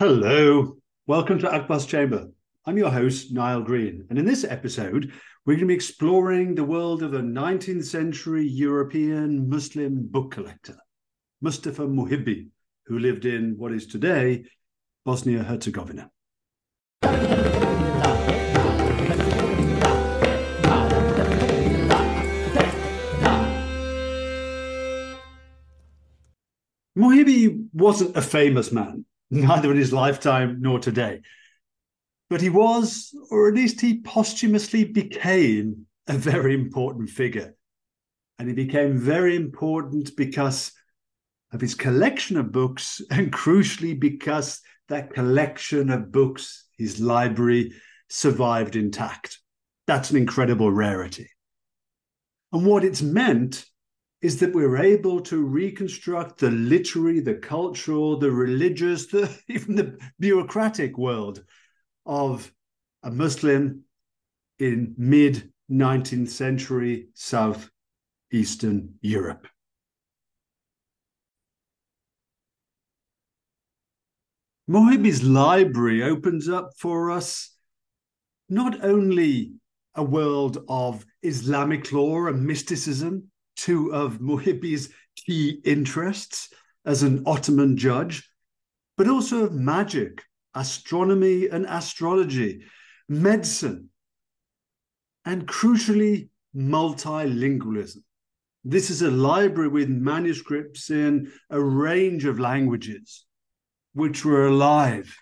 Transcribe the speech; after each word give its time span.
Hello, 0.00 0.76
welcome 1.06 1.38
to 1.38 1.54
Akbar's 1.54 1.86
Chamber. 1.86 2.30
I'm 2.66 2.76
your 2.76 2.90
host, 2.90 3.32
Nile 3.32 3.62
Green, 3.62 4.04
and 4.10 4.18
in 4.18 4.26
this 4.26 4.44
episode, 4.44 5.12
we're 5.46 5.54
going 5.54 5.60
to 5.60 5.66
be 5.68 5.74
exploring 5.74 6.54
the 6.54 6.62
world 6.62 7.02
of 7.02 7.14
a 7.14 7.20
19th 7.20 7.86
century 7.86 8.46
European 8.46 9.48
Muslim 9.48 10.06
book 10.06 10.32
collector, 10.32 10.76
Mustafa 11.40 11.86
Muhibbi, 11.86 12.48
who 12.84 12.98
lived 12.98 13.24
in 13.24 13.54
what 13.56 13.72
is 13.72 13.86
today 13.86 14.44
Bosnia 15.06 15.42
Herzegovina. 15.42 16.10
Muhibbi 26.94 27.68
wasn't 27.72 28.14
a 28.14 28.20
famous 28.20 28.70
man, 28.70 29.06
neither 29.30 29.70
in 29.70 29.78
his 29.78 29.94
lifetime 29.94 30.58
nor 30.60 30.78
today. 30.78 31.22
But 32.30 32.40
he 32.40 32.48
was, 32.48 33.12
or 33.30 33.48
at 33.48 33.54
least 33.54 33.80
he 33.80 34.00
posthumously 34.00 34.84
became, 34.84 35.86
a 36.06 36.14
very 36.14 36.54
important 36.54 37.10
figure. 37.10 37.54
And 38.38 38.48
he 38.48 38.54
became 38.54 38.96
very 38.96 39.36
important 39.36 40.16
because 40.16 40.72
of 41.52 41.60
his 41.60 41.74
collection 41.74 42.36
of 42.36 42.52
books, 42.52 43.02
and 43.10 43.32
crucially, 43.32 43.98
because 43.98 44.60
that 44.88 45.12
collection 45.12 45.90
of 45.90 46.12
books, 46.12 46.66
his 46.78 47.00
library, 47.00 47.72
survived 48.08 48.76
intact. 48.76 49.38
That's 49.86 50.10
an 50.10 50.16
incredible 50.16 50.70
rarity. 50.70 51.28
And 52.52 52.64
what 52.64 52.84
it's 52.84 53.02
meant 53.02 53.66
is 54.22 54.38
that 54.40 54.52
we're 54.52 54.76
able 54.76 55.20
to 55.20 55.42
reconstruct 55.42 56.38
the 56.38 56.50
literary, 56.50 57.20
the 57.20 57.34
cultural, 57.34 58.18
the 58.18 58.30
religious, 58.30 59.06
the, 59.12 59.36
even 59.48 59.74
the 59.74 59.98
bureaucratic 60.18 60.96
world 60.96 61.42
of 62.06 62.52
a 63.02 63.10
Muslim 63.10 63.84
in 64.58 64.94
mid 64.96 65.52
19th 65.70 66.28
century 66.28 67.08
southeastern 67.14 68.94
Europe. 69.00 69.46
Muhibbi's 74.68 75.24
library 75.24 76.02
opens 76.02 76.48
up 76.48 76.70
for 76.76 77.10
us 77.10 77.56
not 78.48 78.84
only 78.84 79.54
a 79.96 80.02
world 80.02 80.64
of 80.68 81.04
Islamic 81.22 81.90
law 81.92 82.26
and 82.26 82.44
mysticism, 82.44 83.30
two 83.56 83.92
of 83.92 84.20
Muhibbi's 84.20 84.90
key 85.16 85.60
interests 85.64 86.50
as 86.84 87.02
an 87.02 87.24
Ottoman 87.26 87.76
judge, 87.76 88.30
but 88.96 89.08
also 89.08 89.44
of 89.44 89.52
magic, 89.52 90.22
astronomy 90.54 91.48
and 91.48 91.66
astrology, 91.66 92.62
medicine, 93.08 93.90
and 95.24 95.46
crucially, 95.46 96.28
multilingualism. 96.54 98.02
This 98.64 98.90
is 98.90 99.02
a 99.02 99.10
library 99.10 99.68
with 99.68 99.88
manuscripts 99.88 100.90
in 100.90 101.32
a 101.48 101.60
range 101.60 102.24
of 102.24 102.38
languages, 102.38 103.24
which 103.94 104.24
were 104.24 104.46
alive 104.46 105.16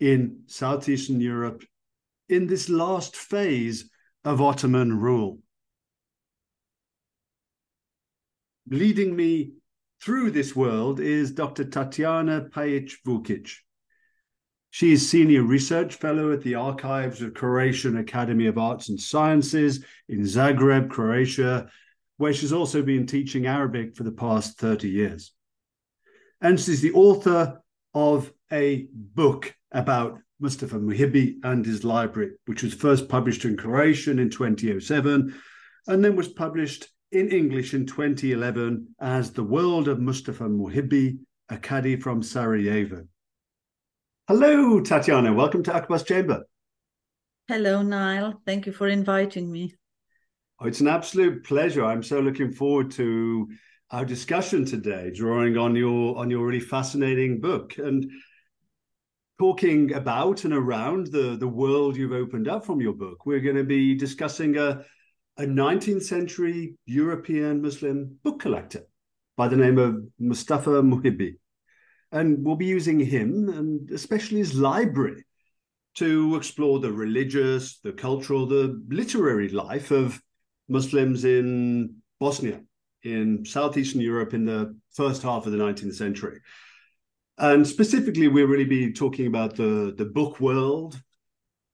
in 0.00 0.42
Southeastern 0.46 1.20
Europe 1.20 1.64
in 2.28 2.46
this 2.46 2.68
last 2.68 3.16
phase 3.16 3.90
of 4.24 4.40
Ottoman 4.40 4.98
rule. 4.98 5.38
Leading 8.70 9.16
me 9.16 9.52
through 10.02 10.30
this 10.30 10.54
world 10.54 11.00
is 11.00 11.32
Dr. 11.32 11.64
Tatjana 11.64 12.50
Paić 12.50 12.96
Vukić. 13.06 13.50
She 14.70 14.92
is 14.92 15.08
Senior 15.08 15.42
Research 15.42 15.94
Fellow 15.94 16.32
at 16.32 16.42
the 16.42 16.54
Archives 16.54 17.22
of 17.22 17.34
Croatian 17.34 17.96
Academy 17.96 18.46
of 18.46 18.58
Arts 18.58 18.90
and 18.90 19.00
Sciences 19.00 19.84
in 20.08 20.20
Zagreb, 20.20 20.90
Croatia, 20.90 21.68
where 22.18 22.34
she's 22.34 22.52
also 22.52 22.82
been 22.82 23.06
teaching 23.06 23.46
Arabic 23.46 23.96
for 23.96 24.02
the 24.02 24.12
past 24.12 24.58
30 24.58 24.88
years. 24.88 25.32
And 26.40 26.60
she's 26.60 26.82
the 26.82 26.92
author 26.92 27.60
of 27.94 28.32
a 28.52 28.86
book 28.92 29.54
about 29.72 30.18
Mustafa 30.40 30.76
Muhibbi 30.76 31.36
and 31.42 31.64
his 31.64 31.82
library, 31.82 32.32
which 32.46 32.62
was 32.62 32.74
first 32.74 33.08
published 33.08 33.44
in 33.44 33.56
Croatian 33.56 34.18
in 34.18 34.30
2007 34.30 35.34
and 35.86 36.04
then 36.04 36.14
was 36.14 36.28
published 36.28 36.88
in 37.10 37.30
English 37.30 37.72
in 37.72 37.86
2011 37.86 38.94
as 39.00 39.32
The 39.32 39.42
World 39.42 39.88
of 39.88 39.98
Mustafa 39.98 40.44
Muhibbi, 40.44 41.18
a 41.48 41.56
Kadi 41.56 41.96
from 41.96 42.22
Sarajevo. 42.22 43.06
Hello, 44.28 44.78
Tatjana. 44.78 45.34
Welcome 45.34 45.62
to 45.62 45.74
Akbar's 45.74 46.02
Chamber. 46.02 46.44
Hello, 47.48 47.80
Nile. 47.80 48.42
Thank 48.44 48.66
you 48.66 48.72
for 48.72 48.86
inviting 48.86 49.50
me. 49.50 49.74
Oh, 50.60 50.66
it's 50.66 50.82
an 50.82 50.86
absolute 50.86 51.44
pleasure. 51.44 51.82
I'm 51.82 52.02
so 52.02 52.20
looking 52.20 52.52
forward 52.52 52.90
to 52.90 53.48
our 53.90 54.04
discussion 54.04 54.66
today, 54.66 55.10
drawing 55.14 55.56
on 55.56 55.74
your 55.74 56.18
on 56.18 56.28
your 56.28 56.44
really 56.44 56.60
fascinating 56.60 57.40
book 57.40 57.78
and 57.78 58.04
talking 59.40 59.94
about 59.94 60.44
and 60.44 60.52
around 60.52 61.06
the 61.06 61.38
the 61.38 61.48
world 61.48 61.96
you've 61.96 62.12
opened 62.12 62.48
up 62.48 62.66
from 62.66 62.82
your 62.82 62.92
book. 62.92 63.24
We're 63.24 63.40
going 63.40 63.56
to 63.56 63.64
be 63.64 63.94
discussing 63.94 64.58
a 64.58 64.84
a 65.38 65.44
19th 65.44 66.02
century 66.02 66.74
European 66.84 67.62
Muslim 67.62 68.18
book 68.22 68.40
collector 68.40 68.82
by 69.38 69.48
the 69.48 69.56
name 69.56 69.78
of 69.78 70.04
Mustafa 70.18 70.82
Muhibbi. 70.82 71.36
And 72.10 72.44
we'll 72.44 72.56
be 72.56 72.66
using 72.66 72.98
him 72.98 73.48
and 73.48 73.90
especially 73.90 74.38
his 74.38 74.54
library 74.54 75.24
to 75.96 76.36
explore 76.36 76.78
the 76.78 76.92
religious, 76.92 77.80
the 77.80 77.92
cultural, 77.92 78.46
the 78.46 78.82
literary 78.88 79.48
life 79.48 79.90
of 79.90 80.20
Muslims 80.68 81.24
in 81.24 81.96
Bosnia, 82.20 82.60
in 83.02 83.44
Southeastern 83.44 84.00
Europe 84.00 84.32
in 84.32 84.44
the 84.44 84.76
first 84.92 85.22
half 85.22 85.46
of 85.46 85.52
the 85.52 85.58
19th 85.58 85.94
century. 85.94 86.40
And 87.38 87.66
specifically, 87.66 88.28
we'll 88.28 88.46
really 88.46 88.64
be 88.64 88.92
talking 88.92 89.26
about 89.26 89.54
the, 89.56 89.94
the 89.96 90.04
book 90.04 90.40
world, 90.40 91.00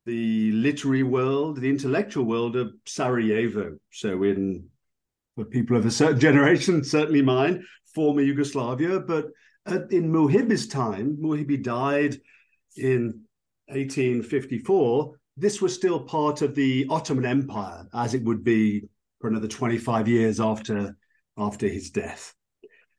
the 0.05 0.53
literary 0.53 1.03
world, 1.03 1.61
the 1.61 1.71
intellectual 1.71 2.25
world 2.25 2.57
of 2.57 2.75
Sarajevo. 2.85 3.79
So, 3.91 4.23
in 4.25 4.69
for 5.35 5.45
people 5.45 5.77
of 5.77 5.87
a 5.87 5.91
certain 5.91 6.21
generation, 6.29 6.85
certainly 6.85 7.23
mine, 7.23 7.65
former 7.95 8.21
Yugoslavia, 8.21 9.01
but 9.01 9.27
in 9.67 10.13
Muhibbi's 10.13 10.69
time, 10.69 11.17
Muhibbi 11.17 11.63
died 11.63 12.21
in 12.77 13.25
1854. 13.69 15.15
This 15.37 15.61
was 15.61 15.75
still 15.75 16.01
part 16.01 16.43
of 16.43 16.55
the 16.55 16.87
Ottoman 16.91 17.25
Empire, 17.25 17.87
as 17.93 18.15
it 18.15 18.23
would 18.23 18.45
be 18.45 18.85
for 19.21 19.29
another 19.29 19.49
25 19.49 20.07
years 20.07 20.41
after, 20.41 20.97
after 21.37 21.67
his 21.67 21.91
death. 21.91 22.35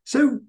So, 0.03 0.39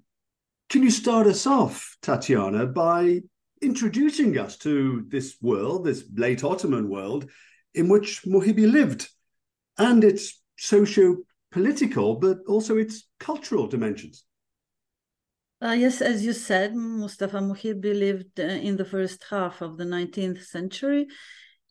can 0.69 0.83
you 0.83 0.91
start 0.91 1.27
us 1.27 1.47
off, 1.47 1.97
Tatjana, 2.01 2.73
by 2.73 3.21
introducing 3.61 4.37
us 4.37 4.57
to 4.57 5.05
this 5.07 5.37
world, 5.41 5.85
this 5.85 6.03
late 6.13 6.43
Ottoman 6.43 6.89
world, 6.89 7.29
in 7.73 7.87
which 7.87 8.23
Muhibbi 8.23 8.69
lived, 8.69 9.07
and 9.77 10.03
its 10.03 10.41
socio 10.57 11.17
political, 11.51 12.15
but 12.15 12.39
also 12.47 12.77
its 12.77 13.07
cultural 13.19 13.67
dimensions? 13.67 14.25
Uh, 15.59 15.71
yes, 15.71 16.01
as 16.01 16.23
you 16.23 16.33
said, 16.33 16.75
Mustafa 16.75 17.37
Muhibbi 17.37 17.97
lived 17.97 18.39
uh, 18.39 18.43
in 18.43 18.77
the 18.77 18.85
first 18.85 19.25
half 19.27 19.61
of 19.61 19.77
the 19.77 19.83
19th 19.85 20.43
century 20.45 21.07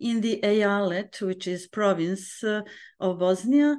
in 0.01 0.21
the 0.21 0.41
Eyalet, 0.43 1.21
which 1.23 1.47
is 1.47 1.69
province 1.69 2.43
uh, 2.43 2.63
of 2.99 3.21
Bosnia, 3.21 3.79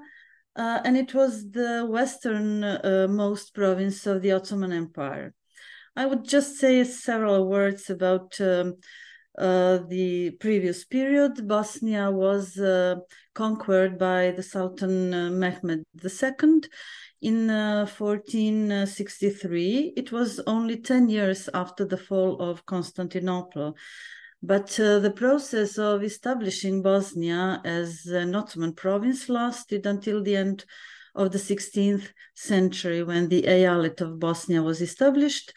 uh, 0.56 0.80
and 0.86 0.96
it 0.96 1.14
was 1.14 1.52
the 1.52 1.86
westernmost 1.90 3.54
province 3.54 4.08
of 4.08 4.22
the 4.22 4.32
Ottoman 4.32 4.72
Empire. 4.72 5.34
I 5.98 6.06
would 6.06 6.24
just 6.24 6.58
say 6.58 6.86
several 6.86 7.46
words 7.50 7.90
about 7.90 8.40
um, 8.40 8.76
uh, 9.38 9.80
the 9.90 10.32
previous 10.40 10.86
period. 10.86 11.46
Bosnia 11.46 12.10
was 12.12 12.58
uh, 12.58 12.96
conquered 13.36 14.00
by 14.00 14.32
the 14.32 14.44
Sultan 14.44 15.38
Mehmed 15.38 15.84
II 16.02 16.62
in 17.22 17.50
uh, 17.50 17.88
1463. 17.98 19.94
It 19.96 20.12
was 20.12 20.40
only 20.48 20.78
10 20.78 21.10
years 21.10 21.50
after 21.54 21.86
the 21.86 21.98
fall 21.98 22.40
of 22.42 22.66
Constantinople. 22.66 23.76
But 24.44 24.80
uh, 24.80 25.00
the 25.00 25.12
process 25.12 25.78
of 25.78 26.04
establishing 26.04 26.82
Bosnia 26.84 27.62
as 27.66 28.06
an 28.06 28.36
Ottoman 28.36 28.74
province 28.74 29.30
lasted 29.30 29.86
until 29.86 30.22
the 30.22 30.36
end 30.36 30.66
of 31.16 31.32
the 31.32 31.40
16th 31.40 32.10
century 32.36 33.02
when 33.04 33.30
the 33.30 33.48
Eyalet 33.48 34.00
of 34.02 34.20
Bosnia 34.20 34.62
was 34.62 34.82
established, 34.82 35.54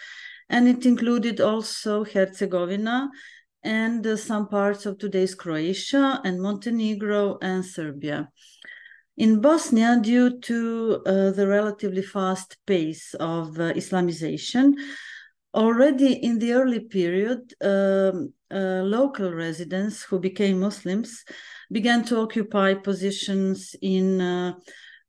and 0.48 0.66
it 0.66 0.86
included 0.86 1.40
also 1.40 2.04
Herzegovina 2.04 3.10
and 3.62 4.06
uh, 4.06 4.16
some 4.16 4.48
parts 4.48 4.86
of 4.86 4.96
today's 4.96 5.34
Croatia 5.34 6.20
and 6.24 6.40
Montenegro 6.40 7.36
and 7.42 7.64
Serbia. 7.64 8.30
In 9.16 9.40
Bosnia, 9.40 9.98
due 10.00 10.40
to 10.40 11.02
uh, 11.04 11.30
the 11.30 11.46
relatively 11.46 12.02
fast 12.02 12.56
pace 12.66 13.14
of 13.14 13.58
uh, 13.58 13.72
Islamization, 13.74 14.74
already 15.52 16.12
in 16.14 16.38
the 16.38 16.52
early 16.52 16.80
period, 16.80 17.52
um, 17.60 18.32
uh, 18.52 18.82
local 18.82 19.32
residents 19.32 20.02
who 20.02 20.18
became 20.18 20.60
Muslims 20.60 21.24
began 21.70 22.04
to 22.04 22.20
occupy 22.20 22.74
positions 22.74 23.76
in 23.80 24.20
uh, 24.20 24.54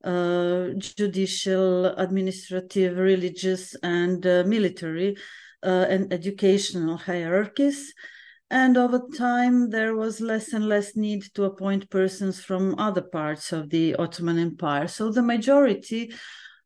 uh, 0.04 0.70
judicial, 0.78 1.86
administrative, 1.86 2.98
religious, 2.98 3.76
and 3.84 4.26
uh, 4.26 4.44
military 4.46 5.16
and 5.64 6.12
educational 6.12 6.98
hierarchies. 6.98 7.94
And 8.52 8.76
over 8.78 9.02
time, 9.18 9.70
there 9.70 9.96
was 9.96 10.20
less 10.20 10.52
and 10.52 10.68
less 10.68 10.98
need 10.98 11.24
to 11.36 11.46
appoint 11.46 11.90
persons 11.90 12.44
from 12.44 12.78
other 12.78 13.02
parts 13.02 13.54
of 13.54 13.70
the 13.70 13.96
Ottoman 13.96 14.38
Empire. 14.38 14.90
So 14.90 15.10
the 15.10 15.22
majority, 15.22 16.14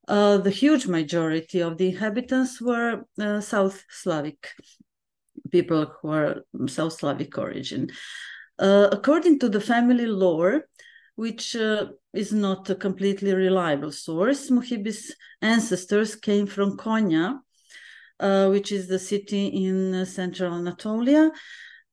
uh, 0.08 0.38
the 0.38 0.50
huge 0.50 0.88
majority 0.88 1.60
of 1.60 1.78
the 1.78 1.90
inhabitants 1.90 2.60
were 2.60 3.06
uh, 3.22 3.40
South 3.40 3.84
Slavic 3.90 4.50
people 5.52 5.94
who 6.02 6.08
were 6.08 6.44
South 6.66 6.94
Slavic 6.94 7.38
origin. 7.38 7.92
Uh, 8.58 8.88
according 8.92 9.38
to 9.40 9.48
the 9.48 9.62
family 9.62 10.08
lore, 10.08 10.66
which 11.16 11.56
uh, 11.56 11.86
is 12.14 12.34
not 12.34 12.68
a 12.72 12.76
completely 12.76 13.32
reliable 13.32 13.92
source, 13.92 14.50
Muhibbi's 14.50 15.16
ancestors 15.40 16.16
came 16.16 16.48
from 16.48 16.78
Konya, 16.78 17.40
uh, 18.20 18.48
which 18.48 18.72
is 18.72 18.88
the 18.88 19.00
city 19.00 19.48
in 19.48 20.04
central 20.08 20.56
Anatolia, 20.56 21.32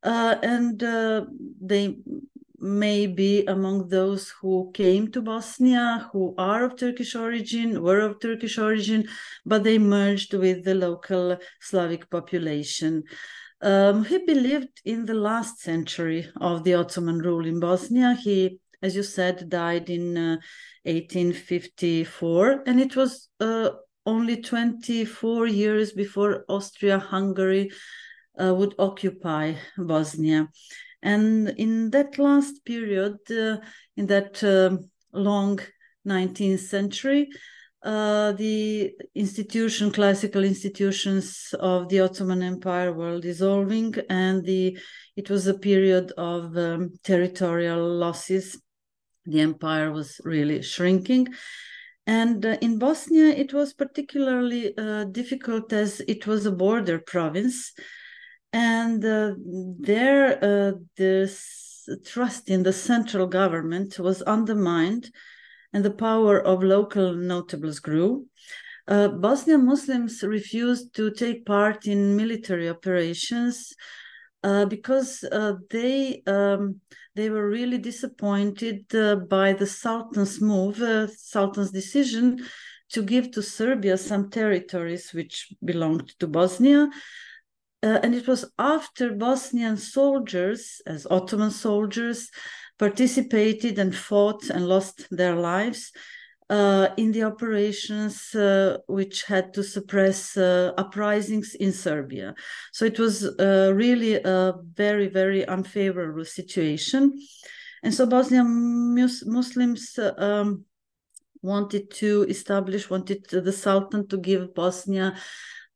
uh, 0.02 0.36
and 0.42 0.82
uh, 0.82 1.24
they 1.60 1.96
may 2.58 3.08
be 3.08 3.44
among 3.46 3.88
those 3.88 4.30
who 4.40 4.70
came 4.72 5.10
to 5.10 5.20
Bosnia, 5.20 6.08
who 6.12 6.34
are 6.38 6.64
of 6.64 6.76
Turkish 6.76 7.16
origin, 7.16 7.82
were 7.82 8.00
of 8.00 8.20
Turkish 8.20 8.56
origin, 8.56 9.08
but 9.44 9.64
they 9.64 9.78
merged 9.78 10.32
with 10.34 10.64
the 10.64 10.74
local 10.74 11.36
Slavic 11.60 12.08
population. 12.08 13.02
Um, 13.60 14.04
he 14.04 14.18
believed 14.18 14.80
in 14.84 15.06
the 15.06 15.14
last 15.14 15.60
century 15.60 16.28
of 16.40 16.62
the 16.62 16.74
Ottoman 16.74 17.18
rule 17.18 17.46
in 17.46 17.58
Bosnia. 17.58 18.14
He, 18.14 18.60
as 18.80 18.94
you 18.94 19.02
said, 19.02 19.48
died 19.48 19.90
in 19.90 20.16
uh, 20.16 20.36
1854, 20.84 22.62
and 22.66 22.80
it 22.80 22.94
was 22.94 23.28
uh, 23.40 23.70
only 24.06 24.40
24 24.40 25.46
years 25.46 25.92
before 25.92 26.44
Austria 26.48 26.98
Hungary 26.98 27.70
uh, 28.40 28.54
would 28.54 28.74
occupy 28.78 29.54
Bosnia. 29.76 30.48
And 31.02 31.48
in 31.50 31.90
that 31.90 32.18
last 32.18 32.64
period, 32.64 33.18
uh, 33.30 33.56
in 33.96 34.06
that 34.06 34.42
um, 34.44 34.90
long 35.12 35.60
19th 36.06 36.60
century, 36.60 37.28
uh, 37.82 38.32
the 38.32 38.92
institution, 39.14 39.90
classical 39.90 40.44
institutions 40.44 41.52
of 41.58 41.88
the 41.88 42.00
Ottoman 42.00 42.42
Empire 42.42 42.92
were 42.92 43.20
dissolving, 43.20 43.94
and 44.08 44.44
the 44.44 44.78
it 45.16 45.28
was 45.28 45.48
a 45.48 45.54
period 45.54 46.12
of 46.16 46.56
um, 46.56 46.92
territorial 47.02 47.84
losses. 47.96 48.62
The 49.26 49.40
empire 49.40 49.90
was 49.90 50.20
really 50.24 50.62
shrinking, 50.62 51.26
and 52.06 52.46
uh, 52.46 52.56
in 52.60 52.78
Bosnia, 52.78 53.34
it 53.34 53.52
was 53.52 53.72
particularly 53.72 54.78
uh, 54.78 55.04
difficult 55.04 55.72
as 55.72 56.00
it 56.06 56.28
was 56.28 56.46
a 56.46 56.52
border 56.52 57.00
province 57.00 57.72
and 58.52 59.04
uh, 59.04 59.34
there 59.80 60.36
uh, 60.44 60.72
the 60.96 61.34
trust 62.04 62.48
in 62.48 62.62
the 62.62 62.72
central 62.72 63.26
government 63.26 63.98
was 63.98 64.22
undermined 64.22 65.10
and 65.72 65.84
the 65.84 65.90
power 65.90 66.40
of 66.40 66.62
local 66.62 67.14
notables 67.14 67.80
grew. 67.80 68.26
Uh, 68.88 69.08
bosnian 69.08 69.64
muslims 69.64 70.22
refused 70.22 70.94
to 70.94 71.10
take 71.10 71.46
part 71.46 71.86
in 71.86 72.16
military 72.16 72.68
operations 72.68 73.74
uh, 74.42 74.64
because 74.66 75.24
uh, 75.30 75.54
they 75.70 76.20
um, 76.26 76.80
they 77.14 77.30
were 77.30 77.48
really 77.48 77.78
disappointed 77.78 78.84
uh, 78.94 79.14
by 79.14 79.52
the 79.52 79.66
sultan's 79.66 80.40
move 80.40 80.82
sultan's 81.16 81.70
decision 81.70 82.44
to 82.88 83.02
give 83.02 83.30
to 83.30 83.40
serbia 83.40 83.96
some 83.96 84.28
territories 84.30 85.12
which 85.12 85.54
belonged 85.64 86.12
to 86.18 86.26
bosnia 86.26 86.90
uh, 87.82 87.98
and 88.02 88.14
it 88.14 88.28
was 88.28 88.44
after 88.58 89.12
Bosnian 89.12 89.76
soldiers, 89.76 90.80
as 90.86 91.06
Ottoman 91.10 91.50
soldiers, 91.50 92.30
participated 92.78 93.78
and 93.78 93.94
fought 93.94 94.50
and 94.50 94.68
lost 94.68 95.06
their 95.10 95.36
lives 95.36 95.92
uh, 96.50 96.88
in 96.96 97.12
the 97.12 97.22
operations 97.22 98.34
uh, 98.34 98.76
which 98.86 99.24
had 99.24 99.54
to 99.54 99.62
suppress 99.62 100.36
uh, 100.36 100.72
uprisings 100.76 101.54
in 101.54 101.72
Serbia. 101.72 102.34
So 102.72 102.84
it 102.84 102.98
was 102.98 103.24
uh, 103.24 103.72
really 103.74 104.14
a 104.14 104.54
very, 104.74 105.08
very 105.08 105.46
unfavorable 105.46 106.24
situation. 106.24 107.18
And 107.82 107.92
so 107.92 108.06
Bosnian 108.06 108.94
mus- 108.94 109.24
Muslims 109.26 109.98
uh, 109.98 110.12
um, 110.18 110.64
wanted 111.42 111.90
to 111.90 112.26
establish, 112.28 112.90
wanted 112.90 113.24
the 113.30 113.52
Sultan 113.52 114.06
to 114.08 114.18
give 114.18 114.54
Bosnia 114.54 115.16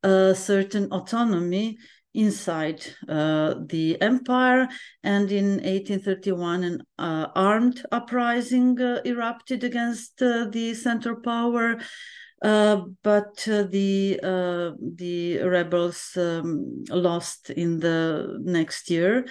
a 0.03 0.35
certain 0.35 0.91
autonomy 0.91 1.77
inside 2.17 2.83
uh, 3.07 3.53
the 3.67 4.01
empire. 4.01 4.67
And 5.03 5.31
in 5.31 5.61
1831, 5.63 6.63
an 6.63 6.81
uh, 6.97 7.27
armed 7.35 7.85
uprising 7.91 8.81
uh, 8.81 9.01
erupted 9.05 9.63
against 9.63 10.21
uh, 10.21 10.47
the 10.49 10.73
central 10.73 11.21
power. 11.21 11.77
Uh, 12.41 12.81
but 13.01 13.47
uh, 13.47 13.63
the 13.63 14.19
the 14.95 15.39
rebels 15.39 16.15
um, 16.17 16.83
lost 16.89 17.49
in 17.49 17.79
the 17.79 18.37
next 18.43 18.91
year, 18.91 19.25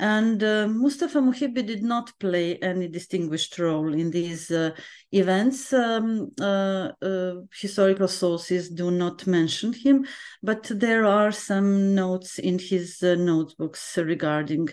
and 0.00 0.42
uh, 0.42 0.66
Mustafa 0.66 1.18
Muhibbi 1.18 1.64
did 1.66 1.82
not 1.82 2.18
play 2.18 2.56
any 2.56 2.88
distinguished 2.88 3.58
role 3.58 3.92
in 3.92 4.10
these 4.10 4.50
uh, 4.50 4.70
events. 5.12 5.74
Um, 5.74 6.30
uh, 6.40 6.92
uh 7.02 7.34
historical 7.52 8.08
sources 8.08 8.70
do 8.70 8.90
not 8.90 9.26
mention 9.26 9.74
him, 9.74 10.06
but 10.42 10.70
there 10.74 11.04
are 11.04 11.30
some 11.30 11.94
notes 11.94 12.38
in 12.38 12.58
his 12.58 13.02
uh, 13.02 13.14
notebooks 13.14 13.98
regarding 13.98 14.70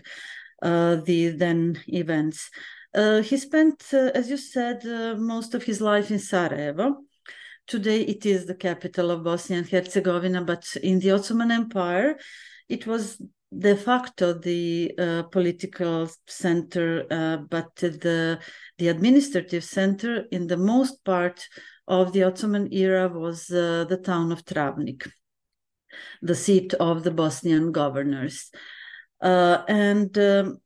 uh, 0.61 0.95
the 0.95 1.29
then 1.29 1.77
events. 1.87 2.49
he 3.29 3.37
spent, 3.37 3.93
as 3.93 4.29
you 4.29 4.37
said, 4.37 4.79
most 5.19 5.53
of 5.53 5.63
his 5.63 5.81
life 5.81 6.09
in 6.09 6.19
Sarajevo. 6.19 7.03
Today 7.67 8.01
it 8.01 8.25
is 8.25 8.45
the 8.45 8.55
capital 8.55 9.11
of 9.11 9.23
Bosnia 9.23 9.59
and 9.59 9.69
Herzegovina, 9.69 10.41
but 10.41 10.65
in 10.81 10.99
the 10.99 11.11
Ottoman 11.11 11.51
Empire, 11.51 12.17
it 12.69 12.87
was 12.87 13.21
de 13.57 13.75
facto 13.75 14.33
the 14.33 14.91
uh, 14.97 15.23
political 15.23 16.09
center, 16.27 17.05
uh, 17.09 17.37
but 17.37 17.75
the 17.75 18.39
the 18.77 18.87
administrative 18.87 19.63
center 19.63 20.25
in 20.31 20.47
the 20.47 20.57
most 20.57 21.03
part 21.03 21.47
of 21.87 22.13
the 22.13 22.23
Ottoman 22.23 22.71
era 22.71 23.07
was 23.07 23.49
uh, 23.49 23.85
the 23.89 23.97
town 23.97 24.31
of 24.31 24.45
Travnik, 24.45 25.09
the 26.21 26.35
seat 26.35 26.73
of 26.75 27.03
the 27.03 27.11
Bosnian 27.11 27.71
governors, 27.71 28.51
uh, 29.21 29.63
and. 29.67 30.17
Um, 30.17 30.57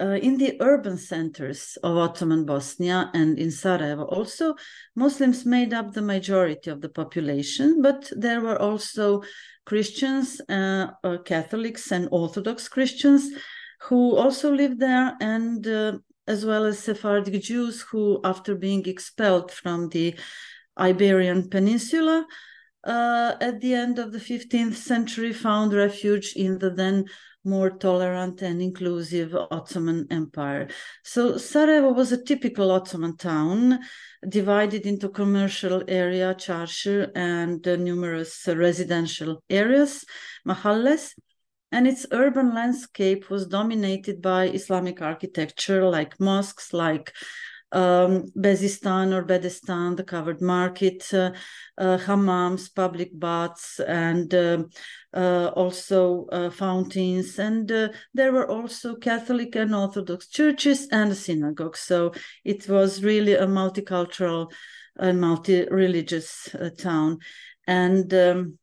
uh, 0.00 0.18
in 0.22 0.38
the 0.38 0.56
urban 0.60 0.96
centers 0.96 1.76
of 1.82 1.96
Ottoman 1.96 2.44
Bosnia 2.44 3.10
and 3.14 3.36
in 3.36 3.50
Sarajevo, 3.50 4.04
also 4.04 4.54
Muslims 4.94 5.44
made 5.44 5.74
up 5.74 5.92
the 5.92 6.02
majority 6.02 6.70
of 6.70 6.80
the 6.80 6.88
population, 6.88 7.82
but 7.82 8.08
there 8.16 8.40
were 8.40 8.60
also 8.60 9.22
Christians, 9.68 10.40
uh, 10.48 10.86
Catholics, 11.24 11.92
and 11.92 12.08
Orthodox 12.10 12.68
Christians 12.68 13.22
who 13.82 14.16
also 14.16 14.50
lived 14.50 14.80
there, 14.80 15.16
and 15.20 15.66
uh, 15.66 15.98
as 16.26 16.44
well 16.44 16.64
as 16.64 16.78
Sephardic 16.78 17.42
Jews 17.42 17.82
who, 17.82 18.20
after 18.24 18.54
being 18.54 18.84
expelled 18.86 19.52
from 19.52 19.88
the 19.90 20.14
Iberian 20.78 21.48
Peninsula, 21.50 22.26
uh, 22.84 23.34
at 23.40 23.60
the 23.60 23.74
end 23.74 23.98
of 23.98 24.12
the 24.12 24.18
15th 24.18 24.74
century, 24.74 25.32
found 25.32 25.72
refuge 25.72 26.32
in 26.34 26.58
the 26.58 26.70
then 26.70 27.04
more 27.48 27.70
tolerant 27.70 28.42
and 28.42 28.60
inclusive 28.60 29.34
Ottoman 29.50 30.06
Empire. 30.10 30.68
So 31.02 31.36
Sarajevo 31.36 31.92
was 31.92 32.12
a 32.12 32.22
typical 32.22 32.70
Ottoman 32.70 33.16
town, 33.16 33.80
divided 34.28 34.86
into 34.86 35.08
commercial 35.08 35.82
area, 35.88 36.34
charshi, 36.34 37.10
and 37.14 37.66
uh, 37.66 37.76
numerous 37.76 38.46
uh, 38.46 38.56
residential 38.56 39.42
areas, 39.48 40.04
mahalles. 40.46 41.14
and 41.70 41.86
its 41.86 42.06
urban 42.12 42.54
landscape 42.54 43.28
was 43.30 43.46
dominated 43.46 44.22
by 44.22 44.48
Islamic 44.48 45.02
architecture, 45.02 45.88
like 45.88 46.18
mosques, 46.18 46.72
like 46.72 47.12
um, 47.72 48.30
Bezistan 48.36 49.12
or 49.12 49.24
Bedestan, 49.24 49.96
the 49.96 50.04
covered 50.04 50.40
market, 50.40 51.12
uh, 51.12 51.32
uh, 51.76 51.98
hammams, 51.98 52.74
public 52.74 53.10
baths, 53.12 53.80
and 53.80 54.32
uh, 54.34 54.64
uh 55.14 55.48
also 55.54 56.26
uh, 56.32 56.50
fountains. 56.50 57.38
And 57.38 57.70
uh, 57.70 57.88
there 58.14 58.32
were 58.32 58.48
also 58.48 58.96
Catholic 58.96 59.54
and 59.56 59.74
Orthodox 59.74 60.28
churches 60.28 60.88
and 60.90 61.16
synagogues. 61.16 61.80
So 61.80 62.12
it 62.44 62.68
was 62.68 63.04
really 63.04 63.34
a 63.34 63.46
multicultural 63.46 64.50
and 64.96 65.20
multi-religious 65.20 66.54
town. 66.78 67.18
And 67.66 68.12
um, 68.14 68.58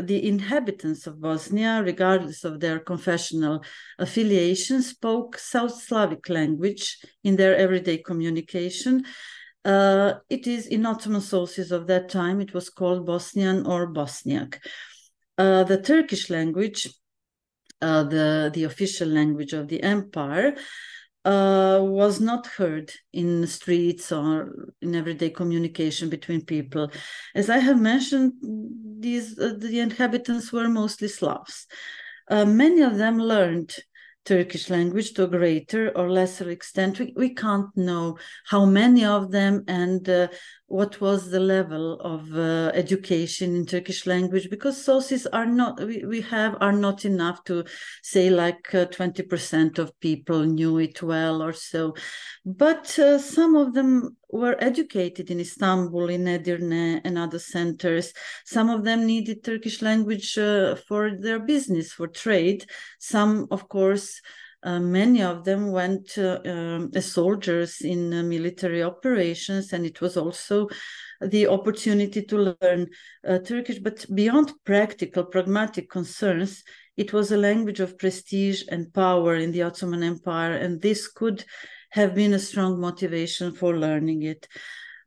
the 0.00 0.26
inhabitants 0.26 1.06
of 1.06 1.20
Bosnia, 1.20 1.82
regardless 1.84 2.44
of 2.44 2.60
their 2.60 2.78
confessional 2.78 3.62
affiliation, 3.98 4.82
spoke 4.82 5.36
South 5.38 5.82
Slavic 5.82 6.28
language 6.28 6.98
in 7.24 7.36
their 7.36 7.56
everyday 7.56 7.98
communication. 7.98 9.04
Uh, 9.64 10.14
it 10.30 10.46
is 10.46 10.66
in 10.66 10.86
Ottoman 10.86 11.20
sources 11.20 11.72
of 11.72 11.88
that 11.88 12.08
time, 12.08 12.40
it 12.40 12.54
was 12.54 12.70
called 12.70 13.04
Bosnian 13.04 13.66
or 13.66 13.92
Bosniak. 13.92 14.58
Uh, 15.36 15.64
the 15.64 15.80
Turkish 15.80 16.30
language, 16.30 16.88
uh, 17.82 18.04
the, 18.04 18.50
the 18.54 18.64
official 18.64 19.08
language 19.08 19.52
of 19.52 19.68
the 19.68 19.82
empire, 19.82 20.56
uh, 21.24 21.80
was 21.82 22.20
not 22.20 22.46
heard 22.46 22.92
in 23.12 23.40
the 23.40 23.46
streets 23.46 24.12
or 24.12 24.70
in 24.80 24.94
everyday 24.94 25.30
communication 25.30 26.08
between 26.08 26.44
people. 26.44 26.90
As 27.34 27.50
I 27.50 27.58
have 27.58 27.80
mentioned, 27.80 28.32
these 29.00 29.38
uh, 29.38 29.54
the 29.58 29.80
inhabitants 29.80 30.52
were 30.52 30.68
mostly 30.68 31.08
Slavs. 31.08 31.66
Uh, 32.30 32.44
many 32.44 32.82
of 32.82 32.98
them 32.98 33.18
learned 33.18 33.74
Turkish 34.24 34.68
language 34.68 35.14
to 35.14 35.24
a 35.24 35.28
greater 35.28 35.90
or 35.96 36.10
lesser 36.10 36.50
extent. 36.50 36.98
We, 36.98 37.14
we 37.16 37.34
can't 37.34 37.74
know 37.76 38.18
how 38.46 38.66
many 38.66 39.04
of 39.04 39.30
them 39.30 39.64
and 39.66 40.06
uh, 40.08 40.28
what 40.68 41.00
was 41.00 41.30
the 41.30 41.40
level 41.40 41.98
of 42.00 42.30
uh, 42.36 42.70
education 42.74 43.56
in 43.56 43.64
Turkish 43.64 44.06
language 44.06 44.50
because 44.50 44.82
sources 44.82 45.26
are 45.26 45.46
not, 45.46 45.80
we, 45.80 46.04
we 46.04 46.20
have, 46.20 46.56
are 46.60 46.72
not 46.72 47.06
enough 47.06 47.42
to 47.44 47.64
say 48.02 48.28
like 48.28 48.74
uh, 48.74 48.84
20% 48.84 49.78
of 49.78 49.98
people 50.00 50.44
knew 50.44 50.76
it 50.76 51.02
well 51.02 51.42
or 51.42 51.54
so. 51.54 51.94
But 52.44 52.98
uh, 52.98 53.18
some 53.18 53.56
of 53.56 53.72
them 53.72 54.16
were 54.30 54.56
educated 54.58 55.30
in 55.30 55.40
Istanbul, 55.40 56.10
in 56.10 56.24
Edirne, 56.24 57.00
and 57.02 57.16
other 57.16 57.38
centers. 57.38 58.12
Some 58.44 58.68
of 58.68 58.84
them 58.84 59.06
needed 59.06 59.42
Turkish 59.42 59.80
language 59.80 60.36
uh, 60.36 60.74
for 60.74 61.16
their 61.16 61.40
business, 61.40 61.92
for 61.92 62.08
trade. 62.08 62.66
Some, 62.98 63.46
of 63.50 63.70
course, 63.70 64.20
uh, 64.62 64.80
many 64.80 65.22
of 65.22 65.44
them 65.44 65.70
went 65.70 66.18
uh, 66.18 66.40
um, 66.44 66.90
as 66.94 67.12
soldiers 67.12 67.80
in 67.80 68.12
uh, 68.12 68.22
military 68.22 68.82
operations, 68.82 69.72
and 69.72 69.86
it 69.86 70.00
was 70.00 70.16
also 70.16 70.68
the 71.20 71.46
opportunity 71.46 72.22
to 72.22 72.56
learn 72.60 72.86
uh, 73.26 73.38
Turkish. 73.38 73.78
But 73.78 74.04
beyond 74.14 74.52
practical, 74.64 75.24
pragmatic 75.24 75.88
concerns, 75.90 76.64
it 76.96 77.12
was 77.12 77.30
a 77.30 77.36
language 77.36 77.78
of 77.78 77.98
prestige 77.98 78.64
and 78.68 78.92
power 78.92 79.36
in 79.36 79.52
the 79.52 79.62
Ottoman 79.62 80.02
Empire, 80.02 80.54
and 80.54 80.82
this 80.82 81.06
could 81.06 81.44
have 81.90 82.14
been 82.14 82.34
a 82.34 82.38
strong 82.38 82.80
motivation 82.80 83.52
for 83.52 83.76
learning 83.76 84.24
it. 84.24 84.48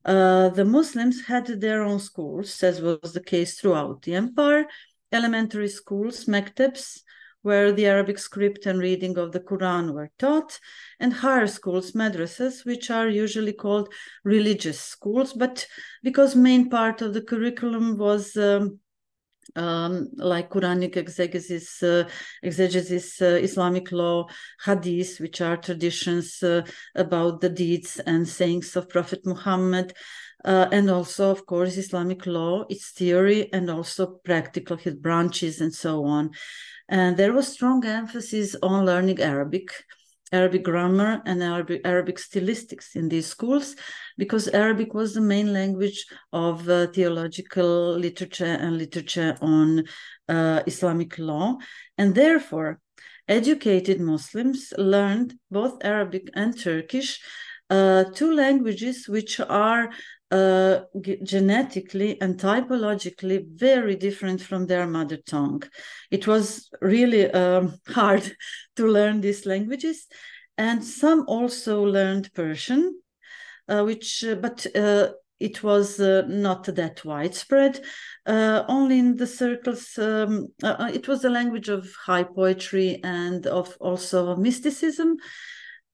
Uh, 0.06 0.50
the 0.50 0.66
Muslims 0.66 1.26
had 1.26 1.46
their 1.46 1.84
own 1.84 2.00
schools, 2.00 2.64
as 2.64 2.82
was 2.82 3.14
the 3.14 3.22
case 3.22 3.60
throughout 3.60 4.02
the 4.02 4.16
empire, 4.16 4.66
elementary 5.12 5.68
schools, 5.68 6.26
mektabs, 6.26 7.02
where 7.42 7.72
the 7.72 7.86
Arabic 7.88 8.20
script 8.20 8.66
and 8.66 8.80
reading 8.80 9.18
of 9.18 9.32
the 9.32 9.40
Quran 9.40 9.94
were 9.94 10.12
taught, 10.20 10.60
and 11.00 11.14
higher 11.14 11.48
schools, 11.48 11.92
madrasas, 11.94 12.66
which 12.66 12.90
are 12.90 13.10
usually 13.10 13.54
called 13.54 13.94
religious 14.24 14.80
schools, 14.80 15.34
but 15.34 15.68
because 16.04 16.36
main 16.36 16.70
part 16.70 17.02
of 17.02 17.14
the 17.14 17.22
curriculum 17.22 17.98
was 17.98 18.36
um, 18.38 18.80
um, 19.56 20.10
like 20.16 20.50
Quranic 20.50 20.96
exegesis, 20.98 21.84
uh, 21.84 22.08
exegesis, 22.44 23.22
uh, 23.22 23.40
Islamic 23.42 23.92
law, 23.92 24.28
hadith, 24.64 25.20
which 25.20 25.42
are 25.42 25.58
traditions 25.58 26.42
uh, 26.44 26.62
about 26.96 27.42
the 27.42 27.50
deeds 27.50 28.00
and 28.06 28.28
sayings 28.28 28.76
of 28.76 28.90
Prophet 28.90 29.26
Muhammad, 29.26 29.94
uh, 30.44 30.68
and 30.72 30.90
also, 30.90 31.30
of 31.30 31.46
course, 31.46 31.78
Islamic 31.78 32.26
law, 32.26 32.66
its 32.70 32.92
theory, 32.92 33.52
and 33.54 33.70
also 33.70 34.20
practical, 34.24 34.78
his 34.78 34.96
branches, 34.96 35.62
and 35.62 35.74
so 35.74 36.06
on. 36.06 36.32
And 36.92 37.16
there 37.16 37.32
was 37.32 37.48
strong 37.48 37.86
emphasis 37.86 38.56
on 38.62 38.86
learning 38.86 39.22
Arabic 39.22 39.72
Arabic 40.34 40.64
grammar 40.64 41.22
and 41.26 41.44
Arabic, 41.44 41.82
Arabic 41.84 42.18
stylistics 42.18 42.96
in 42.96 43.10
these 43.10 43.28
schools 43.28 43.76
because 44.18 44.48
Arabic 44.48 44.94
was 44.94 45.14
the 45.14 45.20
main 45.22 45.52
language 45.52 46.06
of 46.32 46.70
uh, 46.70 46.88
theological 46.88 47.98
literature 47.98 48.46
and 48.46 48.78
literature 48.78 49.38
on 49.42 49.84
uh, 50.30 50.64
Islamic 50.66 51.18
law. 51.20 51.58
And 51.98 52.16
therefore, 52.16 52.80
educated 53.28 54.00
Muslims 54.00 54.74
learned 54.78 55.34
both 55.50 55.84
Arabic 55.84 56.30
and 56.34 56.58
Turkish, 56.58 57.20
uh, 57.70 58.06
two 58.16 58.34
languages 58.34 59.10
which 59.10 59.40
are 59.42 59.90
uh, 60.32 60.82
genetically 61.24 62.20
and 62.22 62.40
typologically 62.40 63.46
very 63.48 63.96
different 63.96 64.42
from 64.42 64.66
their 64.66 64.88
mother 64.88 65.18
tongue. 65.18 65.64
It 66.10 66.26
was 66.26 66.70
really 66.82 67.30
um, 67.32 67.78
hard 67.88 68.36
to 68.78 68.88
learn 68.88 69.22
these 69.22 69.46
languages, 69.46 70.08
and 70.58 70.84
some 70.84 71.26
also 71.28 71.84
learned 71.84 72.34
Persian, 72.34 73.02
uh, 73.68 73.84
which 73.84 74.24
uh, 74.24 74.36
but 74.36 74.66
uh, 74.76 75.10
it 75.40 75.64
was 75.64 76.00
uh, 76.00 76.24
not 76.28 76.64
that 76.66 77.04
widespread. 77.04 77.84
Only 78.26 79.00
in 79.00 79.18
the 79.18 79.28
circles, 79.28 79.98
um, 79.98 80.48
it 80.62 81.08
was 81.08 81.26
a 81.26 81.30
language 81.30 81.68
of 81.70 81.92
high 82.06 82.24
poetry 82.24 83.02
and 83.04 83.48
of 83.48 83.76
also 83.80 84.36
mysticism, 84.36 85.18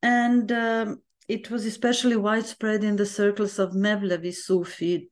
and 0.03 0.51
um, 0.51 1.01
it 1.27 1.49
was 1.49 1.65
especially 1.65 2.15
widespread 2.15 2.83
in 2.83 2.95
the 2.95 3.05
circles 3.05 3.59
of 3.59 3.71
Mevlevi 3.73 4.33
Sufi 4.33 5.09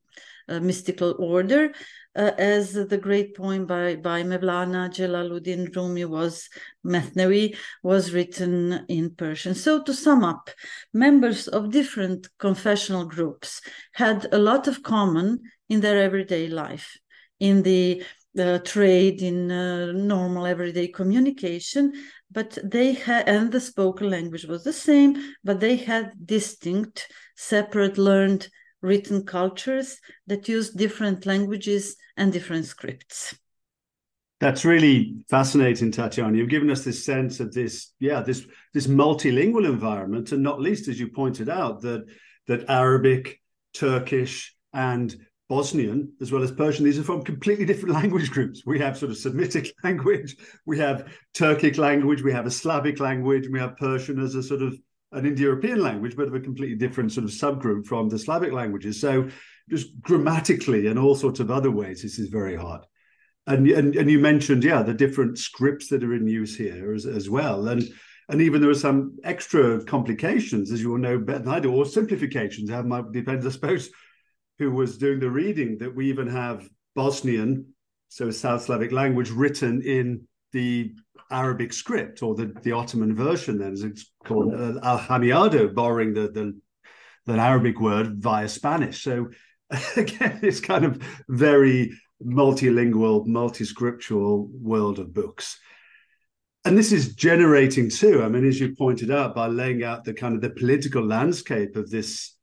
uh, 0.48 0.60
mystical 0.60 1.16
order, 1.18 1.72
uh, 2.14 2.30
as 2.38 2.72
the 2.72 2.98
great 2.98 3.36
poem 3.36 3.66
by, 3.66 3.96
by 3.96 4.22
Mevlana 4.22 4.88
Jalaluddin 4.88 5.74
Rumi 5.74 6.04
was, 6.04 6.48
Methnawi, 6.84 7.56
was 7.82 8.12
written 8.12 8.84
in 8.88 9.10
Persian. 9.10 9.54
So 9.54 9.82
to 9.82 9.92
sum 9.92 10.24
up, 10.24 10.50
members 10.94 11.48
of 11.48 11.72
different 11.72 12.28
confessional 12.38 13.04
groups 13.04 13.60
had 13.92 14.28
a 14.32 14.38
lot 14.38 14.66
of 14.68 14.82
common 14.82 15.40
in 15.68 15.80
their 15.80 16.00
everyday 16.00 16.48
life, 16.48 16.96
in 17.38 17.62
the 17.62 18.02
uh, 18.38 18.58
trade, 18.58 19.22
in 19.22 19.50
uh, 19.50 19.92
normal 19.92 20.46
everyday 20.46 20.88
communication, 20.88 21.92
but 22.30 22.58
they 22.64 22.92
had, 22.92 23.28
and 23.28 23.52
the 23.52 23.60
spoken 23.60 24.10
language 24.10 24.44
was 24.44 24.64
the 24.64 24.72
same, 24.72 25.16
but 25.44 25.60
they 25.60 25.76
had 25.76 26.12
distinct, 26.24 27.10
separate, 27.36 27.98
learned, 27.98 28.48
written 28.82 29.24
cultures 29.24 29.98
that 30.26 30.48
used 30.48 30.76
different 30.76 31.26
languages 31.26 31.96
and 32.16 32.32
different 32.32 32.66
scripts. 32.66 33.34
That's 34.38 34.66
really 34.66 35.16
fascinating, 35.30 35.90
Tatjana. 35.92 36.36
You've 36.36 36.50
given 36.50 36.70
us 36.70 36.84
this 36.84 37.04
sense 37.04 37.40
of 37.40 37.52
this, 37.52 37.92
yeah, 37.98 38.20
this 38.20 38.46
this 38.74 38.86
multilingual 38.86 39.64
environment, 39.64 40.32
and 40.32 40.42
not 40.42 40.60
least, 40.60 40.88
as 40.88 41.00
you 41.00 41.08
pointed 41.08 41.48
out, 41.48 41.80
that 41.82 42.04
that 42.46 42.68
Arabic, 42.68 43.40
Turkish, 43.72 44.54
and 44.74 45.16
Bosnian, 45.48 46.12
as 46.20 46.32
well 46.32 46.42
as 46.42 46.50
Persian, 46.50 46.84
these 46.84 46.98
are 46.98 47.04
from 47.04 47.22
completely 47.22 47.64
different 47.64 47.94
language 48.02 48.30
groups. 48.30 48.62
We 48.66 48.78
have 48.80 48.98
sort 48.98 49.10
of 49.10 49.18
Semitic 49.18 49.72
language, 49.84 50.36
we 50.66 50.78
have 50.78 51.12
Turkic 51.34 51.78
language, 51.78 52.22
we 52.22 52.32
have 52.32 52.46
a 52.46 52.50
Slavic 52.50 53.00
language, 53.00 53.44
and 53.44 53.52
we 53.52 53.60
have 53.60 53.76
Persian 53.76 54.20
as 54.20 54.34
a 54.34 54.42
sort 54.42 54.62
of 54.62 54.76
an 55.12 55.24
Indo-European 55.24 55.80
language, 55.80 56.16
but 56.16 56.26
of 56.26 56.34
a 56.34 56.40
completely 56.40 56.76
different 56.76 57.12
sort 57.12 57.24
of 57.24 57.30
subgroup 57.30 57.86
from 57.86 58.08
the 58.08 58.18
Slavic 58.18 58.52
languages. 58.52 59.00
So 59.00 59.28
just 59.70 60.00
grammatically 60.00 60.88
and 60.88 60.98
all 60.98 61.14
sorts 61.14 61.40
of 61.40 61.50
other 61.50 61.70
ways, 61.70 62.02
this 62.02 62.18
is 62.18 62.28
very 62.28 62.56
hard. 62.56 62.84
And, 63.46 63.68
and, 63.68 63.94
and 63.94 64.10
you 64.10 64.18
mentioned, 64.18 64.64
yeah, 64.64 64.82
the 64.82 64.92
different 64.92 65.38
scripts 65.38 65.88
that 65.88 66.02
are 66.02 66.14
in 66.14 66.26
use 66.26 66.56
here 66.56 66.92
as, 66.92 67.06
as 67.06 67.30
well. 67.30 67.68
And 67.68 67.88
and 68.28 68.40
even 68.42 68.60
there 68.60 68.70
are 68.70 68.74
some 68.74 69.18
extra 69.22 69.84
complications, 69.84 70.72
as 70.72 70.82
you 70.82 70.90
will 70.90 70.98
know 70.98 71.18
better 71.18 71.40
than 71.40 71.54
I 71.54 71.60
do, 71.60 71.72
or 71.72 71.86
simplifications. 71.86 72.70
It 72.70 72.84
might 72.84 73.12
depend, 73.12 73.46
I 73.46 73.50
suppose, 73.50 73.90
who 74.58 74.70
was 74.70 74.98
doing 74.98 75.20
the 75.20 75.30
reading 75.30 75.78
that 75.78 75.94
we 75.94 76.08
even 76.08 76.28
have 76.28 76.68
Bosnian, 76.94 77.74
so 78.08 78.30
South 78.30 78.62
Slavic 78.62 78.92
language, 78.92 79.30
written 79.30 79.82
in 79.82 80.26
the 80.52 80.94
Arabic 81.30 81.72
script 81.72 82.22
or 82.22 82.34
the, 82.34 82.54
the 82.62 82.72
Ottoman 82.72 83.14
version, 83.14 83.58
then 83.58 83.72
as 83.72 83.82
it's 83.82 84.12
called 84.24 84.54
uh, 84.54 84.78
Al 84.82 84.98
Hamiado, 84.98 85.74
borrowing 85.74 86.14
the, 86.14 86.28
the, 86.28 86.58
the 87.26 87.34
Arabic 87.34 87.80
word 87.80 88.16
via 88.22 88.48
Spanish. 88.48 89.02
So 89.02 89.28
again, 89.96 90.40
it's 90.42 90.60
kind 90.60 90.84
of 90.84 91.02
very 91.28 91.92
multilingual, 92.24 93.26
multi-scriptural 93.26 94.48
world 94.52 94.98
of 94.98 95.12
books. 95.12 95.58
and 96.64 96.78
this 96.78 96.92
is 96.92 97.14
generating 97.14 97.90
too. 97.90 98.22
I 98.22 98.28
mean, 98.28 98.46
as 98.46 98.58
you 98.58 98.74
pointed 98.74 99.10
out, 99.10 99.34
by 99.34 99.48
laying 99.48 99.84
out 99.84 100.04
the 100.04 100.14
kind 100.14 100.34
of 100.34 100.40
the 100.40 100.50
political 100.50 101.04
landscape 101.04 101.76
of 101.76 101.90
this 101.90 102.35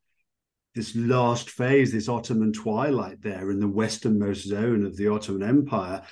this 0.74 0.94
last 0.96 1.50
phase, 1.50 1.92
this 1.92 2.08
Ottoman 2.08 2.52
twilight 2.52 3.22
there 3.22 3.50
in 3.50 3.60
the 3.60 3.68
westernmost 3.68 4.46
zone 4.46 4.84
of 4.84 4.96
the 4.96 5.08
Ottoman 5.08 5.48
Empire, 5.48 6.02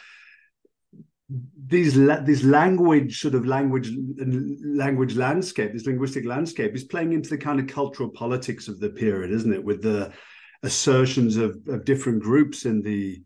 these 1.66 1.94
this 1.94 2.44
language 2.44 3.20
sort 3.20 3.34
of 3.34 3.46
language 3.46 3.90
language 4.64 5.16
landscape, 5.16 5.72
this 5.72 5.86
linguistic 5.86 6.24
landscape, 6.24 6.74
is 6.74 6.84
playing 6.84 7.12
into 7.12 7.30
the 7.30 7.38
kind 7.38 7.58
of 7.58 7.66
cultural 7.66 8.08
politics 8.08 8.68
of 8.68 8.78
the 8.80 8.90
period, 8.90 9.30
isn't 9.32 9.52
it? 9.52 9.64
With 9.64 9.82
the 9.82 10.12
assertions 10.62 11.36
of, 11.36 11.58
of 11.68 11.84
different 11.84 12.22
groups 12.22 12.66
in 12.66 12.82
the 12.82 13.22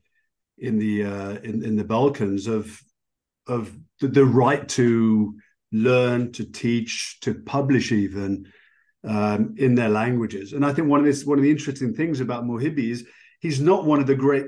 in 0.59 0.79
the 0.79 1.05
uh, 1.05 1.31
in, 1.43 1.65
in 1.65 1.77
the 1.77 1.85
Balkans 1.85 2.47
of 2.47 2.81
of 3.47 3.77
the, 4.01 4.09
the 4.09 4.25
right 4.25 4.69
to 4.71 5.37
learn, 5.73 6.33
to 6.33 6.45
teach, 6.45 7.19
to 7.21 7.35
publish, 7.35 7.93
even 7.93 8.47
um, 9.07 9.55
in 9.57 9.75
their 9.75 9.89
languages. 9.89 10.53
And 10.53 10.65
I 10.65 10.73
think 10.73 10.89
one 10.89 11.01
of 11.01 11.07
this 11.07 11.25
one 11.25 11.39
of 11.39 11.45
the 11.45 11.51
interesting 11.51 11.95
things 11.95 12.21
about 12.21 12.45
Muhibbi 12.45 12.91
is 12.91 13.07
he's 13.41 13.61
not 13.61 13.85
one 13.85 14.01
of 14.01 14.07
the 14.07 14.15
great 14.15 14.47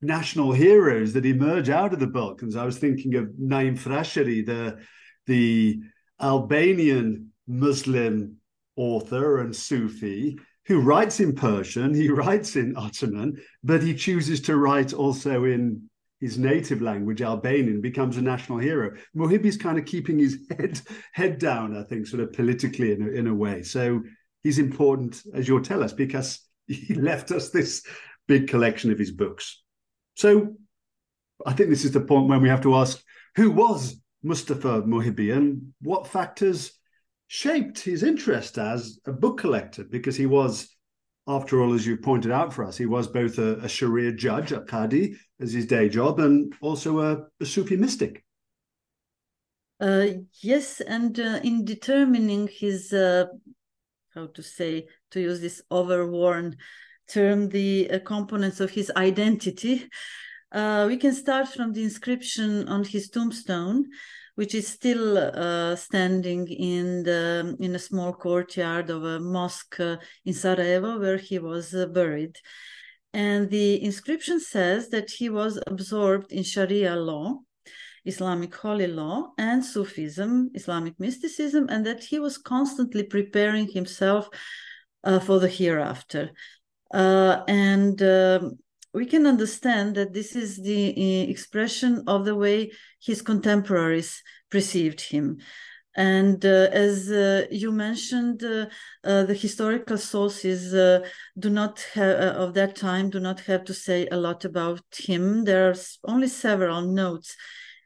national 0.00 0.52
heroes 0.52 1.12
that 1.12 1.26
emerge 1.26 1.68
out 1.68 1.92
of 1.92 1.98
the 1.98 2.06
Balkans. 2.06 2.56
I 2.56 2.64
was 2.64 2.78
thinking 2.78 3.16
of 3.16 3.30
Naim 3.38 3.76
Frasheri, 3.76 4.46
the 4.46 4.78
the 5.26 5.80
Albanian 6.20 7.32
Muslim 7.46 8.36
author 8.76 9.38
and 9.38 9.54
Sufi 9.54 10.38
who 10.68 10.80
writes 10.80 11.18
in 11.18 11.34
Persian, 11.34 11.94
he 11.94 12.10
writes 12.10 12.54
in 12.54 12.76
Ottoman, 12.76 13.40
but 13.64 13.82
he 13.82 13.94
chooses 13.94 14.42
to 14.42 14.56
write 14.56 14.92
also 14.92 15.44
in 15.44 15.88
his 16.20 16.38
native 16.38 16.82
language, 16.82 17.22
Albanian, 17.22 17.80
becomes 17.80 18.16
a 18.16 18.22
national 18.22 18.58
hero. 18.58 18.96
Muhibbi's 19.16 19.56
kind 19.56 19.78
of 19.78 19.84
keeping 19.84 20.18
his 20.18 20.38
head 20.50 20.80
head 21.12 21.38
down, 21.38 21.76
I 21.76 21.84
think, 21.84 22.06
sort 22.06 22.22
of 22.22 22.32
politically 22.32 22.92
in 22.92 23.02
a, 23.02 23.10
in 23.10 23.26
a 23.26 23.34
way. 23.34 23.62
So 23.62 24.02
he's 24.42 24.58
important, 24.58 25.22
as 25.34 25.46
you'll 25.46 25.62
tell 25.62 25.82
us, 25.82 25.92
because 25.92 26.40
he 26.66 26.94
left 26.94 27.30
us 27.30 27.50
this 27.50 27.84
big 28.26 28.48
collection 28.48 28.90
of 28.90 28.98
his 28.98 29.12
books. 29.12 29.62
So 30.14 30.54
I 31.46 31.52
think 31.52 31.70
this 31.70 31.84
is 31.84 31.92
the 31.92 32.00
point 32.00 32.28
when 32.28 32.42
we 32.42 32.48
have 32.48 32.62
to 32.62 32.74
ask 32.74 33.00
who 33.36 33.50
was 33.50 34.00
Mustafa 34.22 34.82
Muhibi 34.82 35.34
and 35.36 35.72
what 35.80 36.08
factors 36.08 36.72
shaped 37.28 37.78
his 37.78 38.02
interest 38.02 38.58
as 38.58 38.98
a 39.06 39.12
book 39.12 39.38
collector, 39.38 39.84
because 39.84 40.16
he 40.16 40.26
was 40.26 40.68
after 41.28 41.60
all, 41.60 41.74
as 41.74 41.86
you've 41.86 42.02
pointed 42.02 42.32
out 42.32 42.54
for 42.54 42.64
us, 42.64 42.78
he 42.78 42.86
was 42.86 43.06
both 43.06 43.38
a, 43.38 43.56
a 43.58 43.68
Sharia 43.68 44.12
judge, 44.12 44.50
a 44.50 44.60
Qadi, 44.60 45.14
as 45.38 45.52
his 45.52 45.66
day 45.66 45.88
job, 45.90 46.18
and 46.18 46.54
also 46.62 47.00
a, 47.00 47.26
a 47.40 47.46
Sufi 47.46 47.76
mystic. 47.76 48.24
Uh, 49.78 50.06
yes, 50.42 50.80
and 50.80 51.20
uh, 51.20 51.38
in 51.44 51.64
determining 51.64 52.48
his, 52.48 52.92
uh, 52.92 53.26
how 54.14 54.26
to 54.28 54.42
say, 54.42 54.88
to 55.10 55.20
use 55.20 55.40
this 55.40 55.62
overworn 55.70 56.56
term, 57.08 57.50
the 57.50 57.90
uh, 57.90 57.98
components 58.00 58.58
of 58.60 58.70
his 58.70 58.90
identity, 58.96 59.86
uh, 60.50 60.86
we 60.88 60.96
can 60.96 61.14
start 61.14 61.46
from 61.46 61.74
the 61.74 61.82
inscription 61.82 62.66
on 62.68 62.82
his 62.82 63.10
tombstone, 63.10 63.84
which 64.38 64.54
is 64.54 64.68
still 64.68 65.18
uh, 65.18 65.74
standing 65.74 66.46
in 66.46 67.02
the 67.02 67.56
in 67.58 67.74
a 67.74 67.78
small 67.88 68.12
courtyard 68.12 68.88
of 68.88 69.02
a 69.02 69.18
mosque 69.18 69.80
uh, 69.80 69.96
in 70.24 70.32
Sarajevo, 70.32 71.00
where 71.00 71.16
he 71.16 71.40
was 71.40 71.74
uh, 71.74 71.86
buried. 71.86 72.36
And 73.12 73.50
the 73.50 73.82
inscription 73.82 74.38
says 74.38 74.90
that 74.90 75.10
he 75.10 75.28
was 75.28 75.58
absorbed 75.66 76.30
in 76.30 76.44
Sharia 76.44 76.94
law, 76.94 77.40
Islamic 78.04 78.54
holy 78.54 78.86
law, 78.86 79.32
and 79.38 79.64
Sufism, 79.64 80.50
Islamic 80.54 80.94
mysticism, 81.00 81.66
and 81.68 81.84
that 81.84 82.04
he 82.04 82.20
was 82.20 82.38
constantly 82.38 83.02
preparing 83.02 83.66
himself 83.66 84.28
uh, 85.02 85.18
for 85.18 85.40
the 85.40 85.48
hereafter. 85.48 86.30
Uh, 86.94 87.42
and 87.48 88.00
um, 88.02 88.58
we 88.94 89.06
can 89.06 89.26
understand 89.26 89.94
that 89.96 90.12
this 90.12 90.34
is 90.34 90.56
the 90.56 90.90
uh, 90.90 91.30
expression 91.30 92.04
of 92.06 92.24
the 92.24 92.34
way 92.34 92.70
his 93.00 93.22
contemporaries 93.22 94.22
perceived 94.50 95.00
him. 95.00 95.38
And 95.94 96.44
uh, 96.44 96.68
as 96.72 97.10
uh, 97.10 97.46
you 97.50 97.72
mentioned, 97.72 98.44
uh, 98.44 98.66
uh 99.02 99.24
the 99.24 99.34
historical 99.34 99.98
sources 99.98 100.72
uh, 100.72 101.00
do 101.38 101.50
not 101.50 101.84
have, 101.94 102.16
of 102.36 102.54
that 102.54 102.76
time 102.76 103.10
do 103.10 103.18
not 103.18 103.40
have 103.40 103.64
to 103.64 103.74
say 103.74 104.06
a 104.06 104.16
lot 104.16 104.44
about 104.44 104.84
him. 104.96 105.44
There 105.44 105.70
are 105.70 105.74
only 106.04 106.28
several 106.28 106.82
notes 106.82 107.36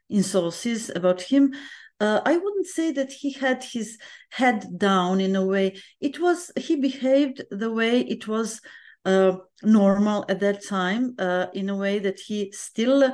in 0.09 0.23
sources 0.23 0.91
about 0.95 1.21
him. 1.21 1.53
I 1.99 2.35
wouldn't 2.35 2.67
say 2.67 2.91
that 2.91 3.13
he 3.13 3.31
had 3.31 3.63
his 3.63 3.97
head 4.29 4.77
down 4.77 5.21
in 5.21 5.37
a 5.37 5.45
way. 5.45 5.79
It 6.01 6.19
was 6.19 6.51
he 6.57 6.75
behaved 6.75 7.41
the 7.49 7.71
way 7.71 8.01
it 8.01 8.27
was 8.27 8.59
uh, 9.05 9.37
normal 9.63 10.25
at 10.29 10.39
that 10.39 10.65
time 10.65 11.15
uh, 11.19 11.47
in 11.53 11.69
a 11.69 11.75
way 11.75 11.99
that 11.99 12.19
he 12.19 12.51
still 12.51 13.13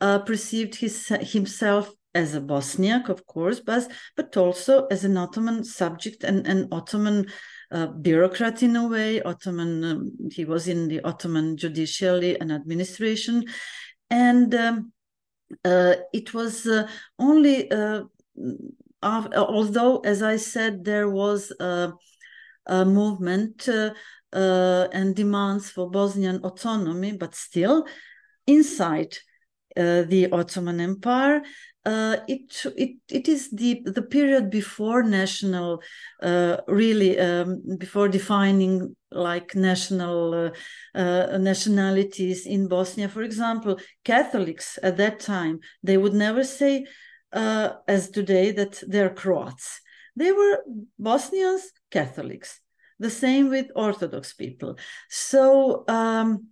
uh, 0.00 0.18
perceived 0.20 0.76
his, 0.76 1.08
himself 1.08 1.90
as 2.14 2.34
a 2.34 2.40
Bosniak, 2.40 3.08
of 3.08 3.26
course, 3.26 3.60
but, 3.60 3.90
but 4.16 4.36
also 4.36 4.86
as 4.86 5.04
an 5.04 5.16
Ottoman 5.16 5.64
subject 5.64 6.22
and 6.22 6.46
an 6.46 6.68
Ottoman 6.70 7.26
uh, 7.72 7.88
bureaucrat 7.88 8.62
in 8.62 8.76
a 8.76 8.86
way. 8.86 9.20
Ottoman, 9.22 9.84
um, 9.84 10.12
he 10.30 10.44
was 10.44 10.68
in 10.68 10.86
the 10.86 11.00
Ottoman 11.00 11.56
judiciary 11.56 12.38
and 12.40 12.52
administration. 12.52 13.44
And 14.10 14.54
um, 14.54 14.92
uh, 15.64 15.94
it 16.12 16.32
was 16.32 16.66
uh, 16.66 16.86
only, 17.18 17.68
although, 19.02 19.98
as 19.98 20.22
I 20.22 20.36
said, 20.36 20.84
there 20.84 21.08
was 21.08 21.52
a, 21.58 21.92
a 22.66 22.84
movement 22.84 23.68
uh, 24.34 24.88
and 24.92 25.14
demands 25.14 25.70
for 25.70 25.88
Bosnian 25.88 26.40
autonomy, 26.44 27.12
but 27.12 27.34
still 27.34 27.86
inside 28.46 29.16
uh, 29.76 30.02
the 30.02 30.28
Ottoman 30.32 30.80
Empire. 30.80 31.42
Uh, 31.86 32.16
it 32.28 32.64
it 32.76 32.96
it 33.10 33.28
is 33.28 33.50
the 33.50 33.82
the 33.84 34.02
period 34.02 34.50
before 34.50 35.02
national, 35.02 35.82
uh, 36.22 36.56
really 36.66 37.18
um, 37.18 37.60
before 37.78 38.08
defining 38.08 38.96
like 39.10 39.54
national 39.54 40.34
uh, 40.34 40.98
uh, 40.98 41.36
nationalities 41.38 42.46
in 42.46 42.68
Bosnia. 42.68 43.08
For 43.08 43.22
example, 43.22 43.78
Catholics 44.02 44.78
at 44.82 44.96
that 44.96 45.20
time 45.20 45.60
they 45.82 45.98
would 45.98 46.14
never 46.14 46.42
say 46.42 46.86
as 47.32 48.10
today 48.10 48.52
that 48.52 48.82
they're 48.86 49.10
Croats. 49.10 49.80
They 50.16 50.30
were 50.32 50.62
Bosnians 50.98 51.72
Catholics 51.90 52.60
the 52.98 53.10
same 53.10 53.48
with 53.48 53.66
Orthodox 53.74 54.34
people. 54.34 54.76
So 55.08 55.84
um, 55.88 56.48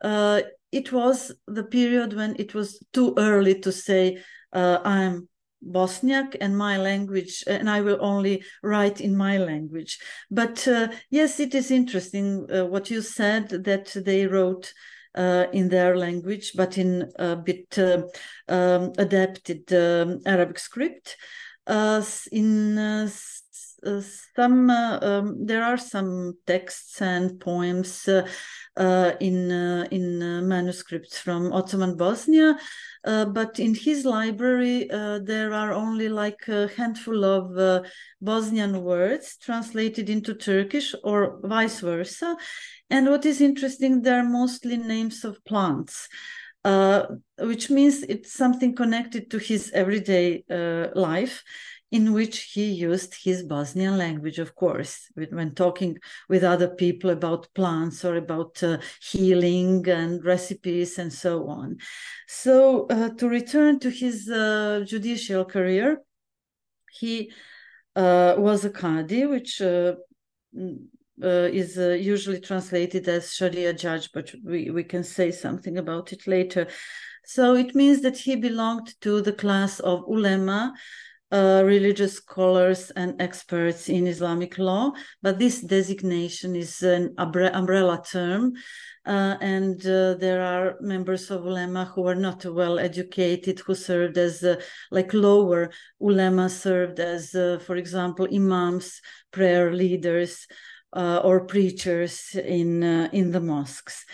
uh, 0.00 0.42
it 0.72 0.92
was 0.92 1.32
the 1.46 1.64
period 1.64 2.12
when 2.12 2.36
it 2.38 2.54
was 2.54 2.82
too 2.92 3.14
early 3.16 3.60
to 3.60 3.72
say, 3.72 4.22
uh, 4.52 4.78
I'm 4.84 5.28
Bosniak 5.64 6.36
and 6.40 6.56
my 6.56 6.76
language, 6.76 7.42
and 7.46 7.68
I 7.68 7.80
will 7.80 7.98
only 8.00 8.44
write 8.62 9.00
in 9.00 9.16
my 9.16 9.38
language. 9.38 9.98
But 10.30 10.66
uh, 10.68 10.88
yes, 11.10 11.40
it 11.40 11.54
is 11.54 11.70
interesting 11.70 12.46
uh, 12.50 12.66
what 12.66 12.90
you 12.90 13.02
said 13.02 13.48
that 13.48 13.96
they 14.04 14.26
wrote. 14.26 14.72
Uh, 15.14 15.46
in 15.54 15.70
their 15.70 15.96
language, 15.96 16.52
but 16.54 16.76
in 16.76 17.10
a 17.18 17.34
bit 17.34 17.78
uh, 17.78 18.02
um, 18.48 18.92
adapted 18.98 19.72
um, 19.72 20.20
Arabic 20.26 20.58
script. 20.58 21.16
Uh, 21.66 22.02
in 22.30 22.76
uh, 22.76 23.08
some 23.84 24.70
uh, 24.70 24.98
um, 25.02 25.46
there 25.46 25.62
are 25.62 25.76
some 25.76 26.34
texts 26.46 27.00
and 27.00 27.38
poems 27.40 28.08
uh, 28.08 29.12
in 29.20 29.50
in 29.90 30.48
manuscripts 30.48 31.18
from 31.18 31.52
Ottoman 31.52 31.96
Bosnia, 31.96 32.58
but 33.04 33.58
in 33.58 33.74
his 33.74 34.04
library 34.04 34.88
there 34.88 35.52
are 35.52 35.72
only 35.72 36.08
like 36.08 36.48
a 36.48 36.68
handful 36.76 37.24
of 37.24 37.84
Bosnian 38.20 38.82
words 38.82 39.36
translated 39.38 40.10
into 40.10 40.34
Turkish 40.34 40.94
or 41.04 41.38
vice 41.42 41.80
versa. 41.80 42.36
And 42.88 43.08
what 43.08 43.26
is 43.26 43.40
interesting, 43.40 44.02
they're 44.02 44.24
mostly 44.24 44.76
names 44.76 45.24
of 45.24 45.44
plants. 45.44 46.08
Uh, 46.64 47.06
which 47.38 47.70
means 47.70 48.02
it's 48.02 48.32
something 48.32 48.74
connected 48.74 49.30
to 49.30 49.38
his 49.38 49.70
everyday 49.72 50.42
uh, 50.50 50.88
life 50.96 51.44
in 51.92 52.12
which 52.12 52.52
he 52.52 52.64
used 52.72 53.14
his 53.22 53.44
Bosnian 53.44 53.96
language, 53.96 54.38
of 54.38 54.54
course, 54.54 55.08
when 55.14 55.54
talking 55.54 55.98
with 56.28 56.42
other 56.42 56.68
people 56.68 57.10
about 57.10 57.48
plants 57.54 58.04
or 58.04 58.16
about 58.16 58.60
uh, 58.62 58.78
healing 59.00 59.88
and 59.88 60.24
recipes 60.24 60.98
and 60.98 61.12
so 61.12 61.46
on. 61.48 61.76
So, 62.26 62.86
uh, 62.88 63.10
to 63.10 63.28
return 63.28 63.78
to 63.80 63.90
his 63.90 64.28
uh, 64.28 64.84
judicial 64.84 65.44
career, 65.44 66.02
he 66.90 67.32
uh, 67.94 68.34
was 68.36 68.64
a 68.64 68.70
Qadi, 68.70 69.28
which 69.30 69.62
uh, 69.62 69.94
uh, 71.22 71.48
is 71.52 71.76
usually 71.76 72.40
translated 72.40 73.08
as 73.08 73.32
Sharia 73.32 73.72
judge, 73.72 74.10
but 74.12 74.34
we, 74.44 74.70
we 74.70 74.82
can 74.82 75.04
say 75.04 75.30
something 75.30 75.78
about 75.78 76.12
it 76.12 76.26
later. 76.26 76.66
So 77.24 77.54
it 77.54 77.74
means 77.74 78.02
that 78.02 78.18
he 78.18 78.36
belonged 78.36 79.00
to 79.00 79.20
the 79.20 79.32
class 79.32 79.80
of 79.80 80.04
ulema, 80.08 80.74
uh, 81.32 81.62
religious 81.64 82.14
scholars 82.14 82.90
and 82.90 83.20
experts 83.20 83.88
in 83.88 84.06
Islamic 84.06 84.58
law, 84.58 84.92
but 85.22 85.38
this 85.38 85.60
designation 85.60 86.54
is 86.54 86.82
an 86.82 87.14
umbrella 87.18 88.02
term. 88.08 88.52
Uh, 89.04 89.36
and 89.40 89.86
uh, 89.86 90.14
there 90.14 90.42
are 90.42 90.76
members 90.80 91.30
of 91.30 91.44
ulema 91.44 91.84
who 91.84 92.06
are 92.06 92.16
not 92.16 92.44
well 92.44 92.78
educated, 92.78 93.60
who 93.60 93.74
served 93.74 94.18
as 94.18 94.42
uh, 94.42 94.60
like 94.90 95.14
lower 95.14 95.70
ulema, 96.00 96.48
served 96.48 96.98
as, 96.98 97.32
uh, 97.34 97.58
for 97.64 97.76
example, 97.76 98.26
imams, 98.32 99.00
prayer 99.30 99.72
leaders, 99.72 100.48
uh, 100.92 101.20
or 101.22 101.46
preachers 101.46 102.34
in 102.34 102.82
in 103.12 103.30
the 103.30 103.40
mosques. 103.40 104.04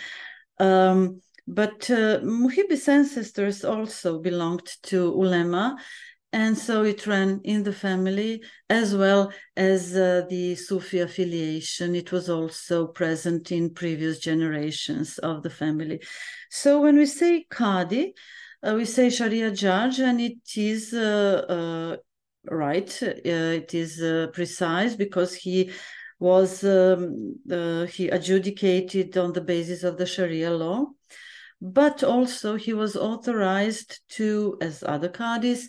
Um, 0.58 1.22
but 1.46 1.90
uh, 1.90 2.20
Muhibbi's 2.22 2.88
ancestors 2.88 3.64
also 3.64 4.20
belonged 4.20 4.68
to 4.84 4.96
ulema, 4.96 5.76
and 6.32 6.56
so 6.56 6.82
it 6.82 7.06
ran 7.06 7.40
in 7.44 7.62
the 7.62 7.72
family 7.72 8.42
as 8.70 8.94
well 8.94 9.30
as 9.54 9.94
uh, 9.94 10.22
the 10.30 10.54
Sufi 10.54 11.00
affiliation. 11.00 11.94
It 11.94 12.10
was 12.10 12.30
also 12.30 12.86
present 12.86 13.52
in 13.52 13.74
previous 13.74 14.18
generations 14.18 15.18
of 15.18 15.42
the 15.42 15.50
family. 15.50 16.00
So 16.50 16.80
when 16.80 16.96
we 16.96 17.04
say 17.06 17.44
Qadi, 17.50 18.12
uh, 18.66 18.74
we 18.74 18.86
say 18.86 19.10
Sharia 19.10 19.50
judge, 19.50 19.98
and 19.98 20.20
it 20.20 20.38
is 20.56 20.94
uh, 20.94 21.44
uh 21.48 21.96
right, 22.50 23.02
uh, 23.02 23.10
it 23.60 23.74
is 23.74 24.00
uh, 24.00 24.28
precise 24.32 24.96
because 24.96 25.34
he 25.34 25.70
was 26.18 26.64
um, 26.64 27.34
he 27.88 28.08
adjudicated 28.08 29.18
on 29.18 29.32
the 29.32 29.40
basis 29.40 29.82
of 29.82 29.98
the 29.98 30.06
Sharia 30.06 30.50
law 30.50 30.86
but 31.62 32.02
also 32.02 32.56
he 32.56 32.74
was 32.74 32.96
authorized 32.96 34.00
to, 34.08 34.58
as 34.60 34.82
other 34.82 35.08
Qadis, 35.08 35.68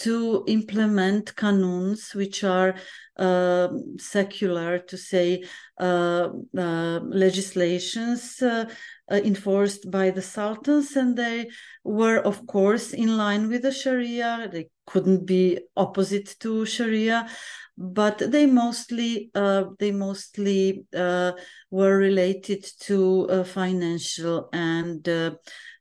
to 0.00 0.44
implement 0.46 1.36
canons 1.36 2.14
which 2.14 2.42
are 2.44 2.74
uh, 3.16 3.68
secular, 3.98 4.78
to 4.78 4.96
say 4.96 5.44
uh, 5.78 6.30
uh, 6.56 7.00
legislations 7.00 8.40
uh, 8.40 8.64
uh, 9.10 9.14
enforced 9.14 9.90
by 9.90 10.10
the 10.10 10.22
sultans, 10.22 10.96
and 10.96 11.16
they 11.16 11.50
were, 11.84 12.18
of 12.18 12.46
course, 12.46 12.94
in 12.94 13.16
line 13.16 13.48
with 13.48 13.62
the 13.62 13.72
Sharia. 13.72 14.48
They 14.50 14.70
couldn't 14.86 15.26
be 15.26 15.58
opposite 15.76 16.34
to 16.40 16.64
Sharia, 16.64 17.28
but 17.76 18.18
they 18.18 18.46
mostly 18.46 19.30
uh, 19.34 19.64
they 19.78 19.90
mostly 19.90 20.86
were 20.92 21.96
related 21.98 22.66
to 22.80 23.44
financial 23.44 24.48
and 24.52 25.06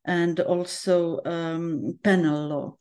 and 0.05 0.39
also 0.39 1.21
um, 1.25 1.99
penal 2.03 2.47
law. 2.47 2.77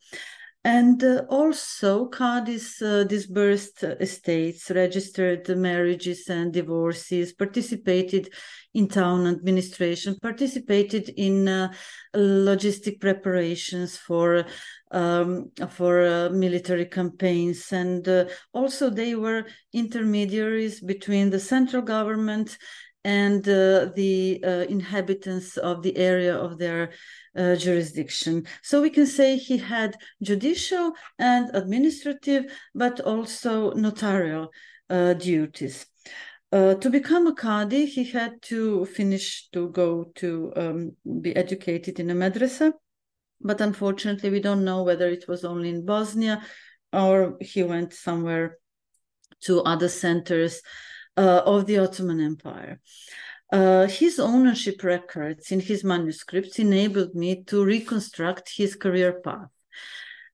And 0.65 1.01
uh, 1.01 1.23
also, 1.29 2.09
Qadis 2.09 2.81
uh, 2.81 3.05
disbursed 3.05 3.81
estates, 3.83 4.69
registered 4.69 5.47
marriages 5.57 6.27
and 6.27 6.51
divorces, 6.51 7.31
participated 7.31 8.33
in 8.73 8.89
town 8.89 9.25
administration, 9.25 10.17
participated 10.21 11.09
in 11.15 11.47
uh, 11.47 11.71
logistic 12.13 12.99
preparations 12.99 13.95
for 13.95 14.45
um, 14.91 15.51
for 15.69 16.05
uh, 16.05 16.29
military 16.29 16.85
campaigns, 16.85 17.71
and 17.71 18.07
uh, 18.07 18.25
also 18.53 18.89
they 18.89 19.15
were 19.15 19.45
intermediaries 19.71 20.81
between 20.81 21.29
the 21.29 21.39
central 21.39 21.83
government 21.83 22.57
and 23.03 23.47
uh, 23.47 23.89
the 23.95 24.43
inhabitants 24.69 25.57
of 25.57 25.83
the 25.83 25.95
area 25.97 26.35
of 26.35 26.57
their 26.57 26.91
uh, 27.37 27.55
jurisdiction. 27.55 28.45
So 28.61 28.81
we 28.81 28.89
can 28.89 29.05
say 29.05 29.37
he 29.37 29.57
had 29.57 29.95
judicial 30.21 30.93
and 31.17 31.49
administrative, 31.53 32.51
but 32.75 32.99
also 32.99 33.71
notarial 33.73 34.51
uh, 34.89 35.13
duties. 35.13 35.85
Uh, 36.51 36.73
to 36.75 36.89
become 36.89 37.27
a 37.27 37.35
Qadi, 37.35 37.87
he 37.87 38.03
had 38.03 38.41
to 38.43 38.85
finish 38.85 39.49
to 39.51 39.69
go 39.69 40.11
to 40.15 40.51
um, 40.55 40.95
be 41.21 41.35
educated 41.35 41.99
in 41.99 42.09
a 42.09 42.15
madrasa, 42.15 42.73
but 43.39 43.61
unfortunately, 43.61 44.31
we 44.31 44.39
don't 44.39 44.65
know 44.65 44.83
whether 44.83 45.07
it 45.07 45.27
was 45.27 45.45
only 45.45 45.69
in 45.69 45.85
Bosnia 45.85 46.43
or 46.91 47.37
he 47.39 47.61
went 47.61 47.93
somewhere 47.93 48.57
to 49.41 49.61
other 49.61 49.87
centers 49.87 50.61
uh, 51.19 51.41
of 51.45 51.65
the 51.65 51.77
Ottoman 51.77 52.21
Empire. 52.21 52.79
Uh, 53.51 53.87
his 53.87 54.19
ownership 54.19 54.83
records 54.83 55.51
in 55.51 55.59
his 55.59 55.83
manuscripts 55.83 56.59
enabled 56.59 57.13
me 57.15 57.43
to 57.43 57.63
reconstruct 57.63 58.51
his 58.55 58.75
career 58.75 59.19
path. 59.21 59.49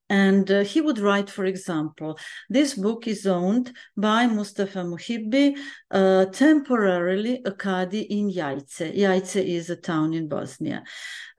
And 0.07 0.51
uh, 0.51 0.63
he 0.63 0.81
would 0.81 0.99
write, 0.99 1.31
for 1.31 1.45
example, 1.45 2.19
this 2.47 2.75
book 2.75 3.07
is 3.07 3.25
owned 3.25 3.73
by 3.97 4.27
Mustafa 4.27 4.83
Muhibbi, 4.83 5.57
uh, 5.89 6.25
temporarily 6.25 7.41
a 7.43 7.51
Qadi 7.51 8.05
in 8.07 8.29
Jajce. 8.29 8.95
Jajce 8.95 9.43
is 9.43 9.71
a 9.71 9.75
town 9.75 10.13
in 10.13 10.27
Bosnia. 10.27 10.83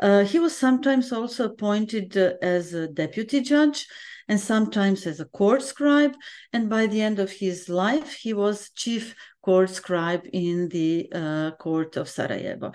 Uh, 0.01 0.25
he 0.25 0.41
was 0.41 0.57
sometimes 0.57 1.13
also 1.13 1.45
appointed 1.45 2.17
uh, 2.17 2.33
as 2.43 2.75
a 2.75 2.89
deputy 2.89 3.41
judge 3.41 3.87
and 4.29 4.41
sometimes 4.41 5.07
as 5.07 5.21
a 5.21 5.27
court 5.27 5.63
scribe. 5.63 6.15
And 6.53 6.69
by 6.69 6.87
the 6.87 7.01
end 7.01 7.19
of 7.19 7.31
his 7.31 7.69
life, 7.69 8.15
he 8.15 8.35
was 8.35 8.71
chief 8.71 9.15
court 9.47 9.71
scribe 9.71 10.25
in 10.33 10.69
the 10.71 11.09
uh, 11.15 11.51
court 11.53 11.97
of 11.97 12.09
Sarajevo. 12.09 12.73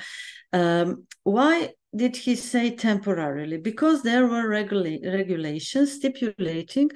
Um, 0.53 1.05
why 1.23 1.73
did 1.93 2.15
he 2.15 2.33
say 2.37 2.65
temporarily? 2.89 3.57
Because 3.57 4.03
there 4.03 4.25
were 4.25 4.47
regula- 4.47 5.11
regulations 5.19 5.91
stipulating 5.91 6.89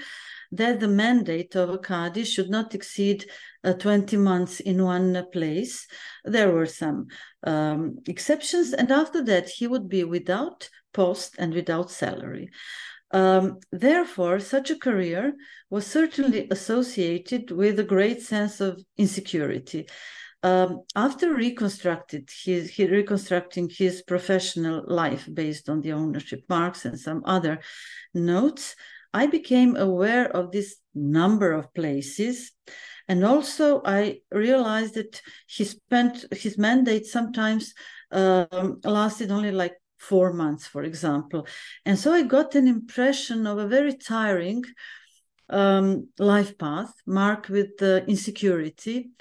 that 0.53 0.79
the 0.79 0.88
mandate 0.88 1.55
of 1.55 1.69
a 1.71 1.77
Qadi 1.77 2.25
should 2.25 2.49
not 2.49 2.73
exceed 2.73 3.29
uh, 3.65 3.73
20 3.73 4.15
months 4.15 4.61
in 4.61 4.81
one 4.81 5.25
place. 5.33 5.85
There 6.23 6.51
were 6.51 6.67
some 6.67 7.07
um, 7.43 7.97
exceptions, 8.07 8.71
and 8.71 8.89
after 8.91 9.21
that, 9.25 9.49
he 9.49 9.67
would 9.67 9.89
be 9.89 10.05
without 10.05 10.69
post 10.93 11.35
and 11.38 11.53
without 11.53 11.91
salary. 11.91 12.49
Um, 13.12 13.60
therefore, 13.72 14.39
such 14.39 14.72
a 14.72 14.80
career 14.80 15.34
was 15.70 15.86
certainly 15.86 16.48
associated 16.52 17.52
with 17.52 17.80
a 17.80 17.84
great 17.84 18.22
sense 18.22 18.60
of 18.60 18.82
insecurity. 18.98 19.88
Um, 20.44 20.84
after 20.96 21.34
reconstructed 21.34 22.30
his, 22.44 22.70
he 22.70 22.86
reconstructing 22.86 23.70
his 23.70 24.04
professional 24.04 24.84
life 24.86 25.28
based 25.34 25.70
on 25.70 25.82
the 25.82 25.94
ownership 25.94 26.44
marks 26.48 26.86
and 26.86 27.00
some 27.00 27.24
other 27.26 27.62
notes, 28.13 28.76
I 29.13 29.28
became 29.28 29.76
aware 29.76 30.30
of 30.30 30.52
this 30.52 30.76
number 30.94 31.52
of 31.54 31.74
places. 31.74 32.52
And 33.08 33.24
also, 33.24 33.82
I 33.86 34.20
realized 34.32 34.96
that 34.96 35.22
he 35.48 35.63
spent 35.63 36.26
his 36.32 36.58
mandate 36.58 37.06
sometimes 37.06 37.74
um, 38.12 38.82
lasted 38.84 39.32
only 39.32 39.52
like 39.52 39.74
four 40.10 40.34
months, 40.34 40.68
for 40.68 40.84
example. 40.84 41.48
And 41.86 41.98
so 41.98 42.13
I 42.13 42.24
got 42.24 42.56
an 42.56 42.68
impression 42.68 43.48
of 43.48 43.58
a 43.58 43.68
very 43.68 43.94
tiring 43.94 44.63
um, 45.50 46.10
life 46.20 46.58
path 46.58 46.94
marked 47.06 47.50
with 47.50 47.82
uh, 47.82 48.02
insecurity. 48.08 49.12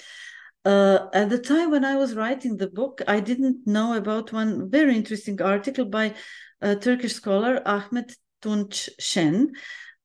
Uh, 0.64 0.99
at 1.12 1.29
the 1.29 1.38
time 1.38 1.70
when 1.70 1.85
I 1.85 1.97
was 1.97 2.14
writing 2.14 2.57
the 2.57 2.70
book, 2.70 3.03
I 3.07 3.20
didn't 3.20 3.66
know 3.66 3.94
about 3.94 4.33
one 4.33 4.70
very 4.70 4.97
interesting 4.97 5.40
article 5.42 5.85
by 5.85 6.14
a 6.61 6.75
Turkish 6.77 7.14
scholar, 7.14 7.61
Ahmet 7.66 8.16
Tunç 8.40 8.88
Şen. 8.99 9.53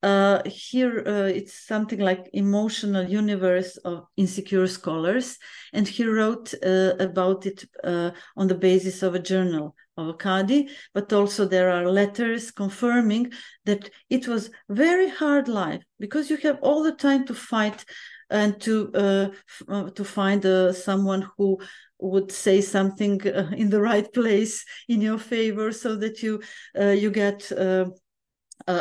Uh, 0.02 0.40
here 0.46 1.02
uh, 1.06 1.26
it's 1.26 1.66
something 1.66 2.00
like 2.00 2.30
emotional 2.32 3.04
universe 3.04 3.76
of 3.78 4.06
insecure 4.16 4.66
scholars. 4.66 5.38
And 5.72 5.86
he 5.86 6.06
wrote 6.06 6.54
uh, 6.64 6.94
about 6.98 7.46
it 7.46 7.64
uh, 7.84 8.12
on 8.36 8.48
the 8.48 8.54
basis 8.54 9.02
of 9.02 9.14
a 9.14 9.18
journal 9.18 9.74
of 9.98 10.16
Qadi, 10.16 10.70
but 10.94 11.12
also 11.12 11.46
there 11.46 11.70
are 11.70 11.90
letters 11.90 12.50
confirming 12.50 13.32
that 13.66 13.90
it 14.08 14.26
was 14.26 14.50
very 14.70 15.10
hard 15.10 15.48
life 15.48 15.82
because 15.98 16.30
you 16.30 16.38
have 16.38 16.58
all 16.62 16.82
the 16.82 16.92
time 16.92 17.26
to 17.26 17.34
fight 17.34 17.84
and 18.30 18.58
to 18.60 18.90
uh, 18.94 19.28
uh, 19.68 19.90
to 19.90 20.04
find 20.04 20.42
someone 20.74 21.28
who 21.36 21.58
would 21.98 22.32
say 22.32 22.62
something 22.62 23.20
in 23.54 23.68
the 23.68 23.80
right 23.80 24.10
place 24.14 24.64
in 24.88 25.02
your 25.02 25.18
favor 25.18 25.72
so 25.72 25.96
that 25.96 26.22
you 26.22 26.40
you 26.78 27.10
get 27.10 27.52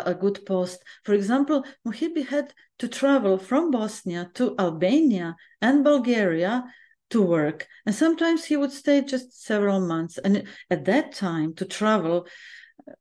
a, 0.05 0.13
good 0.13 0.45
post. 0.45 0.83
For 1.03 1.13
example, 1.13 1.65
Muhibbi 1.87 2.27
had 2.27 2.53
to 2.79 2.87
travel 2.87 3.37
from 3.37 3.71
Bosnia 3.71 4.31
to 4.35 4.55
Albania 4.57 5.35
and 5.61 5.83
Bulgaria 5.83 6.63
to 7.09 7.21
work. 7.21 7.67
And 7.85 7.95
sometimes 7.95 8.45
he 8.45 8.57
would 8.57 8.71
stay 8.71 9.01
just 9.01 9.43
several 9.43 9.79
months. 9.81 10.17
And 10.17 10.43
at 10.69 10.85
that 10.85 11.13
time, 11.13 11.53
to 11.55 11.65
travel 11.65 12.27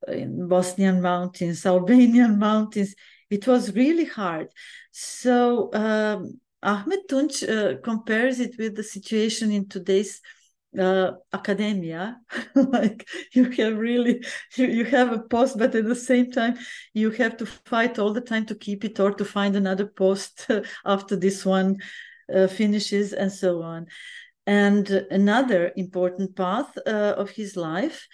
uh, 0.08 0.12
in 0.12 0.48
Bosnian 0.48 1.00
mountains, 1.00 1.66
Albanian 1.74 2.38
mountains, 2.38 2.94
it 3.30 3.46
was 3.46 3.74
really 3.74 4.06
hard. 4.06 4.48
So 4.90 5.70
um, 5.74 6.40
Ahmet 6.62 7.08
Tunç 7.08 7.42
uh, 7.42 7.80
compares 7.82 8.40
it 8.40 8.56
with 8.58 8.74
the 8.76 8.82
situation 8.82 9.52
in 9.52 9.68
today's 9.68 10.20
uh, 10.78 11.12
academia. 11.32 12.20
Like 12.54 13.08
you 13.32 13.50
have 13.50 13.78
really 13.78 14.24
you, 14.56 14.66
you 14.66 14.84
have 14.84 15.12
a 15.12 15.20
post 15.20 15.58
but 15.58 15.74
at 15.74 15.84
the 15.84 15.94
same 15.94 16.30
time 16.30 16.58
you 16.92 17.10
have 17.12 17.36
to 17.38 17.46
fight 17.46 17.98
all 17.98 18.12
the 18.12 18.20
time 18.20 18.46
to 18.46 18.54
keep 18.54 18.84
it 18.84 18.98
or 19.00 19.12
to 19.12 19.24
find 19.24 19.56
another 19.56 19.86
post 19.86 20.46
after 20.84 21.16
this 21.16 21.44
one 21.44 21.78
uh, 22.34 22.46
finishes 22.46 23.12
and 23.12 23.32
so 23.32 23.62
on. 23.62 23.86
And 24.46 24.88
another 25.10 25.72
important 25.76 26.34
path 26.34 26.76
uh, 26.86 27.14
of 27.16 27.30
his 27.30 27.56
life 27.56 28.06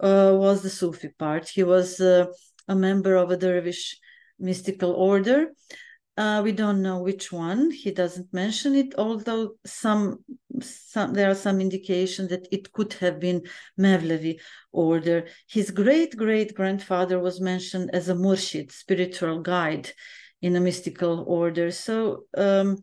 uh, 0.00 0.32
was 0.34 0.62
the 0.62 0.70
sufi 0.70 1.10
part. 1.18 1.48
He 1.48 1.62
was 1.62 2.00
uh, 2.00 2.26
a 2.68 2.74
member 2.74 3.14
of 3.16 3.30
a 3.30 3.36
dervish 3.36 3.98
mystical 4.38 4.92
order 4.92 5.52
uh, 6.16 6.42
we 6.44 6.52
don't 6.52 6.82
know 6.82 7.00
which 7.00 7.32
one. 7.32 7.70
He 7.70 7.90
doesn't 7.90 8.32
mention 8.32 8.74
it, 8.74 8.94
although 8.98 9.56
some, 9.64 10.24
some 10.60 11.14
there 11.14 11.30
are 11.30 11.34
some 11.34 11.60
indication 11.60 12.28
that 12.28 12.46
it 12.52 12.72
could 12.72 12.92
have 12.94 13.18
been 13.18 13.42
Mevlevi 13.80 14.38
order. 14.72 15.26
His 15.48 15.70
great 15.70 16.16
great 16.16 16.54
grandfather 16.54 17.18
was 17.18 17.40
mentioned 17.40 17.90
as 17.94 18.08
a 18.08 18.14
murshid, 18.14 18.72
spiritual 18.72 19.40
guide 19.40 19.90
in 20.42 20.54
a 20.56 20.60
mystical 20.60 21.24
order. 21.26 21.70
So 21.70 22.26
um, 22.36 22.82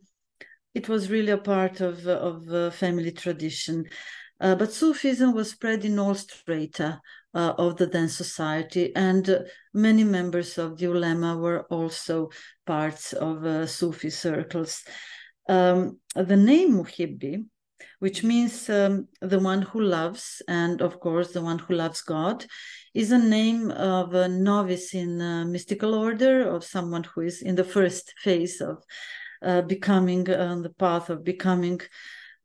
it 0.73 0.89
was 0.89 1.11
really 1.11 1.31
a 1.31 1.37
part 1.37 1.81
of 1.81 2.07
of 2.07 2.49
uh, 2.49 2.71
family 2.71 3.11
tradition. 3.11 3.85
Uh, 4.41 4.55
but 4.55 4.71
Sufism 4.71 5.33
was 5.33 5.51
spread 5.51 5.85
in 5.85 5.99
all 5.99 6.15
strata 6.15 7.01
uh, 7.33 7.53
of 7.57 7.77
the 7.77 7.85
then 7.85 8.09
society, 8.09 8.95
and 8.95 9.29
uh, 9.29 9.39
many 9.73 10.03
members 10.03 10.57
of 10.57 10.77
the 10.77 10.85
ulema 10.85 11.37
were 11.37 11.63
also 11.69 12.29
parts 12.65 13.13
of 13.13 13.45
uh, 13.45 13.65
Sufi 13.65 14.09
circles. 14.09 14.83
Um, 15.47 15.99
the 16.15 16.37
name 16.37 16.73
Muhibbi, 16.73 17.45
which 17.99 18.23
means 18.23 18.69
um, 18.69 19.07
the 19.21 19.39
one 19.39 19.61
who 19.61 19.81
loves, 19.81 20.41
and 20.47 20.81
of 20.81 20.99
course 20.99 21.31
the 21.31 21.41
one 21.41 21.59
who 21.59 21.75
loves 21.75 22.01
God, 22.01 22.45
is 22.93 23.11
a 23.11 23.17
name 23.17 23.71
of 23.71 24.13
a 24.13 24.27
novice 24.27 24.93
in 24.93 25.21
a 25.21 25.45
mystical 25.45 25.93
order, 25.93 26.49
of 26.49 26.63
someone 26.63 27.03
who 27.03 27.21
is 27.21 27.41
in 27.41 27.55
the 27.55 27.63
first 27.63 28.13
phase 28.23 28.61
of 28.61 28.83
uh, 29.41 29.61
becoming 29.61 30.29
on 30.29 30.63
the 30.63 30.71
path 30.71 31.09
of 31.09 31.23
becoming 31.23 31.79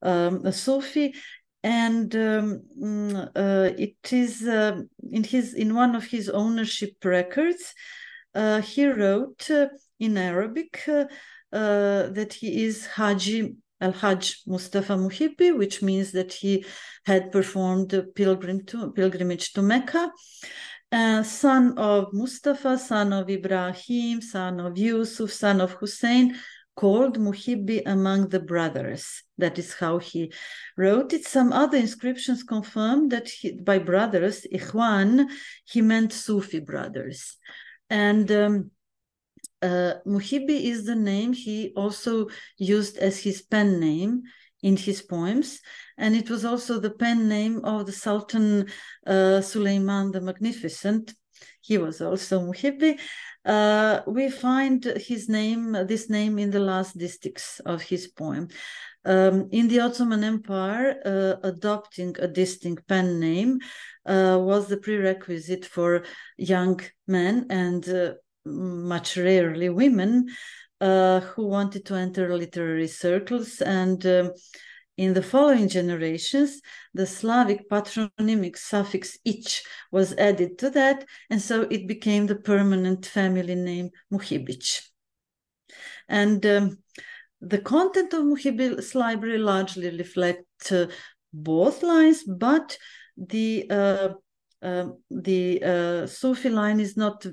um, 0.02 0.44
a 0.44 0.52
Sufi 0.52 1.14
and 1.64 2.14
um, 2.14 2.60
mm, 2.78 3.30
uh, 3.34 3.74
it 3.78 4.12
is 4.12 4.42
uh, 4.42 4.82
in 5.10 5.24
his 5.24 5.54
in 5.54 5.74
one 5.74 5.96
of 5.96 6.04
his 6.04 6.28
ownership 6.28 6.94
records 7.02 7.74
uh, 8.34 8.60
he 8.60 8.86
wrote 8.86 9.50
uh, 9.50 9.68
in 9.98 10.18
arabic 10.18 10.82
uh, 10.86 11.06
uh, 11.52 12.08
that 12.10 12.34
he 12.34 12.64
is 12.64 12.86
haji 12.86 13.56
al-hajj 13.80 14.42
mustafa 14.46 14.94
muhibbi 14.94 15.56
which 15.56 15.80
means 15.82 16.12
that 16.12 16.34
he 16.34 16.64
had 17.06 17.32
performed 17.32 17.92
a 17.94 18.02
pilgrim 18.02 18.64
to, 18.66 18.92
pilgrimage 18.92 19.52
to 19.52 19.62
mecca. 19.62 20.12
Son 21.24 21.76
of 21.76 22.12
mustafa 22.12 22.78
son 22.78 23.12
of 23.12 23.28
ibrahim 23.28 24.20
son 24.20 24.60
of 24.60 24.78
yusuf 24.78 25.32
son 25.32 25.60
of 25.60 25.72
hussein 25.72 26.36
called 26.76 27.18
Muhibbi 27.18 27.82
among 27.86 28.28
the 28.28 28.40
brothers. 28.40 29.22
That 29.38 29.58
is 29.58 29.74
how 29.74 29.98
he 29.98 30.32
wrote 30.76 31.12
it. 31.12 31.24
Some 31.26 31.52
other 31.52 31.78
inscriptions 31.78 32.42
confirm 32.42 33.08
that 33.08 33.28
he, 33.28 33.52
by 33.52 33.78
brothers, 33.78 34.46
Ikhwan, 34.52 35.26
he 35.64 35.82
meant 35.82 36.12
Sufi 36.12 36.60
brothers. 36.60 37.36
And 37.90 38.30
um, 38.32 38.70
uh, 39.62 39.94
Muhibbi 40.06 40.64
is 40.64 40.84
the 40.84 40.96
name 40.96 41.32
he 41.32 41.72
also 41.76 42.28
used 42.58 42.98
as 42.98 43.18
his 43.18 43.42
pen 43.42 43.80
name 43.80 44.22
in 44.62 44.76
his 44.76 45.02
poems. 45.02 45.60
And 45.96 46.16
it 46.16 46.28
was 46.28 46.44
also 46.44 46.80
the 46.80 46.90
pen 46.90 47.28
name 47.28 47.64
of 47.64 47.86
the 47.86 47.92
Sultan 47.92 48.66
uh, 49.06 49.40
Suleiman 49.40 50.10
the 50.10 50.20
Magnificent. 50.20 51.14
He 51.60 51.78
was 51.78 52.00
also 52.00 52.40
Muhibbi. 52.40 52.98
Uh, 53.44 54.00
we 54.06 54.30
find 54.30 54.84
his 54.84 55.28
name, 55.28 55.72
this 55.86 56.08
name, 56.08 56.38
in 56.38 56.50
the 56.50 56.60
last 56.60 56.96
distichs 56.96 57.60
of 57.66 57.82
his 57.82 58.08
poem. 58.08 58.48
Um, 59.04 59.48
in 59.52 59.68
the 59.68 59.80
Ottoman 59.80 60.24
Empire, 60.24 60.98
uh, 61.04 61.46
adopting 61.46 62.16
a 62.18 62.26
distinct 62.26 62.88
pen 62.88 63.20
name 63.20 63.58
uh, 64.06 64.38
was 64.40 64.66
the 64.66 64.78
prerequisite 64.78 65.66
for 65.66 66.04
young 66.38 66.80
men 67.06 67.46
and 67.50 67.86
uh, 67.88 68.14
much 68.46 69.16
rarely 69.16 69.68
women 69.68 70.28
uh, 70.80 71.20
who 71.20 71.46
wanted 71.46 71.84
to 71.86 71.94
enter 71.94 72.34
literary 72.34 72.88
circles 72.88 73.60
and 73.60 74.06
um, 74.06 74.32
in 74.96 75.14
the 75.14 75.22
following 75.22 75.68
generations, 75.68 76.60
the 76.92 77.06
Slavic 77.06 77.68
patronymic 77.68 78.56
suffix 78.56 79.18
ich 79.24 79.62
was 79.90 80.14
added 80.14 80.58
to 80.58 80.70
that, 80.70 81.04
and 81.30 81.42
so 81.42 81.62
it 81.62 81.88
became 81.88 82.26
the 82.26 82.36
permanent 82.36 83.04
family 83.04 83.54
name 83.54 83.90
Muhibic. 84.12 84.82
And 86.08 86.44
um, 86.46 86.78
the 87.40 87.58
content 87.58 88.12
of 88.12 88.22
Muhibbi's 88.22 88.94
library 88.94 89.38
largely 89.38 89.90
reflects 89.96 90.70
uh, 90.70 90.86
both 91.32 91.82
lines, 91.82 92.22
but 92.22 92.78
the 93.16 93.66
uh, 93.70 94.08
uh, 94.62 94.88
the 95.10 96.06
Sufi 96.06 96.48
line 96.48 96.80
is 96.80 96.96
not 96.96 97.26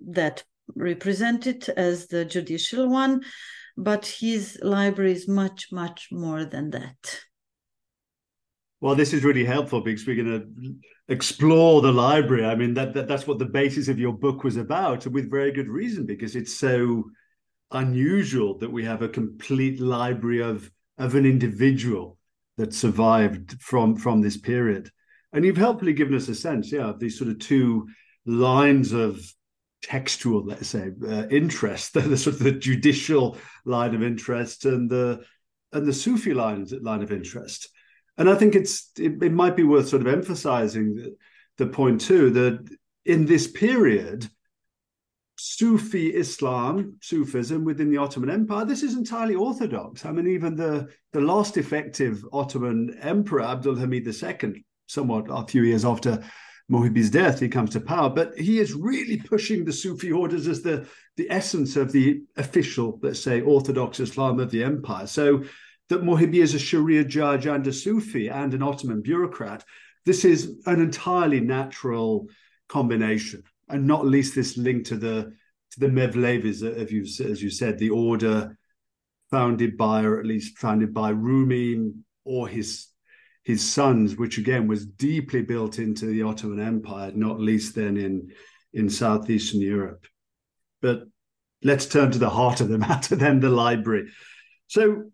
that 0.00 0.44
represented 0.74 1.68
as 1.70 2.06
the 2.06 2.24
judicial 2.24 2.88
one 2.88 3.22
but 3.76 4.06
his 4.06 4.58
library 4.62 5.12
is 5.12 5.28
much, 5.28 5.68
much 5.72 6.08
more 6.10 6.44
than 6.44 6.70
that. 6.70 7.20
Well, 8.80 8.96
this 8.96 9.12
is 9.12 9.22
really 9.22 9.44
helpful 9.44 9.80
because 9.80 10.06
we're 10.06 10.22
going 10.22 10.40
to 10.40 11.12
explore 11.12 11.82
the 11.82 11.92
library. 11.92 12.44
I 12.44 12.56
mean, 12.56 12.74
that, 12.74 12.94
that 12.94 13.06
that's 13.06 13.26
what 13.26 13.38
the 13.38 13.46
basis 13.46 13.88
of 13.88 13.98
your 13.98 14.12
book 14.12 14.42
was 14.42 14.56
about, 14.56 15.06
with 15.06 15.30
very 15.30 15.52
good 15.52 15.68
reason, 15.68 16.04
because 16.04 16.34
it's 16.34 16.54
so 16.54 17.04
unusual 17.70 18.58
that 18.58 18.70
we 18.70 18.84
have 18.84 19.02
a 19.02 19.08
complete 19.08 19.80
library 19.80 20.42
of 20.42 20.70
of 20.98 21.14
an 21.14 21.24
individual 21.24 22.18
that 22.58 22.74
survived 22.74 23.56
from 23.62 23.96
from 23.96 24.20
this 24.20 24.36
period. 24.36 24.90
And 25.32 25.44
you've 25.44 25.56
helpfully 25.56 25.94
given 25.94 26.14
us 26.14 26.28
a 26.28 26.34
sense, 26.34 26.70
yeah, 26.72 26.88
of 26.88 26.98
these 26.98 27.16
sort 27.16 27.30
of 27.30 27.38
two 27.38 27.88
lines 28.26 28.92
of 28.92 29.20
textual, 29.82 30.44
let's 30.44 30.68
say, 30.68 30.92
uh, 31.06 31.26
interest, 31.30 31.92
the, 31.94 32.16
sort 32.16 32.36
of 32.36 32.42
the 32.42 32.52
judicial 32.52 33.36
line 33.64 33.94
of 33.94 34.02
interest 34.02 34.64
and 34.64 34.90
the 34.90 35.24
and 35.74 35.86
the 35.86 35.92
Sufi 35.92 36.34
line 36.34 36.66
line 36.82 37.02
of 37.02 37.12
interest. 37.12 37.68
And 38.18 38.28
I 38.28 38.34
think 38.34 38.54
it's 38.54 38.90
it, 38.98 39.22
it 39.22 39.32
might 39.32 39.56
be 39.56 39.64
worth 39.64 39.88
sort 39.88 40.02
of 40.02 40.08
emphasizing 40.08 40.94
the, 40.94 41.16
the 41.58 41.66
point 41.66 42.00
too 42.00 42.30
that 42.30 42.76
in 43.04 43.26
this 43.26 43.50
period, 43.50 44.28
Sufi 45.36 46.14
Islam, 46.14 46.98
Sufism 47.00 47.64
within 47.64 47.90
the 47.90 47.96
Ottoman 47.96 48.30
Empire, 48.30 48.64
this 48.64 48.82
is 48.82 48.94
entirely 48.94 49.34
orthodox. 49.34 50.04
I 50.04 50.12
mean, 50.12 50.28
even 50.28 50.54
the, 50.54 50.88
the 51.12 51.20
last 51.20 51.56
effective 51.56 52.24
Ottoman 52.32 52.96
emperor, 53.00 53.42
Abdul 53.42 53.76
Hamid 53.76 54.06
II, 54.06 54.64
somewhat 54.86 55.26
a 55.28 55.44
few 55.46 55.62
years 55.62 55.84
after 55.84 56.22
Muhibbi's 56.70 57.10
death, 57.10 57.40
he 57.40 57.48
comes 57.48 57.70
to 57.70 57.80
power, 57.80 58.08
but 58.08 58.36
he 58.38 58.58
is 58.58 58.72
really 58.72 59.18
pushing 59.18 59.64
the 59.64 59.72
Sufi 59.72 60.12
orders 60.12 60.48
as 60.48 60.62
the, 60.62 60.86
the 61.16 61.30
essence 61.30 61.76
of 61.76 61.92
the 61.92 62.22
official, 62.36 62.98
let's 63.02 63.20
say, 63.20 63.40
Orthodox 63.40 64.00
Islam 64.00 64.40
of 64.40 64.50
the 64.50 64.64
empire. 64.64 65.06
So 65.06 65.44
that 65.88 66.02
Muhibbi 66.02 66.36
is 66.36 66.54
a 66.54 66.58
Sharia 66.58 67.04
judge 67.04 67.46
and 67.46 67.66
a 67.66 67.72
Sufi 67.72 68.28
and 68.28 68.54
an 68.54 68.62
Ottoman 68.62 69.02
bureaucrat, 69.02 69.64
this 70.04 70.24
is 70.24 70.60
an 70.66 70.80
entirely 70.80 71.40
natural 71.40 72.26
combination, 72.68 73.42
and 73.68 73.86
not 73.86 74.06
least 74.06 74.34
this 74.34 74.56
link 74.56 74.86
to 74.86 74.96
the 74.96 75.32
to 75.72 75.80
the 75.80 75.88
Mevlevis, 75.88 76.62
as 76.62 77.42
you 77.42 77.50
said, 77.50 77.78
the 77.78 77.88
order 77.88 78.58
founded 79.30 79.78
by, 79.78 80.04
or 80.04 80.20
at 80.20 80.26
least 80.26 80.58
founded 80.58 80.92
by 80.92 81.08
Rumi 81.08 81.92
or 82.24 82.46
his 82.46 82.88
his 83.44 83.68
sons, 83.68 84.16
which 84.16 84.38
again 84.38 84.68
was 84.68 84.86
deeply 84.86 85.42
built 85.42 85.78
into 85.78 86.06
the 86.06 86.22
Ottoman 86.22 86.64
Empire, 86.64 87.12
not 87.14 87.40
least 87.40 87.74
then 87.74 87.96
in, 87.96 88.30
in 88.72 88.88
southeastern 88.88 89.60
Europe. 89.60 90.06
But 90.80 91.04
let's 91.62 91.86
turn 91.86 92.12
to 92.12 92.18
the 92.18 92.30
heart 92.30 92.60
of 92.60 92.68
the 92.68 92.78
matter, 92.88 93.16
then 93.16 93.40
the 93.40 93.50
library. 93.50 94.08
So, 94.68 95.10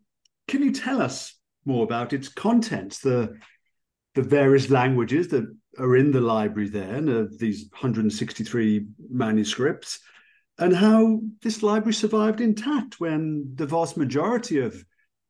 can 0.46 0.62
you 0.62 0.72
tell 0.72 1.02
us 1.02 1.34
more 1.64 1.84
about 1.84 2.12
its 2.12 2.28
contents, 2.28 3.00
the 3.00 3.38
the 4.14 4.22
various 4.22 4.68
languages 4.68 5.28
that 5.28 5.46
are 5.78 5.96
in 5.96 6.10
the 6.10 6.20
library 6.20 6.68
then 6.68 7.08
of 7.08 7.38
these 7.38 7.68
163 7.70 8.86
manuscripts, 9.10 10.00
and 10.58 10.74
how 10.74 11.20
this 11.42 11.62
library 11.62 11.94
survived 11.94 12.40
intact 12.40 12.98
when 12.98 13.52
the 13.54 13.66
vast 13.66 13.96
majority 13.96 14.58
of 14.58 14.84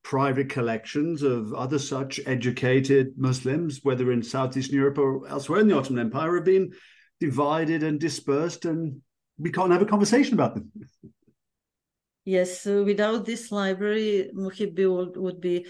private 0.08 0.48
collections 0.48 1.22
of 1.22 1.52
other 1.52 1.78
such 1.78 2.18
educated 2.24 3.12
Muslims, 3.18 3.80
whether 3.82 4.10
in 4.10 4.22
Southeastern 4.22 4.74
Europe 4.74 4.96
or 4.96 5.28
elsewhere 5.28 5.60
in 5.60 5.68
the 5.68 5.76
Ottoman 5.76 6.06
Empire, 6.06 6.36
have 6.36 6.46
been 6.46 6.72
divided 7.20 7.82
and 7.82 8.00
dispersed, 8.00 8.64
and 8.64 9.02
we 9.36 9.52
can't 9.52 9.70
have 9.70 9.82
a 9.82 9.86
conversation 9.86 10.32
about 10.32 10.54
them. 10.54 10.72
Yes, 12.24 12.64
without 12.64 13.26
this 13.26 13.52
library, 13.52 14.30
Muhibbi 14.34 14.86
would, 14.90 15.14
would 15.18 15.40
be 15.42 15.66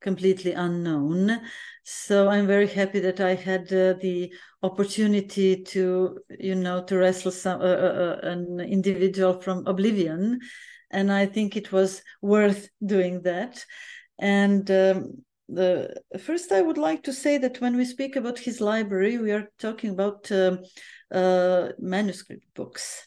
completely 0.00 0.52
unknown. 0.52 1.40
So 1.82 2.28
I'm 2.28 2.46
very 2.46 2.68
happy 2.68 3.00
that 3.00 3.20
I 3.20 3.34
had 3.34 3.62
uh, 3.72 3.94
the 4.00 4.32
opportunity 4.62 5.60
to, 5.74 6.18
you 6.38 6.54
know, 6.54 6.84
to 6.84 6.98
wrestle 6.98 7.32
some 7.32 7.60
uh, 7.60 7.64
uh, 7.64 8.18
uh, 8.22 8.28
an 8.28 8.60
individual 8.60 9.40
from 9.40 9.66
oblivion, 9.66 10.38
and 10.92 11.12
I 11.12 11.26
think 11.26 11.56
it 11.56 11.72
was 11.72 12.02
worth 12.20 12.68
doing 12.84 13.22
that. 13.22 13.64
And 14.18 14.70
um, 14.70 15.24
the 15.48 16.02
first, 16.20 16.52
I 16.52 16.62
would 16.62 16.78
like 16.78 17.02
to 17.04 17.12
say 17.12 17.38
that 17.38 17.60
when 17.60 17.76
we 17.76 17.84
speak 17.84 18.16
about 18.16 18.38
his 18.38 18.60
library, 18.60 19.18
we 19.18 19.32
are 19.32 19.48
talking 19.58 19.90
about 19.90 20.30
um, 20.30 20.60
uh, 21.10 21.70
manuscript 21.78 22.46
books. 22.54 23.06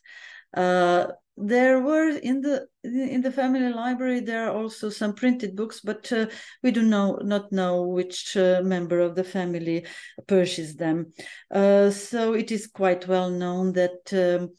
Uh, 0.55 1.07
there 1.37 1.81
were 1.81 2.09
in 2.09 2.39
the 2.41 2.65
in 2.83 3.21
the 3.21 3.31
family 3.31 3.69
library 3.69 4.21
there 4.21 4.47
are 4.47 4.55
also 4.55 4.89
some 4.89 5.13
printed 5.13 5.53
books 5.53 5.81
but 5.81 6.09
uh, 6.13 6.27
we 6.63 6.71
do 6.71 6.81
know 6.81 7.19
not 7.23 7.51
know 7.51 7.81
which 7.83 8.37
uh, 8.37 8.61
member 8.63 8.99
of 8.99 9.15
the 9.15 9.23
family 9.23 9.85
purchased 10.27 10.77
them 10.77 11.11
uh, 11.51 11.89
so 11.89 12.33
it 12.33 12.51
is 12.51 12.67
quite 12.67 13.05
well 13.07 13.29
known 13.29 13.73
that 13.73 14.13
um, 14.13 14.49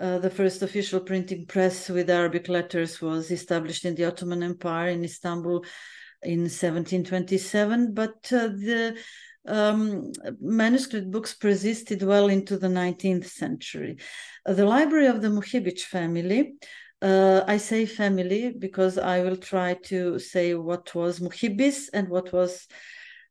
uh, 0.00 0.18
the 0.18 0.30
first 0.30 0.62
official 0.62 1.00
printing 1.00 1.46
press 1.46 1.88
with 1.88 2.08
Arabic 2.08 2.48
letters 2.48 3.00
was 3.00 3.30
established 3.30 3.84
in 3.84 3.94
the 3.94 4.06
Ottoman 4.06 4.42
Empire 4.42 4.88
in 4.88 5.04
Istanbul 5.04 5.64
in 6.22 6.40
1727 6.40 7.94
but 7.94 8.30
uh, 8.32 8.48
the 8.48 8.96
um, 9.46 10.12
manuscript 10.40 11.10
books 11.10 11.34
persisted 11.34 12.02
well 12.02 12.28
into 12.28 12.56
the 12.56 12.68
19th 12.68 13.26
century. 13.26 13.98
Uh, 14.46 14.52
the 14.52 14.66
library 14.66 15.06
of 15.06 15.22
the 15.22 15.28
Muhibich 15.28 15.82
family, 15.82 16.54
uh, 17.02 17.42
I 17.46 17.56
say 17.56 17.86
family 17.86 18.52
because 18.58 18.98
I 18.98 19.22
will 19.22 19.36
try 19.36 19.74
to 19.84 20.18
say 20.18 20.54
what 20.54 20.94
was 20.94 21.20
Muhibbi's 21.20 21.88
and 21.88 22.08
what 22.08 22.32
was 22.32 22.66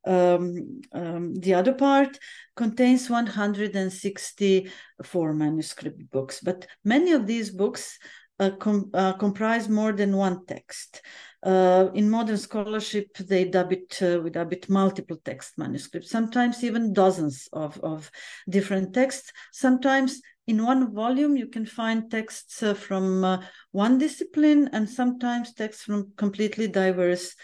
um, 0.06 0.82
um, 0.94 1.36
the 1.36 1.54
other 1.54 1.74
part 1.74 2.18
contains 2.56 3.10
164 3.10 5.34
manuscript 5.34 6.10
books, 6.12 6.40
but 6.42 6.68
many 6.84 7.12
of 7.12 7.28
these 7.28 7.52
books 7.52 8.00
uh, 8.40 8.52
com- 8.52 8.90
uh, 8.94 9.14
comprise 9.14 9.70
more 9.70 9.92
than 9.92 10.16
one 10.16 10.46
text. 10.46 11.02
Uh, 11.42 11.90
in 11.94 12.10
modern 12.10 12.38
scholarship, 12.38 13.16
they 13.18 13.46
dub 13.46 13.72
it, 13.72 14.02
uh, 14.02 14.20
we 14.22 14.30
dub 14.30 14.52
it 14.52 14.70
multiple 14.70 15.18
text 15.24 15.58
manuscripts, 15.58 16.10
sometimes 16.10 16.64
even 16.64 16.94
dozens 16.94 17.48
of, 17.54 17.80
of 17.82 18.12
different 18.50 18.94
texts. 18.94 19.32
Sometimes 19.52 20.22
in 20.48 20.66
one 20.66 20.94
volume, 20.94 21.38
you 21.38 21.48
can 21.48 21.66
find 21.66 22.12
texts 22.12 22.64
uh, 22.64 22.74
from 22.74 23.24
uh, 23.24 23.42
one 23.72 23.98
discipline 23.98 24.70
and 24.74 24.90
sometimes 24.90 25.54
texts 25.54 25.84
from 25.84 26.12
completely 26.18 26.68
diverse 26.68 27.32
uh, 27.32 27.36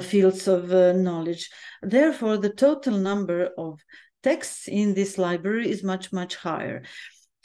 fields 0.00 0.48
of 0.48 0.72
uh, 0.72 0.92
knowledge. 0.92 1.50
Therefore, 1.82 2.36
the 2.36 2.50
total 2.50 2.98
number 2.98 3.50
of 3.56 3.80
texts 4.22 4.68
in 4.68 4.94
this 4.94 5.18
library 5.18 5.70
is 5.70 5.82
much, 5.82 6.12
much 6.12 6.36
higher. 6.36 6.82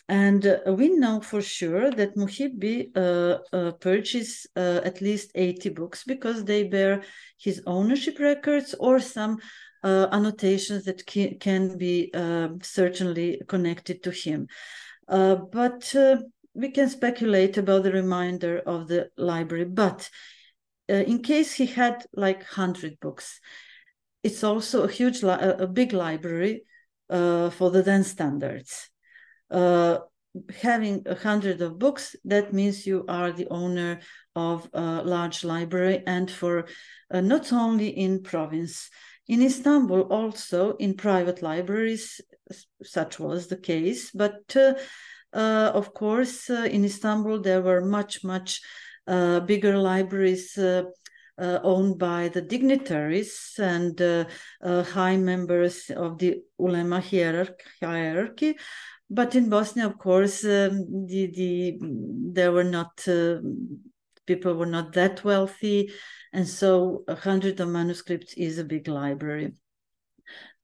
And 0.08 0.46
uh, 0.46 0.74
we 0.74 0.90
know 0.90 1.20
for 1.20 1.42
sure 1.42 1.90
that 1.90 2.16
Muhibbi 2.16 2.96
uh, 2.96 3.40
uh, 3.52 3.72
purchased 3.72 4.48
uh, 4.56 4.82
at 4.84 5.02
least 5.02 5.32
80 5.34 5.70
books 5.70 6.04
because 6.04 6.44
they 6.44 6.64
bear 6.64 7.04
his 7.40 7.64
ownership 7.66 8.20
records 8.20 8.76
or 8.80 9.00
some 9.00 9.40
uh, 9.84 10.08
annotations 10.12 10.86
that 10.86 11.06
can, 11.06 11.78
be 11.78 12.12
uh, 12.14 12.50
certainly 12.62 13.42
connected 13.48 14.04
to 14.04 14.12
him. 14.12 14.48
but 15.08 15.96
we 16.54 16.72
can 16.72 16.90
speculate 16.90 17.58
about 17.58 17.84
the 17.84 17.92
remainder 17.92 18.60
of 18.60 18.88
the 18.88 19.10
library. 19.18 19.66
But 19.66 20.10
in 20.88 21.22
case 21.22 21.54
he 21.54 21.66
had 21.66 22.06
like 22.14 22.40
100 22.40 23.00
books, 23.00 23.40
it's 24.24 24.44
also 24.44 24.84
a 24.84 24.92
huge, 24.92 25.24
li- 25.24 25.38
a 25.40 25.68
big 25.68 25.94
library 25.94 26.64
for 27.10 27.72
the 27.72 27.84
then 27.84 28.04
standards 28.04 28.90
uh, 29.52 30.00
having 30.62 31.04
a 31.06 31.16
hundred 31.16 31.62
of 31.62 31.80
books, 31.80 32.16
that 32.26 32.54
means 32.54 32.86
you 32.86 33.06
are 33.08 33.32
the 33.32 33.48
owner 33.50 34.00
of 34.36 34.70
a 34.74 35.02
large 35.04 35.44
library 35.44 36.04
and 36.06 36.30
for 36.30 36.66
uh, 37.12 37.22
not 37.22 37.54
only 37.54 37.88
in 37.88 38.22
province, 38.22 38.90
in 39.28 39.42
Istanbul 39.42 40.02
also 40.02 40.76
in 40.78 40.96
private 40.96 41.42
libraries, 41.42 42.22
such 42.84 43.20
was 43.20 43.48
the 43.48 43.58
case. 43.58 44.12
But 44.12 44.56
uh, 44.56 44.74
uh, 45.34 45.72
of 45.74 45.94
course, 45.94 46.50
uh, 46.50 46.68
in 46.70 46.86
Istanbul 46.86 47.42
there 47.42 47.62
were 47.62 47.82
much, 47.82 48.24
much 48.24 48.62
uh, 48.62 48.95
bigger 49.08 49.78
libraries 49.78 50.58
uh, 50.58 50.84
owned 51.38 52.00
by 52.00 52.30
the 52.30 52.42
dignitaries 52.42 53.54
and 53.60 54.00
high 54.62 55.18
members 55.18 55.90
of 55.90 56.18
the 56.18 56.42
ulema 56.58 57.02
hierarchy, 57.02 58.56
but 59.10 59.36
in 59.36 59.50
Bosnia, 59.50 59.86
of 59.86 59.98
course, 59.98 60.44
um, 60.44 61.06
the 61.08 61.28
the 61.28 61.78
there 62.34 62.52
were 62.52 62.64
not 62.64 63.08
uh, 63.08 63.38
people 64.26 64.56
were 64.56 64.66
not 64.66 64.94
that 64.94 65.24
wealthy, 65.24 65.92
and 66.34 66.48
so 66.48 67.04
a 67.08 67.16
hundred 67.16 67.60
of 67.60 67.70
manuscripts 67.70 68.34
is 68.34 68.58
a 68.58 68.64
big 68.64 68.88
library. 68.88 69.54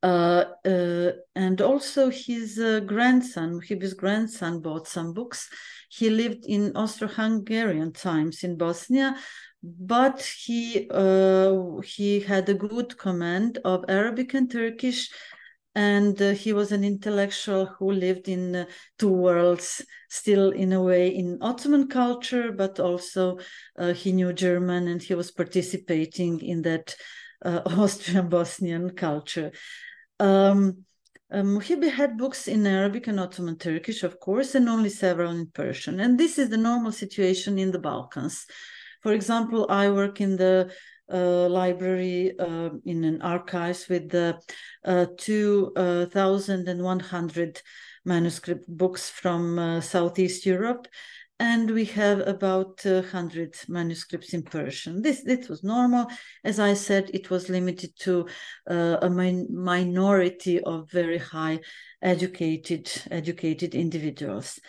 Uh, 0.03 0.45
uh, 0.65 1.11
and 1.35 1.61
also 1.61 2.09
his 2.09 2.57
uh, 2.57 2.79
grandson, 2.79 3.61
his 3.61 3.93
grandson 3.93 4.59
bought 4.59 4.87
some 4.87 5.13
books. 5.13 5.47
He 5.89 6.09
lived 6.09 6.45
in 6.45 6.75
Austro-Hungarian 6.75 7.93
times 7.93 8.43
in 8.43 8.57
Bosnia, 8.57 9.15
but 9.61 10.21
he 10.23 10.89
uh, 10.89 11.79
he 11.83 12.19
had 12.21 12.49
a 12.49 12.55
good 12.55 12.97
command 12.97 13.59
of 13.63 13.85
Arabic 13.89 14.33
and 14.33 14.49
Turkish 14.49 15.11
and 15.75 16.19
uh, 16.21 16.31
he 16.31 16.51
was 16.51 16.71
an 16.71 16.83
intellectual 16.83 17.67
who 17.67 17.91
lived 17.91 18.27
in 18.27 18.65
two 18.97 19.11
worlds 19.11 19.85
still 20.09 20.49
in 20.49 20.73
a 20.73 20.81
way 20.81 21.07
in 21.07 21.37
ottoman 21.39 21.87
culture 21.87 22.51
but 22.51 22.77
also 22.77 23.37
he 23.95 24.11
knew 24.11 24.33
german 24.33 24.89
and 24.89 25.01
he 25.01 25.15
was 25.15 25.31
participating 25.31 26.41
in 26.41 26.61
that 26.61 26.93
uh, 27.45 27.61
austrian 27.77 28.27
bosnian 28.27 28.89
culture 28.89 29.49
um, 30.21 30.85
um, 31.31 31.59
had 31.59 32.17
books 32.17 32.47
in 32.47 32.65
Arabic 32.67 33.07
and 33.07 33.19
Ottoman 33.19 33.57
Turkish, 33.57 34.03
of 34.03 34.19
course, 34.19 34.53
and 34.55 34.69
only 34.69 34.89
several 34.89 35.31
in 35.31 35.47
Persian. 35.47 35.99
And 35.99 36.19
this 36.19 36.37
is 36.37 36.49
the 36.49 36.57
normal 36.57 36.91
situation 36.91 37.57
in 37.57 37.71
the 37.71 37.79
Balkans. 37.79 38.45
For 39.01 39.13
example, 39.13 39.65
I 39.69 39.89
work 39.89 40.21
in 40.21 40.37
the 40.37 40.71
uh, 41.11 41.49
library 41.49 42.37
uh, 42.39 42.69
in 42.85 43.03
an 43.03 43.19
archives 43.21 43.89
with 43.89 44.09
the 44.09 44.39
uh, 44.85 45.07
2,100 45.17 47.61
manuscript 48.05 48.65
books 48.67 49.09
from 49.09 49.81
Southeast 49.81 50.45
Europe 50.45 50.87
and 51.41 51.71
we 51.71 51.85
have 51.85 52.19
about 52.27 52.85
uh, 52.85 53.01
100 53.01 53.55
manuscripts 53.67 54.35
in 54.35 54.43
Persian. 54.43 55.01
This, 55.01 55.23
this 55.23 55.49
was 55.49 55.63
normal. 55.63 56.05
As 56.43 56.59
I 56.59 56.75
said, 56.75 57.09
it 57.15 57.31
was 57.31 57.49
limited 57.49 57.97
to 58.01 58.27
uh, 58.69 58.97
a 59.01 59.09
min 59.09 59.47
minority 59.49 60.59
of 60.59 60.91
very 60.91 61.17
high 61.17 61.61
educated, 61.99 62.91
educated 63.09 63.73
individuals. 63.73 64.59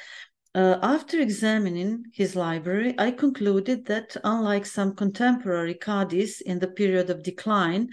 Uh, 0.54 0.78
after 0.82 1.20
examining 1.20 2.04
his 2.14 2.34
library, 2.36 2.94
I 2.96 3.10
concluded 3.10 3.84
that 3.86 4.16
unlike 4.24 4.64
some 4.64 4.96
contemporary 4.96 5.74
Qadis 5.74 6.40
in 6.40 6.58
the 6.58 6.68
period 6.68 7.10
of 7.10 7.22
decline, 7.22 7.90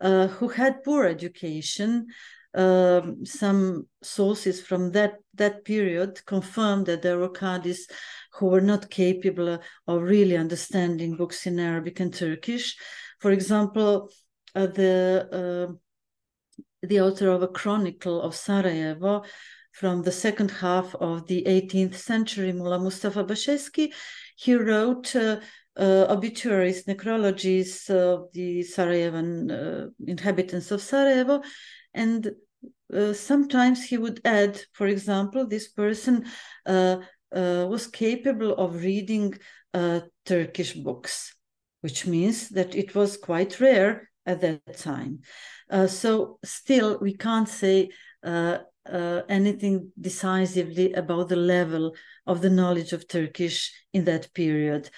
uh, 0.00 0.26
who 0.26 0.48
had 0.48 0.82
poor 0.82 1.04
education, 1.04 2.08
um, 2.54 3.24
some 3.24 3.86
sources 4.02 4.60
from 4.60 4.92
that, 4.92 5.14
that 5.34 5.64
period 5.64 6.20
confirmed 6.26 6.86
that 6.86 7.02
there 7.02 7.18
were 7.18 7.28
Qadis 7.28 7.90
who 8.34 8.46
were 8.46 8.60
not 8.60 8.90
capable 8.90 9.60
of 9.86 10.02
really 10.02 10.36
understanding 10.36 11.16
books 11.16 11.46
in 11.46 11.58
Arabic 11.58 12.00
and 12.00 12.12
Turkish. 12.12 12.76
For 13.18 13.30
example, 13.30 14.10
uh, 14.54 14.66
the, 14.66 15.68
uh, 15.70 15.72
the 16.82 17.00
author 17.00 17.28
of 17.28 17.42
a 17.42 17.48
chronicle 17.48 18.20
of 18.22 18.34
Sarajevo 18.34 19.24
from 19.72 20.02
the 20.02 20.12
second 20.12 20.50
half 20.50 20.94
of 20.96 21.26
the 21.26 21.44
18th 21.46 21.94
century, 21.94 22.52
Mullah 22.52 22.80
Mustafa 22.80 23.24
Basheski. 23.24 23.92
He 24.36 24.54
wrote 24.54 25.14
uh, 25.14 25.40
uh, 25.76 26.06
obituaries, 26.08 26.84
necrologies 26.84 27.88
of 27.90 28.32
the 28.32 28.62
Sarajevan 28.62 29.50
uh, 29.50 29.90
inhabitants 30.06 30.70
of 30.70 30.82
Sarajevo. 30.82 31.42
And 31.94 32.32
uh, 32.92 33.12
sometimes 33.12 33.84
he 33.84 33.98
would 33.98 34.20
add, 34.24 34.60
for 34.72 34.86
example, 34.86 35.46
this 35.46 35.68
person 35.68 36.26
uh, 36.66 36.96
uh, 37.34 37.66
was 37.68 37.86
capable 37.86 38.54
of 38.54 38.82
reading 38.82 39.34
Turkish 40.26 40.72
books, 40.74 41.36
which 41.80 42.04
means 42.04 42.48
that 42.48 42.74
it 42.74 42.94
was 42.96 43.16
quite 43.16 43.60
rare 43.60 44.10
at 44.26 44.40
that 44.40 44.76
time. 44.76 45.20
so, 45.86 46.38
still, 46.44 46.98
we 47.00 47.16
can't 47.16 47.48
say 47.48 47.90
uh, 48.24 48.58
uh, 48.90 49.22
anything 49.28 49.92
decisively 50.00 50.92
about 50.94 51.28
the 51.28 51.36
level 51.36 51.94
of 52.26 52.40
the 52.40 52.50
knowledge 52.50 52.92
of 52.92 53.06
Turkish 53.06 53.72
in 53.92 54.04
that 54.04 54.32
period. 54.34 54.90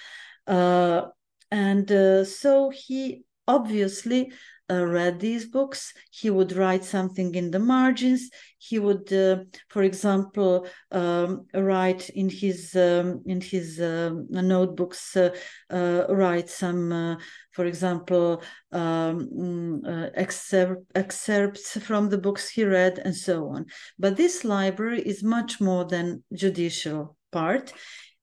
Uh, 0.47 1.03
and 1.51 1.91
uh, 1.91 2.25
so 2.25 2.69
he 2.69 3.23
obviously 3.47 4.31
uh, 4.71 4.85
read 4.85 5.19
these 5.19 5.45
books. 5.45 5.93
He 6.11 6.29
would 6.29 6.53
write 6.53 6.83
something 6.83 7.35
in 7.35 7.51
the 7.51 7.59
margins. 7.59 8.29
He 8.57 8.79
would, 8.79 9.11
uh, 9.11 9.43
for 9.69 9.83
example, 9.83 10.67
um, 10.91 11.45
write 11.53 12.09
in 12.09 12.29
his 12.29 12.75
um, 12.75 13.21
in 13.25 13.41
his 13.41 13.81
um, 13.81 14.27
notebooks, 14.29 15.17
uh, 15.17 15.35
uh 15.69 16.05
write 16.09 16.49
some, 16.49 16.91
uh, 16.91 17.15
for 17.51 17.65
example, 17.65 18.41
um, 18.71 19.29
mm, 19.35 20.11
excerpt, 20.15 20.85
excerpts 20.95 21.77
from 21.79 22.09
the 22.09 22.17
books 22.17 22.49
he 22.49 22.63
read, 22.63 22.99
and 22.99 23.15
so 23.15 23.49
on. 23.49 23.65
But 23.99 24.15
this 24.15 24.45
library 24.45 25.01
is 25.01 25.23
much 25.23 25.59
more 25.59 25.85
than 25.85 26.23
judicial 26.33 27.17
part. 27.31 27.73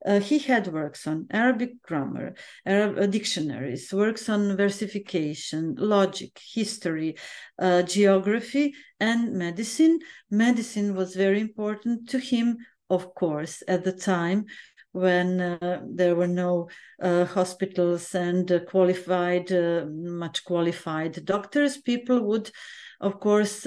Uh, 0.05 0.19
he 0.19 0.39
had 0.39 0.67
works 0.67 1.05
on 1.05 1.27
Arabic 1.31 1.81
grammar, 1.83 2.33
Arab 2.65 2.97
uh, 2.97 3.05
dictionaries, 3.05 3.93
works 3.93 4.29
on 4.29 4.57
versification, 4.57 5.75
logic, 5.77 6.39
history, 6.53 7.15
uh, 7.59 7.83
geography, 7.83 8.73
and 8.99 9.33
medicine. 9.33 9.99
Medicine 10.29 10.95
was 10.95 11.15
very 11.15 11.39
important 11.39 12.09
to 12.09 12.17
him, 12.17 12.57
of 12.89 13.13
course, 13.13 13.61
at 13.67 13.83
the 13.83 13.91
time 13.91 14.45
when 14.91 15.39
uh, 15.39 15.81
there 15.87 16.15
were 16.15 16.27
no 16.27 16.67
uh, 17.01 17.25
hospitals 17.25 18.13
and 18.13 18.51
uh, 18.51 18.59
qualified, 18.59 19.49
much 19.89 20.43
qualified 20.43 21.23
doctors. 21.25 21.77
People 21.77 22.21
would, 22.21 22.51
of 22.99 23.19
course, 23.19 23.65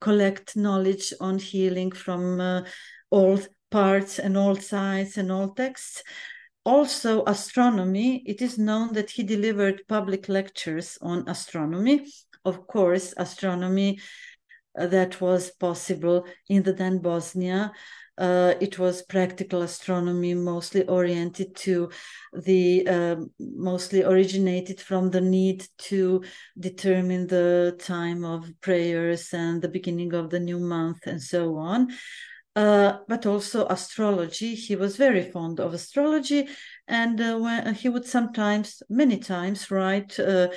collect 0.00 0.56
knowledge 0.56 1.14
on 1.20 1.38
healing 1.38 1.90
from 1.90 2.64
old 3.10 3.48
parts 3.70 4.18
and 4.18 4.36
all 4.36 4.56
sides 4.56 5.16
and 5.16 5.30
all 5.30 5.50
texts. 5.50 6.02
Also, 6.64 7.24
astronomy. 7.24 8.22
It 8.26 8.42
is 8.42 8.58
known 8.58 8.92
that 8.92 9.10
he 9.10 9.22
delivered 9.22 9.82
public 9.88 10.28
lectures 10.28 10.98
on 11.00 11.28
astronomy. 11.28 12.06
Of 12.44 12.66
course, 12.66 13.14
astronomy 13.16 14.00
uh, 14.78 14.86
that 14.88 15.20
was 15.20 15.50
possible 15.50 16.26
in 16.48 16.62
the 16.62 16.72
then 16.72 16.98
Bosnia. 16.98 17.72
Uh, 18.18 18.54
it 18.60 18.78
was 18.80 19.02
practical 19.02 19.62
astronomy, 19.62 20.34
mostly 20.34 20.84
oriented 20.88 21.54
to 21.54 21.88
the, 22.32 22.86
uh, 22.88 23.16
mostly 23.38 24.02
originated 24.02 24.80
from 24.80 25.10
the 25.10 25.20
need 25.20 25.64
to 25.78 26.22
determine 26.58 27.28
the 27.28 27.76
time 27.78 28.24
of 28.24 28.50
prayers 28.60 29.32
and 29.32 29.62
the 29.62 29.68
beginning 29.68 30.14
of 30.14 30.30
the 30.30 30.40
new 30.40 30.58
month 30.58 31.06
and 31.06 31.22
so 31.22 31.56
on. 31.56 31.88
Uh, 32.58 32.98
but 33.06 33.24
also 33.24 33.68
astrology. 33.68 34.56
He 34.56 34.74
was 34.74 34.96
very 34.96 35.22
fond 35.22 35.60
of 35.60 35.74
astrology, 35.74 36.48
and 36.88 37.20
uh, 37.20 37.38
when 37.38 37.72
he 37.72 37.88
would 37.88 38.04
sometimes, 38.04 38.82
many 38.90 39.18
times, 39.18 39.70
write 39.70 40.18
uh, 40.18 40.48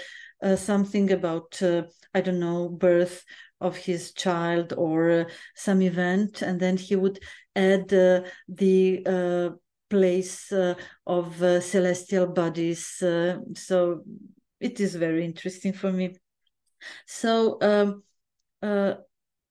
uh 0.41 0.56
something 0.56 1.12
about 1.12 1.62
uh, 1.62 1.84
I 2.16 2.22
don't 2.22 2.39
know 2.39 2.70
birth 2.70 3.24
of 3.60 3.78
his 3.78 4.14
child 4.14 4.74
or 4.76 5.28
some 5.56 5.84
event, 5.84 6.41
and 6.41 6.60
then 6.60 6.76
he 6.76 6.95
would 6.95 7.20
add 7.56 7.89
the 7.89 9.60
place 9.88 10.52
of 11.06 11.36
celestial 11.64 12.28
bodies. 12.34 12.84
so 13.54 14.04
it 14.60 14.80
is 14.80 14.95
very 14.95 15.24
interesting 15.24 15.74
for 15.74 15.91
me. 15.91 16.16
So. 17.06 17.60
Um, 17.62 18.04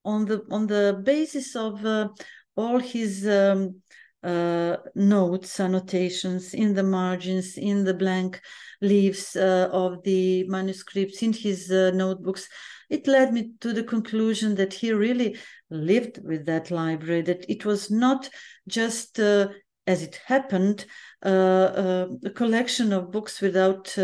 on 0.04 0.24
the 0.24 0.42
on 0.50 0.66
the 0.66 1.00
basis 1.04 1.54
of 1.56 1.84
uh, 1.84 2.08
all 2.56 2.78
his 2.78 3.26
um, 3.26 3.80
uh, 4.22 4.76
notes, 4.94 5.58
annotations 5.60 6.54
in 6.54 6.74
the 6.74 6.82
margins, 6.82 7.56
in 7.56 7.84
the 7.84 7.94
blank 7.94 8.40
leaves 8.80 9.36
uh, 9.36 9.68
of 9.72 10.02
the 10.02 10.44
manuscripts, 10.48 11.22
in 11.22 11.32
his 11.32 11.70
uh, 11.70 11.90
notebooks, 11.94 12.48
it 12.88 13.06
led 13.06 13.32
me 13.32 13.52
to 13.60 13.72
the 13.72 13.84
conclusion 13.84 14.54
that 14.56 14.74
he 14.74 14.92
really 14.92 15.38
lived 15.70 16.20
with 16.24 16.44
that 16.46 16.70
library, 16.70 17.22
that 17.22 17.48
it 17.48 17.64
was 17.64 17.90
not 17.90 18.28
just 18.68 19.20
uh, 19.20 19.48
as 19.86 20.02
it 20.02 20.20
happened, 20.26 20.84
uh, 21.24 21.28
uh, 21.28 22.06
a 22.24 22.30
collection 22.30 22.92
of 22.92 23.10
books 23.10 23.40
without 23.40 23.96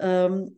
um, 0.00 0.54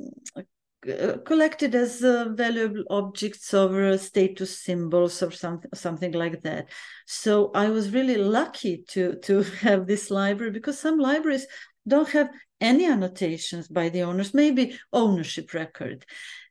collected 1.25 1.75
as 1.75 2.03
uh, 2.03 2.29
valuable 2.35 2.85
objects 2.91 3.53
or 3.53 3.97
status 3.99 4.59
symbols 4.59 5.23
or 5.23 5.31
something 5.31 5.71
something 5.75 6.13
like 6.13 6.43
that. 6.43 6.69
So 7.07 7.51
i 7.55 7.69
was 7.69 7.91
really 7.91 8.17
lucky 8.17 8.85
to 8.89 9.17
to 9.23 9.43
have 9.61 9.87
this 9.87 10.11
library 10.11 10.53
because 10.53 10.79
some 10.79 10.99
libraries 10.99 11.47
don't 11.87 12.09
have 12.09 12.31
any 12.61 12.87
annotations 12.87 13.69
by 13.69 13.89
the 13.89 14.03
owners 14.03 14.35
maybe 14.35 14.79
ownership 14.93 15.55
record. 15.55 16.05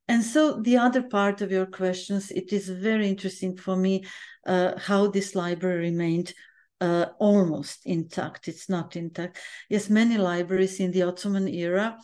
And 0.10 0.24
so 0.24 0.62
the 0.62 0.78
other 0.78 1.04
part 1.04 1.42
of 1.42 1.52
your 1.52 1.66
questions 1.66 2.32
it 2.32 2.54
is 2.54 2.70
very 2.70 3.08
interesting 3.08 3.58
for 3.58 3.76
me 3.76 4.06
uh, 4.46 4.78
how 4.80 5.08
this 5.08 5.36
library 5.36 5.80
remained 5.80 6.34
uh, 6.80 7.08
almost 7.20 7.80
intact. 7.86 8.48
It's 8.48 8.70
not 8.70 8.96
intact. 8.96 9.38
Yes 9.70 9.90
many 9.90 10.18
libraries 10.18 10.80
in 10.80 10.92
the 10.92 11.04
ottoman 11.04 11.48
era 11.48 11.98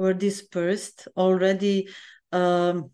were 0.00 0.14
dispersed 0.14 1.06
already 1.16 1.88
um, 2.32 2.90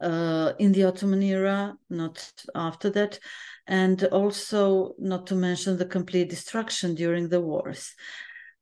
uh, 0.00 0.52
in 0.58 0.72
the 0.72 0.84
Ottoman 0.84 1.22
era, 1.22 1.76
not 1.88 2.32
after 2.54 2.90
that, 2.90 3.18
and 3.66 4.04
also 4.04 4.94
not 4.98 5.26
to 5.28 5.34
mention 5.34 5.76
the 5.76 5.86
complete 5.86 6.28
destruction 6.28 6.94
during 6.94 7.28
the 7.28 7.40
wars. 7.40 7.94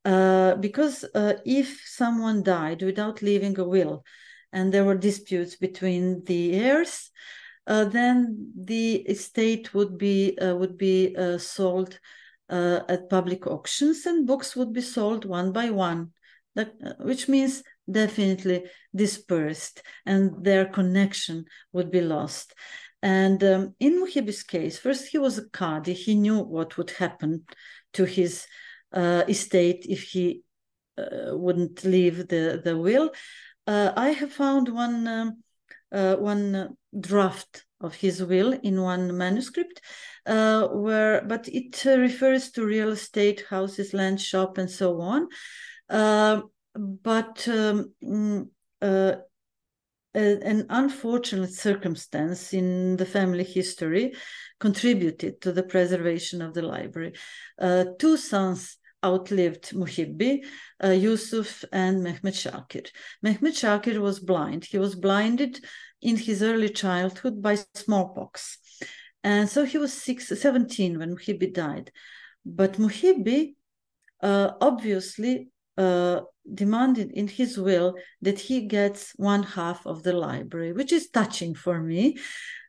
Uh, 0.04 0.54
because 0.56 1.04
uh, 1.14 1.34
if 1.44 1.82
someone 1.84 2.42
died 2.42 2.82
without 2.82 3.22
leaving 3.22 3.58
a 3.58 3.64
will 3.64 4.04
and 4.52 4.72
there 4.72 4.84
were 4.84 4.96
disputes 4.96 5.56
between 5.56 6.22
the 6.24 6.52
heirs, 6.52 7.10
uh, 7.66 7.84
then 7.84 8.52
the 8.54 8.94
estate 9.08 9.74
would 9.74 9.98
be 9.98 10.38
uh, 10.38 10.54
would 10.54 10.78
be 10.78 11.16
uh, 11.16 11.38
sold 11.38 11.98
at 12.48 13.10
public 13.10 13.44
auctions 13.48 14.06
and 14.06 14.24
books 14.24 14.54
would 14.54 14.72
be 14.72 14.80
sold 14.80 15.24
one 15.24 15.50
by 15.50 15.68
one 15.70 16.12
which 17.00 17.28
means 17.28 17.62
definitely 17.90 18.64
dispersed 18.94 19.82
and 20.04 20.44
their 20.44 20.66
connection 20.66 21.44
would 21.72 21.90
be 21.90 22.00
lost. 22.00 22.54
And 23.02 23.42
um, 23.44 23.74
in 23.78 24.02
Muhibbi's 24.02 24.42
case, 24.42 24.78
first 24.78 25.08
he 25.08 25.18
was 25.18 25.38
a 25.38 25.44
Qadi, 25.44 25.92
he 25.92 26.14
knew 26.14 26.38
what 26.40 26.76
would 26.76 26.90
happen 26.90 27.44
to 27.92 28.04
his 28.04 28.46
uh, 28.92 29.24
estate 29.28 29.86
if 29.88 30.02
he 30.02 30.42
uh, 30.98 31.36
wouldn't 31.36 31.84
leave 31.84 32.28
the, 32.28 32.60
the 32.64 32.76
will. 32.76 33.10
Uh, 33.66 33.92
I 33.96 34.10
have 34.10 34.32
found 34.32 34.68
one, 34.68 35.06
um, 35.06 35.42
uh, 35.92 36.16
one 36.16 36.76
draft 36.98 37.64
of 37.80 37.94
his 37.94 38.22
will 38.22 38.52
in 38.52 38.80
one 38.80 39.16
manuscript 39.16 39.82
uh, 40.24 40.66
where 40.68 41.22
but 41.22 41.46
it 41.48 41.86
uh, 41.86 41.98
refers 41.98 42.50
to 42.50 42.64
real 42.64 42.90
estate 42.90 43.44
houses 43.50 43.92
land 43.92 44.20
shop 44.20 44.56
and 44.56 44.70
so 44.70 45.00
on 45.00 45.28
uh, 45.88 46.40
but 46.74 47.46
um, 47.48 47.92
mm, 48.02 48.48
uh, 48.82 49.16
an 50.14 50.66
unfortunate 50.70 51.52
circumstance 51.52 52.54
in 52.54 52.96
the 52.96 53.04
family 53.04 53.44
history 53.44 54.14
contributed 54.58 55.40
to 55.42 55.52
the 55.52 55.62
preservation 55.62 56.40
of 56.40 56.54
the 56.54 56.62
library. 56.62 57.12
Uh, 57.60 57.84
two 57.98 58.16
sons 58.16 58.78
outlived 59.04 59.70
Muhibbi, 59.72 60.44
uh, 60.82 60.88
Yusuf 60.88 61.64
and 61.70 62.02
Mehmet 62.02 62.34
Shakir. 62.34 62.88
Mehmet 63.24 63.54
Shakir 63.62 63.98
was 63.98 64.18
blind. 64.18 64.64
He 64.64 64.78
was 64.78 64.94
blinded 64.94 65.62
in 66.00 66.16
his 66.16 66.42
early 66.42 66.70
childhood 66.70 67.42
by 67.42 67.58
smallpox. 67.74 68.58
And 69.22 69.48
so 69.48 69.64
he 69.64 69.76
was 69.76 69.92
six, 69.92 70.28
17 70.28 70.98
when 70.98 71.16
Muhibbi 71.16 71.52
died. 71.52 71.90
But 72.44 72.74
Muhibbi 72.74 73.54
uh, 74.22 74.52
obviously 74.60 75.50
uh, 75.76 76.20
demanded 76.52 77.10
in 77.12 77.28
his 77.28 77.58
will 77.58 77.94
that 78.22 78.38
he 78.38 78.62
gets 78.62 79.12
one 79.16 79.42
half 79.42 79.86
of 79.86 80.02
the 80.02 80.12
library, 80.12 80.72
which 80.72 80.92
is 80.92 81.08
touching 81.08 81.54
for 81.54 81.80
me. 81.80 82.16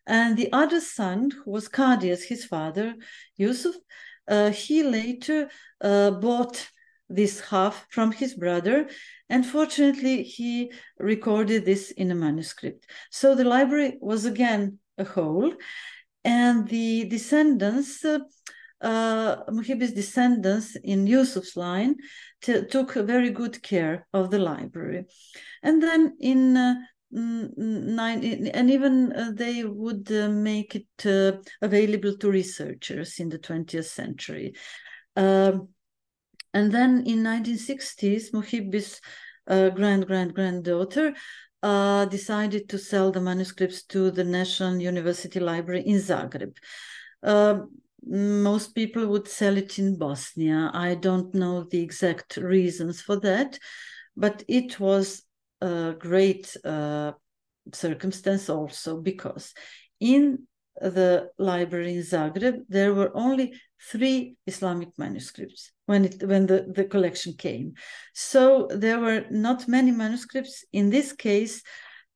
And 0.05 0.37
the 0.37 0.51
other 0.53 0.79
son, 0.79 1.31
who 1.31 1.51
was 1.51 1.67
Qadi 1.67 2.17
his 2.27 2.45
father, 2.45 2.95
Yusuf, 3.35 3.75
uh, 4.27 4.51
he 4.51 4.83
later 4.83 5.49
uh, 5.81 6.11
bought 6.11 6.69
this 7.09 7.39
half 7.39 7.85
from 7.89 8.11
his 8.11 8.33
brother. 8.33 8.89
And 9.29 9.45
fortunately, 9.45 10.23
he 10.23 10.71
recorded 10.97 11.65
this 11.65 11.91
in 11.91 12.11
a 12.11 12.15
manuscript. 12.15 12.85
So 13.11 13.35
the 13.35 13.43
library 13.43 13.97
was 14.01 14.25
again 14.25 14.79
a 14.97 15.03
whole. 15.03 15.53
And 16.23 16.67
the 16.67 17.05
descendants 17.05 18.05
uh, 18.82 18.88
uh, 19.47 19.51
Muhibbi's 19.51 19.93
descendants 19.93 20.75
in 20.84 21.07
Yusuf's 21.07 21.55
line 21.57 21.95
took 22.41 22.93
very 22.93 23.32
good 23.32 23.61
care 23.63 24.07
of 24.13 24.30
the 24.30 24.39
library. 24.39 25.05
And 25.63 25.82
then 25.82 26.15
in 26.19 26.57
uh, 26.57 26.75
nine, 27.11 28.49
and 28.53 28.69
even 28.69 29.13
uh, 29.13 29.32
they 29.34 29.63
would 29.63 30.11
uh, 30.11 30.30
make 30.30 30.75
it 30.75 31.05
uh, 31.05 31.39
available 31.61 32.17
to 32.17 32.30
researchers 32.30 33.19
in 33.19 33.30
the 33.30 33.39
20th 33.39 33.86
century. 33.86 34.53
Um, 35.15 35.69
and 36.53 36.71
then 36.71 37.03
in 37.05 37.23
1960s, 37.23 38.32
Muhibbi's 38.32 39.01
uh, 39.47 39.69
grand 39.69 40.05
grand 40.07 40.34
granddaughter 40.36 41.13
uh, 41.63 42.05
decided 42.05 42.69
to 42.69 42.78
sell 42.78 43.11
the 43.11 43.21
manuscripts 43.21 43.84
to 43.84 44.11
the 44.11 44.23
National 44.23 44.78
University 44.78 45.39
Library 45.39 45.84
in 45.86 45.97
Zagreb. 45.97 46.55
Most 48.09 48.73
people 48.73 49.07
would 49.07 49.27
sell 49.27 49.57
it 49.57 49.79
in 49.79 49.97
Bosnia. 49.97 50.71
I 50.73 50.95
don't 50.95 51.33
know 51.33 51.63
the 51.63 51.81
exact 51.81 52.37
reasons 52.37 53.01
for 53.01 53.19
that, 53.19 53.59
but 54.15 54.43
it 54.47 54.79
was 54.79 55.23
a 55.61 55.93
great 55.97 56.55
uh, 56.63 57.13
circumstance 57.73 58.49
also 58.49 59.01
because 59.01 59.53
in 59.99 60.47
the 60.79 61.29
library 61.37 61.95
in 61.95 62.01
Zagreb 62.01 62.61
there 62.69 62.93
were 62.93 63.11
only 63.15 63.59
three 63.91 64.35
Islamic 64.45 64.89
manuscripts 64.97 65.71
when 65.85 66.05
it 66.05 66.23
when 66.23 66.45
the, 66.45 66.71
the 66.73 66.85
collection 66.85 67.33
came. 67.33 67.73
So 68.13 68.67
there 68.71 68.99
were 68.99 69.25
not 69.31 69.67
many 69.67 69.91
manuscripts. 69.91 70.63
In 70.73 70.89
this 70.89 71.13
case, 71.13 71.63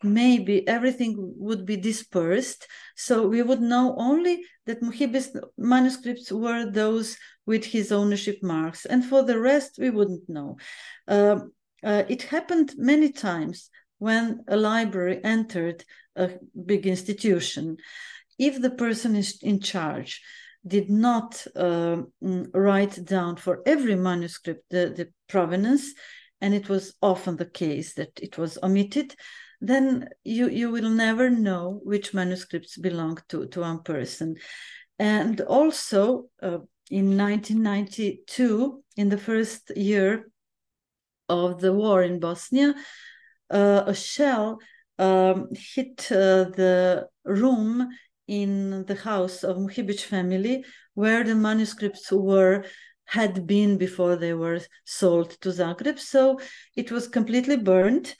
maybe 0.03 0.67
everything 0.67 1.15
would 1.37 1.65
be 1.65 1.77
dispersed. 1.77 2.67
So 2.95 3.27
we 3.27 3.41
would 3.41 3.61
know 3.61 3.95
only 3.97 4.43
that 4.65 4.81
Muhibbi's 4.81 5.35
manuscripts 5.57 6.31
were 6.31 6.69
those 6.69 7.17
with 7.45 7.65
his 7.65 7.91
ownership 7.91 8.39
marks. 8.41 8.85
And 8.85 9.03
for 9.03 9.23
the 9.23 9.39
rest, 9.39 9.77
we 9.79 9.89
wouldn't 9.89 10.27
know. 10.29 10.57
Uh, 11.07 11.39
uh, 11.83 12.03
it 12.07 12.23
happened 12.23 12.73
many 12.77 13.11
times 13.11 13.69
when 13.97 14.43
a 14.47 14.57
library 14.57 15.19
entered 15.23 15.83
a 16.15 16.31
big 16.65 16.85
institution. 16.87 17.77
If 18.37 18.61
the 18.61 18.71
person 18.71 19.15
is 19.15 19.39
in 19.41 19.59
charge 19.59 20.21
did 20.65 20.89
not 20.89 21.45
uh, 21.55 22.03
write 22.21 23.03
down 23.03 23.35
for 23.35 23.61
every 23.65 23.95
manuscript 23.95 24.63
the, 24.69 24.93
the 24.95 25.09
provenance, 25.27 25.93
and 26.39 26.53
it 26.53 26.69
was 26.69 26.95
often 27.01 27.37
the 27.37 27.45
case 27.45 27.93
that 27.95 28.19
it 28.21 28.37
was 28.37 28.57
omitted, 28.61 29.15
then 29.61 30.09
you 30.23 30.49
you 30.49 30.71
will 30.71 30.89
never 30.89 31.29
know 31.29 31.79
which 31.83 32.13
manuscripts 32.13 32.77
belong 32.77 33.17
to 33.29 33.45
to 33.47 33.61
one 33.61 33.83
person 33.83 34.35
and 34.99 35.41
also 35.41 36.25
uh, 36.41 36.57
in 36.89 37.15
1992 37.15 38.83
in 38.97 39.09
the 39.09 39.17
first 39.17 39.71
year 39.77 40.29
of 41.29 41.61
the 41.61 41.71
war 41.71 42.03
in 42.03 42.19
bosnia 42.19 42.73
uh, 43.51 43.83
a 43.85 43.93
shell 43.93 44.59
um, 44.97 45.47
hit 45.53 46.11
uh, 46.11 46.45
the 46.55 47.07
room 47.23 47.89
in 48.27 48.85
the 48.85 48.95
house 48.95 49.43
of 49.43 49.57
Muhibic 49.57 49.99
family 49.99 50.63
where 50.93 51.23
the 51.23 51.35
manuscripts 51.35 52.11
were 52.11 52.63
had 53.05 53.45
been 53.45 53.77
before 53.77 54.15
they 54.15 54.33
were 54.33 54.61
sold 54.85 55.31
to 55.41 55.49
Zagreb. 55.49 55.99
So 55.99 56.39
it 56.77 56.91
was 56.91 57.09
completely 57.09 57.57
burned 57.57 58.15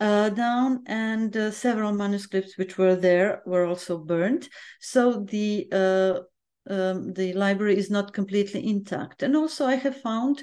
uh, 0.00 0.28
down, 0.30 0.82
and 0.86 1.36
uh, 1.36 1.50
several 1.50 1.92
manuscripts 1.92 2.58
which 2.58 2.76
were 2.76 2.96
there 2.96 3.42
were 3.46 3.64
also 3.64 3.98
burned. 3.98 4.48
So 4.80 5.24
the 5.24 5.68
uh, 5.72 6.20
um, 6.68 7.12
the 7.12 7.32
library 7.32 7.78
is 7.78 7.90
not 7.90 8.12
completely 8.12 8.66
intact. 8.68 9.22
And 9.22 9.36
also, 9.36 9.66
I 9.66 9.76
have 9.76 10.00
found 10.00 10.42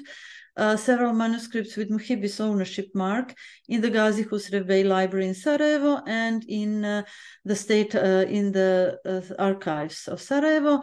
uh, 0.56 0.76
several 0.76 1.12
manuscripts 1.12 1.76
with 1.76 1.90
Muhibbi's 1.90 2.40
ownership 2.40 2.86
mark 2.94 3.34
in 3.68 3.80
the 3.80 3.90
Gazi 3.90 4.26
Husrev 4.26 4.66
Bey 4.66 4.84
Library 4.84 5.28
in 5.28 5.34
Sarajevo 5.34 6.00
and 6.06 6.44
in 6.48 6.84
uh, 6.84 7.02
the 7.44 7.54
state 7.54 7.94
uh, 7.94 8.24
in 8.26 8.52
the 8.52 9.34
archives 9.38 10.08
of 10.08 10.20
Sarajevo. 10.20 10.80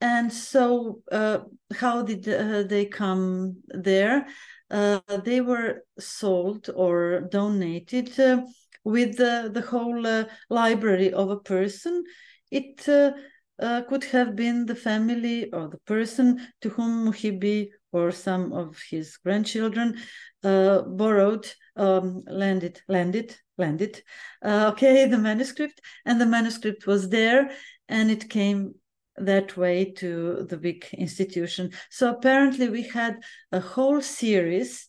And 0.00 0.32
so, 0.32 1.02
how 1.10 2.02
did 2.02 2.24
they 2.70 2.86
come 2.86 3.58
there? 3.68 4.26
Uh, 4.70 5.00
they 5.24 5.40
were 5.40 5.82
sold 5.98 6.70
or 6.74 7.22
donated 7.22 8.18
uh, 8.20 8.42
with 8.84 9.16
the, 9.16 9.50
the 9.52 9.60
whole 9.60 10.06
uh, 10.06 10.24
library 10.48 11.12
of 11.12 11.30
a 11.30 11.40
person. 11.40 12.04
It 12.50 12.88
uh, 12.88 13.12
uh, 13.58 13.82
could 13.82 14.04
have 14.04 14.36
been 14.36 14.66
the 14.66 14.74
family 14.74 15.52
or 15.52 15.68
the 15.68 15.78
person 15.78 16.46
to 16.62 16.68
whom 16.68 17.06
Muhibbi 17.06 17.70
or 17.92 18.12
some 18.12 18.52
of 18.52 18.80
his 18.88 19.16
grandchildren 19.16 19.98
borrowed, 20.42 21.52
um, 21.76 22.22
landed, 22.26 22.80
landed, 22.88 23.36
landed, 23.58 24.02
okay, 24.44 25.06
the 25.10 25.18
manuscript, 25.18 25.80
and 26.06 26.20
the 26.20 26.26
manuscript 26.26 26.86
was 26.86 27.08
there, 27.08 27.50
and 27.88 28.10
it 28.10 28.30
came 28.30 28.74
that 29.16 29.56
way 29.56 29.92
to 29.92 30.46
the 30.48 30.56
big 30.56 30.86
institution. 30.92 31.72
So 31.90 32.10
apparently, 32.10 32.68
we 32.68 32.82
had 32.82 33.20
a 33.52 33.60
whole 33.60 34.00
series 34.00 34.88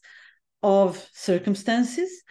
of 0.64 1.08
circumstances, 1.14 2.24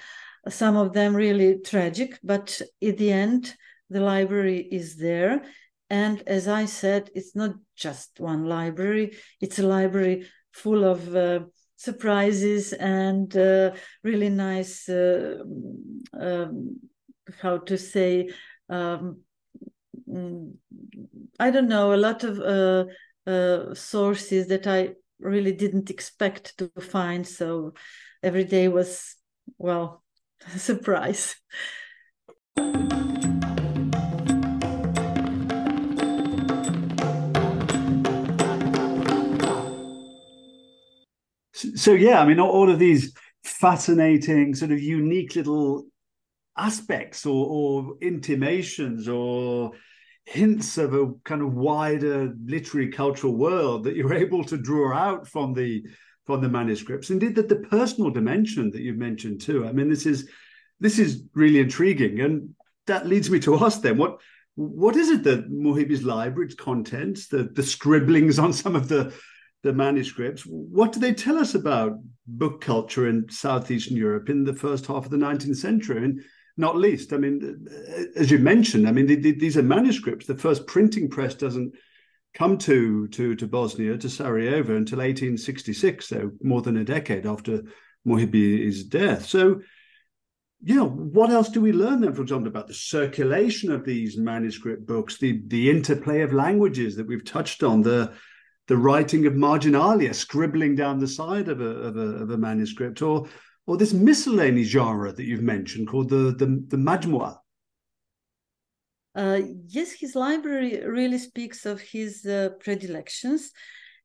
some 0.49 0.77
of 0.77 0.93
them 0.93 1.15
really 1.15 1.59
tragic, 1.59 2.19
but 2.23 2.61
in 2.81 2.97
the 2.97 3.13
end, 3.13 3.55
the 3.91 4.01
library 4.01 4.61
is 4.61 4.97
there. 4.97 5.43
And 5.91 6.23
as 6.27 6.47
I 6.47 6.67
said, 6.67 7.11
it's 7.15 7.35
not 7.35 7.57
just 7.77 8.21
one 8.21 8.45
library, 8.45 9.17
it's 9.41 9.59
a 9.59 9.67
library 9.67 10.29
full 10.53 10.85
of 10.85 11.15
uh, 11.15 11.41
surprises 11.77 12.73
and 12.73 13.37
uh, 13.37 13.73
really 14.05 14.29
nice, 14.29 14.89
uh, 14.89 15.39
um, 16.19 16.79
how 17.41 17.59
to 17.59 17.77
say, 17.77 18.31
um, 18.69 19.21
I 20.11 21.51
don't 21.51 21.69
know, 21.69 21.95
a 21.95 21.97
lot 21.97 22.25
of 22.25 22.41
uh, 22.41 22.85
uh, 23.31 23.75
sources 23.75 24.49
that 24.49 24.67
I 24.67 24.95
really 25.21 25.53
didn't 25.53 25.91
expect 25.91 26.59
to 26.59 26.71
find. 26.81 27.27
So 27.27 27.75
every 28.23 28.45
day 28.45 28.69
was, 28.69 29.17
well, 29.59 30.03
a 30.55 30.59
surprise. 30.59 31.37
So 41.53 41.93
yeah, 41.93 42.21
I 42.21 42.27
mean, 42.27 42.41
all 42.41 42.71
of 42.71 42.79
these 42.79 43.15
fascinating, 43.45 44.55
sort 44.55 44.73
of 44.73 44.81
unique 44.81 45.37
little 45.37 45.85
aspects 46.57 47.25
or, 47.27 47.47
or 47.47 47.97
intimations 48.01 49.09
or 49.09 49.73
hints 50.27 50.79
of 50.79 50.95
a 50.95 51.13
kind 51.25 51.43
of 51.43 51.55
wider 51.55 52.35
literary 52.45 52.89
cultural 52.89 53.35
world 53.35 53.85
that 53.85 53.97
you're 53.97 54.15
able 54.27 54.45
to 54.45 54.57
draw 54.57 54.95
out 54.95 55.27
from 55.27 55.55
the 55.55 55.85
from 56.27 56.41
the 56.41 56.49
manuscripts. 56.49 57.11
Indeed, 57.11 57.35
that 57.37 57.49
the 57.49 57.57
personal 57.57 58.11
dimension 58.11 58.71
that 58.71 58.83
you've 58.83 58.99
mentioned 58.99 59.41
too. 59.41 59.67
I 59.67 59.73
mean, 59.73 59.89
this 59.89 60.07
is 60.07 60.29
this 60.79 60.99
is 60.99 61.25
really 61.35 61.61
intriguing, 61.61 62.21
and 62.21 62.55
that 62.87 63.07
leads 63.07 63.31
me 63.31 63.41
to 63.41 63.65
ask 63.65 63.83
them 63.83 63.99
what 63.99 64.21
what 64.55 64.97
is 64.97 65.09
it 65.09 65.23
that 65.25 65.51
Muhibbi's 65.51 66.05
library, 66.05 66.47
its 66.47 66.55
contents, 66.55 67.29
the 67.29 67.45
the 67.45 67.63
scribblings 67.63 68.39
on 68.39 68.53
some 68.53 68.77
of 68.77 68.89
the 68.89 69.13
the 69.63 69.73
manuscripts, 69.73 70.43
what 70.43 70.93
do 70.93 71.01
they 71.01 71.13
tell 71.13 71.37
us 71.37 71.55
about 71.55 71.99
book 72.27 72.63
culture 72.63 73.09
in 73.09 73.29
southeastern 73.29 73.97
Europe 73.97 74.31
in 74.31 74.45
the 74.45 74.55
first 74.55 74.87
half 74.87 75.05
of 75.05 75.11
the 75.11 75.19
19th 75.19 75.57
century? 75.57 76.03
And 76.03 76.23
not 76.61 76.77
least. 76.77 77.13
I 77.13 77.17
mean, 77.17 77.67
as 78.15 78.31
you 78.31 78.39
mentioned, 78.39 78.87
I 78.87 78.93
mean, 78.93 79.07
these 79.07 79.57
are 79.57 79.63
manuscripts. 79.63 80.27
The 80.27 80.37
first 80.37 80.67
printing 80.67 81.09
press 81.09 81.35
doesn't 81.35 81.75
come 82.35 82.57
to 82.59 83.09
to 83.09 83.35
to 83.35 83.47
Bosnia 83.47 83.97
to 83.99 84.09
Sarajevo 84.09 84.77
until 84.77 84.99
1866, 84.99 86.07
so 86.07 86.31
more 86.43 86.63
than 86.63 86.77
a 86.77 86.85
decade 86.85 87.27
after 87.27 87.63
Muhibbi's 88.07 88.85
death. 88.85 89.27
So, 89.27 89.63
yeah, 90.63 90.83
what 90.83 91.31
else 91.31 91.49
do 91.49 91.61
we 91.61 91.73
learn 91.73 92.01
then, 92.01 92.15
for 92.15 92.23
example, 92.23 92.49
about 92.49 92.69
the 92.69 92.75
circulation 92.75 93.73
of 93.73 93.85
these 93.85 94.17
manuscript 94.17 94.87
books, 94.87 95.19
the 95.19 95.43
the 95.49 95.71
interplay 95.71 96.21
of 96.21 96.33
languages 96.33 96.97
that 96.97 97.07
we've 97.07 97.25
touched 97.25 97.63
on, 97.63 97.83
the 97.83 98.13
the 98.69 98.77
writing 98.77 99.27
of 99.27 99.35
marginalia, 99.35 100.15
scribbling 100.15 100.77
down 100.77 101.01
the 101.01 101.09
side 101.09 101.49
of 101.49 101.61
a, 101.61 101.65
of 101.65 101.97
a, 101.97 102.23
of 102.23 102.31
a 102.31 102.39
manuscript, 102.39 103.03
or 103.03 103.27
or 103.71 103.77
this 103.77 103.93
miscellany 103.93 104.65
genre 104.65 105.13
that 105.13 105.25
you've 105.25 105.45
mentioned 105.55 105.87
called 105.87 106.09
the 106.09 106.35
the, 106.41 106.47
the 106.73 106.77
majmua? 106.77 107.39
Uh, 109.15 109.43
yes, 109.69 109.93
his 109.93 110.17
library 110.17 110.85
really 110.85 111.19
speaks 111.19 111.65
of 111.67 111.81
his 111.81 112.27
uh, 112.27 112.49
predilections 112.59 113.53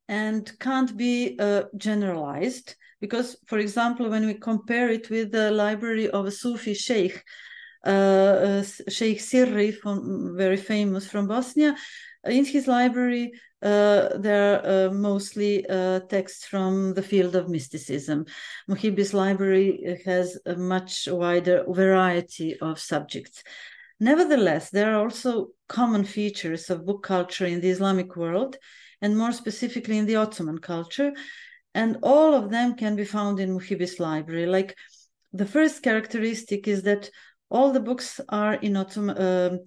and 0.08 0.42
can't 0.60 0.96
be 0.96 1.36
uh, 1.40 1.64
generalized 1.78 2.76
because, 3.02 3.38
for 3.48 3.58
example, 3.58 4.08
when 4.08 4.28
we 4.28 4.36
compare 4.36 4.90
it 4.90 5.10
with 5.10 5.32
the 5.32 5.50
library 5.50 6.08
of 6.12 6.28
a 6.28 6.32
Sufi 6.32 6.76
sheikh, 6.76 7.24
uh, 7.88 8.36
uh, 8.50 8.64
Sheikh 8.88 9.20
Sirri, 9.20 9.72
from, 9.72 10.36
very 10.38 10.58
famous 10.58 11.08
from 11.08 11.28
Bosnia, 11.28 11.76
in 12.26 12.46
his 12.46 12.68
library 12.68 13.32
uh, 13.66 14.16
there 14.20 14.62
are 14.64 14.88
uh, 14.88 14.94
mostly 14.94 15.68
uh, 15.68 16.00
texts 16.02 16.46
from 16.46 16.94
the 16.94 17.02
field 17.02 17.36
of 17.36 17.50
mysticism. 17.50 18.26
Muhibbi's 18.70 19.12
library 19.12 20.00
has 20.06 20.38
a 20.46 20.56
much 20.56 21.08
wider 21.10 21.66
variety 21.68 22.60
of 22.60 22.80
subjects. 22.80 23.42
Nevertheless, 24.00 24.70
there 24.70 24.94
are 24.94 25.02
also 25.04 25.48
common 25.68 26.04
features 26.04 26.70
of 26.70 26.86
book 26.86 27.02
culture 27.02 27.48
in 27.48 27.60
the 27.60 27.70
Islamic 27.70 28.16
world, 28.16 28.56
and 29.02 29.18
more 29.18 29.32
specifically 29.32 29.98
in 29.98 30.06
the 30.06 30.18
Ottoman 30.18 30.60
culture, 30.60 31.14
and 31.74 31.98
all 32.04 32.36
of 32.36 32.52
them 32.52 32.76
can 32.76 32.96
be 32.96 33.06
found 33.06 33.40
in 33.40 33.58
Muhibbi's 33.58 34.00
library. 34.00 34.46
Like 34.46 34.76
the 35.34 35.48
first 35.48 35.82
characteristic 35.82 36.68
is 36.68 36.84
that 36.84 37.10
all 37.50 37.72
the 37.72 37.80
books 37.80 38.22
are 38.30 38.54
in 38.54 38.78
Ottoman, 38.78 39.18
uh, 39.18 39.58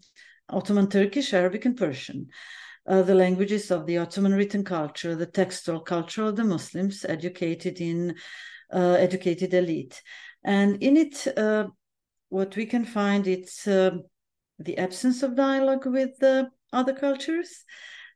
Ottoman 0.50 0.88
Turkish, 0.88 1.34
Arabic, 1.34 1.64
and 1.64 1.76
Persian. 1.76 2.28
Uh, 2.88 3.02
the 3.02 3.14
languages 3.14 3.70
of 3.70 3.84
the 3.84 3.98
Ottoman 3.98 4.32
written 4.32 4.64
culture, 4.64 5.14
the 5.14 5.26
textual 5.26 5.78
culture 5.78 6.24
of 6.24 6.36
the 6.36 6.44
Muslims, 6.44 7.04
educated 7.04 7.82
in 7.82 8.14
uh, 8.72 8.96
educated 8.98 9.52
elite, 9.52 10.02
and 10.42 10.82
in 10.82 10.96
it, 10.96 11.26
uh, 11.36 11.66
what 12.30 12.56
we 12.56 12.64
can 12.64 12.86
find 12.86 13.26
it's 13.26 13.68
uh, 13.68 13.90
the 14.58 14.78
absence 14.78 15.22
of 15.22 15.36
dialogue 15.36 15.84
with 15.84 16.12
other 16.72 16.94
cultures, 16.94 17.64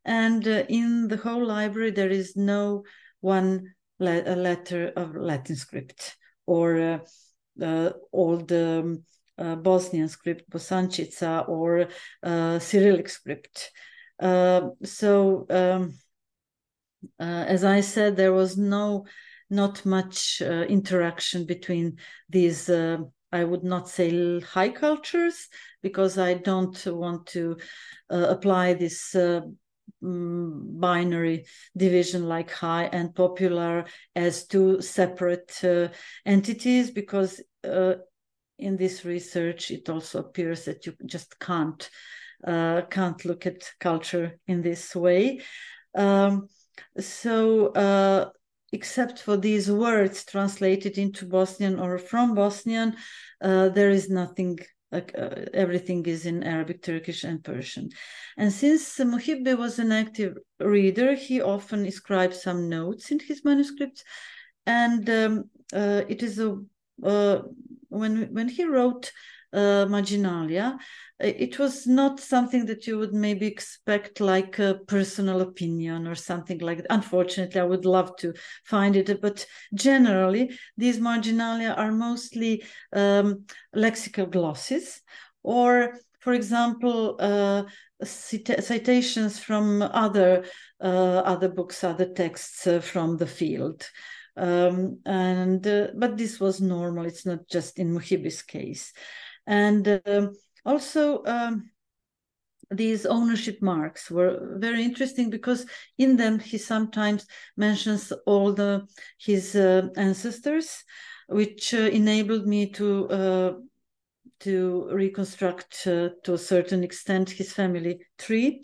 and 0.06 0.46
in 0.46 1.08
the 1.08 1.18
whole 1.18 1.44
library 1.44 1.90
there 1.90 2.10
is 2.10 2.34
no 2.34 2.82
one 3.20 3.74
le- 3.98 4.22
letter 4.36 4.90
of 4.96 5.14
Latin 5.14 5.56
script 5.56 6.16
or 6.46 7.02
old. 8.12 8.50
Um, 8.52 9.04
uh, 9.38 9.56
Bosnian 9.56 10.08
script, 10.08 10.48
Bosančica, 10.50 11.48
or 11.48 11.88
uh, 12.22 12.58
Cyrillic 12.58 13.08
script. 13.08 13.72
Uh, 14.22 14.70
so, 14.84 15.46
um, 15.50 15.94
as 17.18 17.64
I 17.64 17.80
said, 17.80 18.16
there 18.16 18.32
was 18.32 18.56
no, 18.56 19.06
not 19.50 19.84
much 19.84 20.40
interaction 20.40 21.44
between 21.44 21.98
these. 22.28 22.70
I 22.70 23.44
would 23.44 23.64
not 23.64 23.88
say 23.88 24.40
high 24.40 24.68
cultures 24.68 25.48
because 25.82 26.18
I 26.18 26.34
don't 26.34 26.80
want 26.86 27.26
to 27.28 27.56
apply 28.10 28.74
this 28.74 29.16
mm, 30.02 30.80
binary 30.80 31.46
division 31.76 32.28
like 32.28 32.50
high 32.50 32.84
and 32.92 33.14
popular 33.14 33.86
as 34.14 34.46
two 34.46 34.80
separate 34.80 35.64
uh, 35.64 35.88
entities 36.24 36.90
because 36.90 37.42
uh, 37.64 37.94
in 38.58 38.76
this 38.76 39.04
research, 39.04 39.70
it 39.70 39.88
also 39.88 40.20
appears 40.20 40.66
that 40.66 40.86
you 40.86 40.94
just 41.06 41.38
can't 41.40 41.90
uh, 42.46 42.82
can't 42.90 43.24
look 43.24 43.46
at 43.46 43.70
culture 43.80 44.38
in 44.46 44.62
this 44.62 44.94
way. 44.94 45.40
Um, 45.94 46.48
so, 46.98 47.68
uh, 47.68 48.30
except 48.72 49.18
for 49.20 49.36
these 49.36 49.70
words 49.70 50.24
translated 50.24 50.98
into 50.98 51.26
Bosnian 51.26 51.78
or 51.78 51.98
from 51.98 52.34
Bosnian, 52.34 52.96
uh, 53.40 53.68
there 53.68 53.90
is 53.90 54.08
nothing. 54.08 54.58
Uh, 54.92 55.00
everything 55.54 56.04
is 56.04 56.26
in 56.26 56.42
Arabic, 56.42 56.82
Turkish, 56.82 57.24
and 57.24 57.42
Persian. 57.42 57.88
And 58.36 58.52
since 58.52 58.98
Muhibbi 58.98 59.56
was 59.56 59.78
an 59.78 59.90
active 59.90 60.36
reader, 60.60 61.14
he 61.14 61.40
often 61.40 61.86
inscribed 61.86 62.34
some 62.34 62.68
notes 62.68 63.10
in 63.10 63.18
his 63.18 63.42
manuscripts. 63.42 64.04
And 64.66 65.08
um, 65.08 65.44
uh, 65.72 66.02
it 66.08 66.22
is 66.22 66.38
a 66.38 66.58
uh, 67.02 67.40
when 67.88 68.32
when 68.32 68.48
he 68.48 68.64
wrote 68.64 69.12
uh, 69.52 69.86
Marginalia, 69.88 70.78
it 71.22 71.58
was 71.58 71.86
not 71.86 72.18
something 72.18 72.66
that 72.66 72.86
you 72.86 72.98
would 72.98 73.14
maybe 73.14 73.46
expect 73.46 74.20
like 74.20 74.58
a 74.58 74.80
personal 74.86 75.40
opinion 75.40 76.06
or 76.08 76.14
something 76.14 76.58
like 76.58 76.78
that. 76.78 76.86
Unfortunately, 76.90 77.60
I 77.60 77.64
would 77.64 77.84
love 77.84 78.16
to 78.16 78.34
find 78.64 78.96
it, 78.96 79.20
but 79.20 79.46
generally, 79.74 80.58
these 80.76 80.98
marginalia 80.98 81.74
are 81.76 81.92
mostly 81.92 82.64
um, 82.92 83.44
lexical 83.74 84.28
glosses 84.28 85.00
or 85.42 85.94
for 86.18 86.34
example, 86.34 87.16
uh, 87.18 87.64
cita- 88.04 88.62
citations 88.62 89.40
from 89.40 89.82
other 89.82 90.44
uh, 90.80 91.22
other 91.24 91.48
books, 91.48 91.82
other 91.82 92.06
texts 92.06 92.64
uh, 92.68 92.80
from 92.80 93.16
the 93.16 93.26
field. 93.26 93.90
Um, 94.36 95.00
and 95.04 95.66
uh, 95.66 95.88
but 95.96 96.16
this 96.16 96.38
was 96.38 96.60
normal. 96.60 97.06
It's 97.06 97.26
not 97.26 97.48
just 97.48 97.78
in 97.80 97.92
muhibbi's 97.92 98.42
case 98.42 98.92
and 99.46 100.00
um, 100.06 100.32
also 100.64 101.24
um, 101.24 101.70
these 102.70 103.04
ownership 103.06 103.60
marks 103.60 104.10
were 104.10 104.56
very 104.58 104.82
interesting 104.82 105.30
because 105.30 105.66
in 105.98 106.16
them 106.16 106.38
he 106.38 106.58
sometimes 106.58 107.26
mentions 107.56 108.12
all 108.26 108.52
the 108.52 108.86
his 109.18 109.54
uh, 109.54 109.88
ancestors 109.96 110.84
which 111.28 111.74
uh, 111.74 111.78
enabled 111.78 112.46
me 112.46 112.70
to 112.70 113.08
uh, 113.08 113.52
to 114.40 114.88
reconstruct 114.92 115.86
uh, 115.86 116.10
to 116.24 116.34
a 116.34 116.38
certain 116.38 116.82
extent 116.82 117.30
his 117.30 117.52
family 117.52 118.00
tree. 118.18 118.62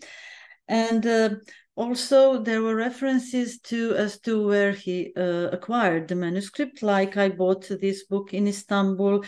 And 0.66 1.06
uh, 1.06 1.30
also 1.78 2.42
there 2.42 2.62
were 2.62 2.74
references 2.74 3.60
to 3.60 3.94
as 3.94 4.20
to 4.20 4.46
where 4.46 4.72
he 4.72 5.12
uh, 5.16 5.48
acquired 5.52 6.08
the 6.08 6.14
manuscript 6.14 6.82
like 6.82 7.16
i 7.16 7.28
bought 7.28 7.68
this 7.80 8.04
book 8.04 8.34
in 8.34 8.48
istanbul 8.48 9.24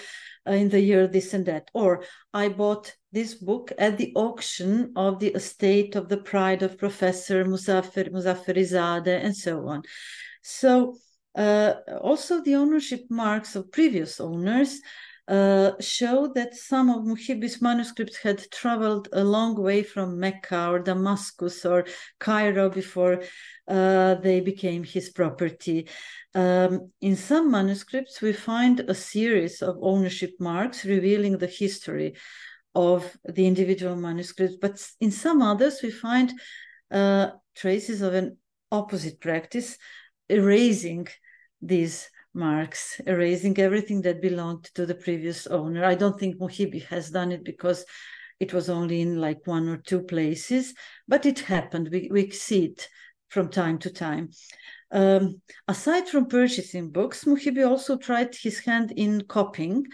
uh, 0.49 0.53
in 0.53 0.69
the 0.69 0.81
year 0.81 1.07
this 1.07 1.33
and 1.33 1.47
that 1.47 1.71
or 1.75 2.03
i 2.35 2.49
bought 2.49 2.95
this 3.13 3.35
book 3.35 3.73
at 3.79 3.99
the 3.99 4.13
auction 4.15 4.93
of 4.95 5.19
the 5.19 5.29
estate 5.29 5.97
of 5.97 6.09
the 6.09 6.17
pride 6.17 6.63
of 6.63 6.79
professor 6.79 7.45
muzaffar 7.45 8.09
muzaffarizadeh 8.11 9.25
and 9.25 9.37
so 9.37 9.67
on. 9.67 9.83
So 10.43 10.97
uh, 11.35 11.75
also 12.01 12.43
the 12.43 12.55
ownership 12.55 13.03
marks 13.11 13.57
of 13.57 13.73
previous 13.73 14.21
owners 14.21 14.81
uh, 15.31 15.81
show 15.81 16.27
that 16.35 16.57
some 16.57 16.91
of 16.91 17.05
Muhibbi's 17.05 17.63
manuscripts 17.63 18.17
had 18.17 18.51
traveled 18.51 19.09
a 19.13 19.23
long 19.23 19.55
way 19.55 19.85
from 19.85 20.19
Mecca 20.19 20.69
or 20.69 20.81
Damascus 20.81 21.65
or 21.65 21.87
Cairo 22.19 22.69
before 22.69 23.23
uh, 23.69 24.17
they 24.17 24.41
became 24.41 24.83
his 24.83 25.11
property. 25.11 25.89
Um, 26.35 26.91
in 27.01 27.15
some 27.15 27.49
manuscripts, 27.49 28.21
we 28.21 28.33
find 28.33 28.81
a 28.81 28.95
series 28.95 29.63
of 29.63 29.79
ownership 29.81 30.33
marks 30.41 30.85
revealing 30.85 31.39
the 31.39 31.47
history 31.47 32.17
of 32.75 33.17
the 33.25 33.47
individual 33.47 33.95
manuscripts, 33.95 34.57
but 34.61 34.85
in 35.01 35.13
some 35.13 35.43
others, 35.43 35.79
we 35.81 35.93
find 35.93 36.33
uh, 36.91 37.29
traces 37.55 38.03
of 38.03 38.15
an 38.15 38.37
opposite 38.73 39.21
practice, 39.21 39.79
erasing 40.29 41.07
these 41.63 42.09
marks, 42.35 43.01
erasing 43.07 43.59
everything 43.59 44.03
that 44.03 44.23
belonged 44.23 44.65
to 44.75 44.87
the 44.87 44.95
previous 44.95 45.47
owner. 45.47 45.85
I 45.85 45.95
don't 45.95 46.19
think 46.19 46.39
Muhibbi 46.39 46.85
has 46.87 47.11
done 47.11 47.33
it 47.33 47.45
because 47.45 47.85
it 48.39 48.53
was 48.53 48.71
only 48.71 49.01
in 49.01 49.21
like 49.21 49.47
one 49.47 49.69
or 49.69 49.77
two 49.77 50.03
places, 50.03 50.75
but 51.07 51.27
it 51.27 51.41
happened. 51.41 51.89
We, 51.91 52.09
we 52.11 52.31
see 52.31 52.67
it 52.67 52.89
from 53.29 53.49
time 53.49 53.79
to 53.79 53.91
time. 53.91 54.31
Um, 54.93 55.41
aside 55.69 56.09
from 56.09 56.27
purchasing 56.27 56.91
books, 56.91 57.25
Muhibbi 57.25 57.67
also 57.67 57.97
tried 57.97 58.35
his 58.35 58.61
hand 58.61 58.93
in 58.97 59.23
copying 59.23 59.87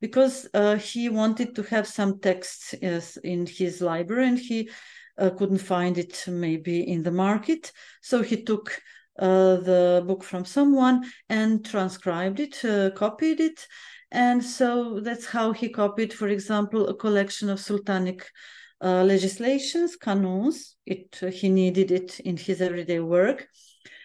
because 0.00 0.48
uh, 0.54 0.76
he 0.76 1.08
wanted 1.08 1.54
to 1.56 1.62
have 1.64 1.86
some 1.86 2.20
texts 2.20 2.72
in 2.72 3.46
his 3.46 3.80
library 3.80 4.28
and 4.28 4.38
he 4.38 4.70
uh, 5.18 5.30
couldn't 5.30 5.58
find 5.58 5.98
it 5.98 6.24
maybe 6.28 6.88
in 6.88 7.02
the 7.02 7.10
market. 7.10 7.72
So 8.00 8.22
he 8.22 8.42
took 8.42 8.80
the 9.18 10.04
book 10.06 10.24
from 10.24 10.44
someone 10.44 11.04
and 11.28 11.64
transcribed 11.64 12.40
it, 12.40 12.64
uh, 12.64 12.90
copied 12.90 13.40
it. 13.40 13.66
And 14.10 14.42
so 14.42 15.00
that's 15.00 15.26
how 15.26 15.52
he 15.52 15.68
copied, 15.68 16.12
for 16.12 16.28
example, 16.28 16.88
a 16.88 16.94
collection 16.94 17.50
of 17.50 17.58
sultanic 17.58 18.22
uh, 18.80 19.02
legislations, 19.02 19.96
canons. 19.96 20.76
It 20.86 21.18
he 21.32 21.48
needed 21.48 21.90
it 21.90 22.20
in 22.20 22.36
his 22.36 22.60
everyday 22.60 23.00
work. 23.00 23.48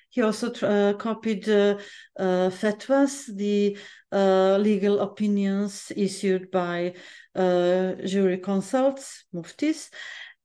He 0.09 0.21
also 0.21 0.51
uh, 0.51 0.93
copied 0.93 1.47
uh, 1.49 1.77
uh, 2.19 2.49
fatwas, 2.49 3.25
the 3.35 3.77
legal 4.11 4.99
opinions 4.99 5.91
issued 5.95 6.51
by 6.51 6.93
jurisconsults, 7.35 9.23
muftis, 9.33 9.89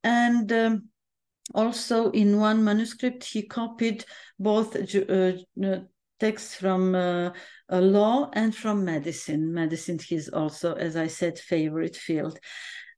and 0.02 0.50
um, 0.52 0.88
also 1.54 2.10
in 2.10 2.38
one 2.38 2.62
manuscript 2.64 3.24
he 3.24 3.42
copied 3.42 4.04
both 4.38 4.76
uh, 4.76 5.32
uh, 5.64 5.78
texts 6.20 6.54
from 6.54 6.94
uh, 6.94 7.30
law 7.70 8.30
and 8.32 8.54
from 8.54 8.84
medicine. 8.84 9.52
Medicine 9.52 10.00
is 10.10 10.28
also 10.28 10.74
as 10.74 10.96
i 10.96 11.06
said 11.06 11.38
favorite 11.38 11.96
field. 11.96 12.38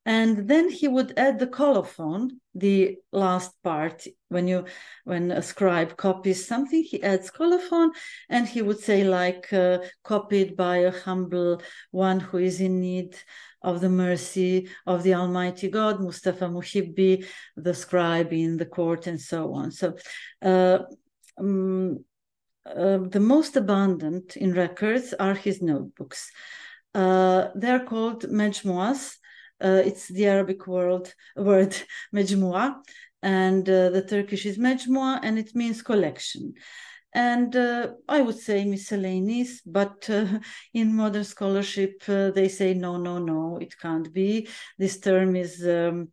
And 0.07 0.49
then 0.49 0.71
he 0.71 0.89
would 0.89 1.13
add 1.19 1.39
the 1.39 1.47
colophon 1.47 2.41
the 2.55 2.97
last 3.13 3.53
part 3.63 4.07
when 4.29 4.49
you 4.49 4.65
when 5.05 5.31
a 5.31 5.43
scribe 5.43 5.97
copies 5.97 6.47
something 6.47 6.83
he 6.83 7.03
adds 7.03 7.31
colophon 7.31 7.93
and 8.31 8.49
he 8.49 8.63
would 8.63 8.81
say 8.81 9.05
like 9.05 9.53
uh, 9.53 9.79
copied 10.03 10.57
by 10.57 10.79
a 10.79 10.91
humble 10.91 11.61
one 11.91 12.19
who 12.19 12.39
is 12.39 12.61
in 12.63 12.81
need 12.81 13.15
of 13.63 13.81
the 13.81 13.89
mercy 13.89 14.69
of 14.87 15.03
the 15.03 15.15
Almighty 15.15 15.69
God, 15.69 16.01
Mustafa 16.01 16.47
Muhibbi, 16.49 17.27
the 17.57 17.75
scribe 17.75 18.33
in 18.33 18.57
the 18.57 18.67
court, 18.67 19.07
and 19.07 19.21
so 19.21 19.53
on. 19.55 19.71
So, 19.71 19.97
uh, 20.43 20.79
um, 21.39 22.05
uh, 22.67 22.99
the 22.99 23.21
most 23.21 23.57
abundant 23.57 24.37
in 24.37 24.53
records 24.53 25.15
are 25.15 25.35
his 25.35 25.63
notebooks. 25.63 26.31
Uh, 26.95 27.49
they're 27.55 27.85
called 27.85 28.25
majmuas. 28.25 29.17
Uh, 29.63 29.83
it's 29.85 30.09
the 30.09 30.27
Arabic 30.27 30.67
word 30.67 31.13
word 31.37 31.77
majmua, 32.15 32.77
and 33.23 33.69
uh, 33.69 33.91
the 33.91 34.03
Turkish 34.03 34.47
is 34.47 34.59
majmua, 34.59 35.21
and 35.23 35.39
it 35.39 35.55
means 35.55 35.83
collection. 35.83 36.55
And 37.13 37.55
uh, 37.57 37.89
I 38.09 38.21
would 38.21 38.39
say 38.39 38.65
miscellaneous, 38.65 39.61
but 39.63 40.09
uh, 40.09 40.39
in 40.75 40.95
modern 40.95 41.25
scholarship, 41.25 42.03
uh, 42.09 42.31
they 42.31 42.49
say 42.49 42.75
no, 42.75 42.97
no, 42.97 43.19
no, 43.19 43.59
it 43.59 43.79
can't 43.79 44.13
be. 44.13 44.49
This 44.79 45.01
term 45.01 45.35
is 45.37 45.67
um, 45.67 46.09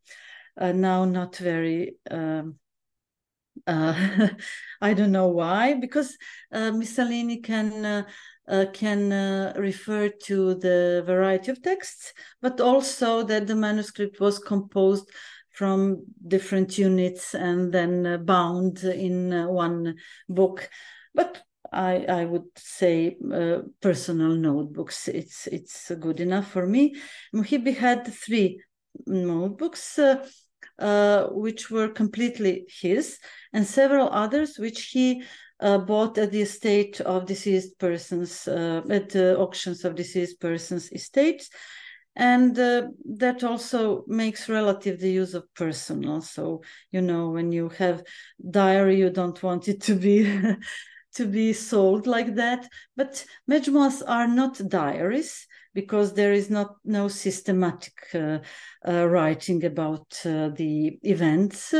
uh, 0.60 0.72
now 0.72 1.06
not 1.06 1.36
very. 1.38 1.98
Um, 2.10 2.56
uh, 3.66 4.30
I 4.82 4.94
don't 4.94 5.12
know 5.12 5.28
why, 5.28 5.76
because 5.76 6.18
uh, 6.52 6.72
miscellany 6.72 7.42
can 7.42 8.06
can 8.74 9.10
refer 9.58 10.08
to 10.08 10.56
the 10.56 11.04
variety 11.06 11.52
of 11.52 11.62
texts, 11.62 12.14
but 12.42 12.62
also 12.62 13.24
that 13.24 13.46
the 13.46 13.56
manuscript 13.56 14.22
was 14.22 14.40
composed 14.40 15.12
from 15.58 16.04
different 16.28 16.78
units 16.78 17.34
and 17.34 17.74
then 17.74 18.06
uh, 18.06 18.18
bound 18.18 18.84
in 18.84 19.34
uh, 19.34 19.48
one 19.48 19.96
book. 20.30 20.70
But 21.16 21.42
I, 21.74 22.06
I 22.06 22.26
would 22.26 22.46
say 22.56 23.18
uh, 23.34 23.62
personal 23.82 24.36
notebooks. 24.36 25.08
It's 25.08 25.48
it's 25.48 25.92
good 26.00 26.20
enough 26.20 26.52
for 26.52 26.68
me. 26.68 26.96
Muhibbi 27.34 27.76
had 27.76 28.06
three 28.06 28.62
notebooks, 29.08 29.98
uh, 29.98 30.24
uh, 30.78 31.30
which 31.30 31.72
were 31.72 31.90
completely 31.90 32.68
his, 32.70 33.18
and 33.52 33.66
several 33.66 34.10
others 34.10 34.60
which 34.60 34.92
he 34.92 35.24
uh, 35.60 35.80
bought 35.80 36.20
at 36.20 36.32
the 36.32 36.42
estate 36.42 37.02
of 37.02 37.26
deceased 37.26 37.80
persons, 37.80 38.48
at 38.48 39.16
auctions 39.16 39.84
of 39.84 39.96
deceased 39.96 40.40
persons' 40.40 40.92
estates 40.92 41.50
and 42.18 42.58
uh, 42.58 42.88
that 43.06 43.44
also 43.44 44.04
makes 44.08 44.50
relative 44.50 45.00
the 45.00 45.12
use 45.12 45.36
of 45.36 45.54
personal. 45.54 46.20
So 46.22 46.64
you 46.92 47.02
know 47.02 47.30
when 47.30 47.52
you 47.52 47.70
have 47.78 48.04
diary 48.50 48.98
you 48.98 49.12
don't 49.12 49.42
want 49.44 49.68
it 49.68 49.82
to 49.84 49.94
be 49.94 50.26
to 51.16 51.26
be 51.26 51.54
sold 51.54 52.08
like 52.08 52.36
that. 52.36 52.68
But 52.96 53.24
mejmuas 53.50 54.02
are 54.06 54.28
not 54.28 54.60
diaries 54.68 55.48
because 55.76 56.14
there 56.14 56.34
is 56.34 56.50
not 56.50 56.76
no 56.84 57.08
systematic 57.08 57.94
uh, 58.16 58.40
uh, 58.88 59.08
writing 59.08 59.64
about 59.64 60.20
uh, 60.26 60.50
the 60.50 60.98
events. 61.04 61.72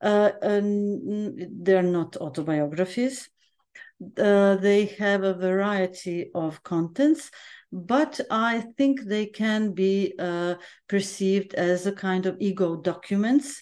Uh, 0.00 0.30
they're 0.40 1.82
not 1.82 2.16
autobiographies 2.16 3.28
uh, 4.18 4.56
they 4.56 4.86
have 4.98 5.22
a 5.22 5.34
variety 5.34 6.30
of 6.34 6.62
contents 6.62 7.30
but 7.74 8.20
I 8.30 8.64
think 8.78 9.02
they 9.02 9.26
can 9.26 9.72
be 9.72 10.14
uh, 10.16 10.54
perceived 10.88 11.54
as 11.54 11.86
a 11.86 11.92
kind 11.92 12.24
of 12.24 12.36
ego 12.38 12.76
documents 12.76 13.60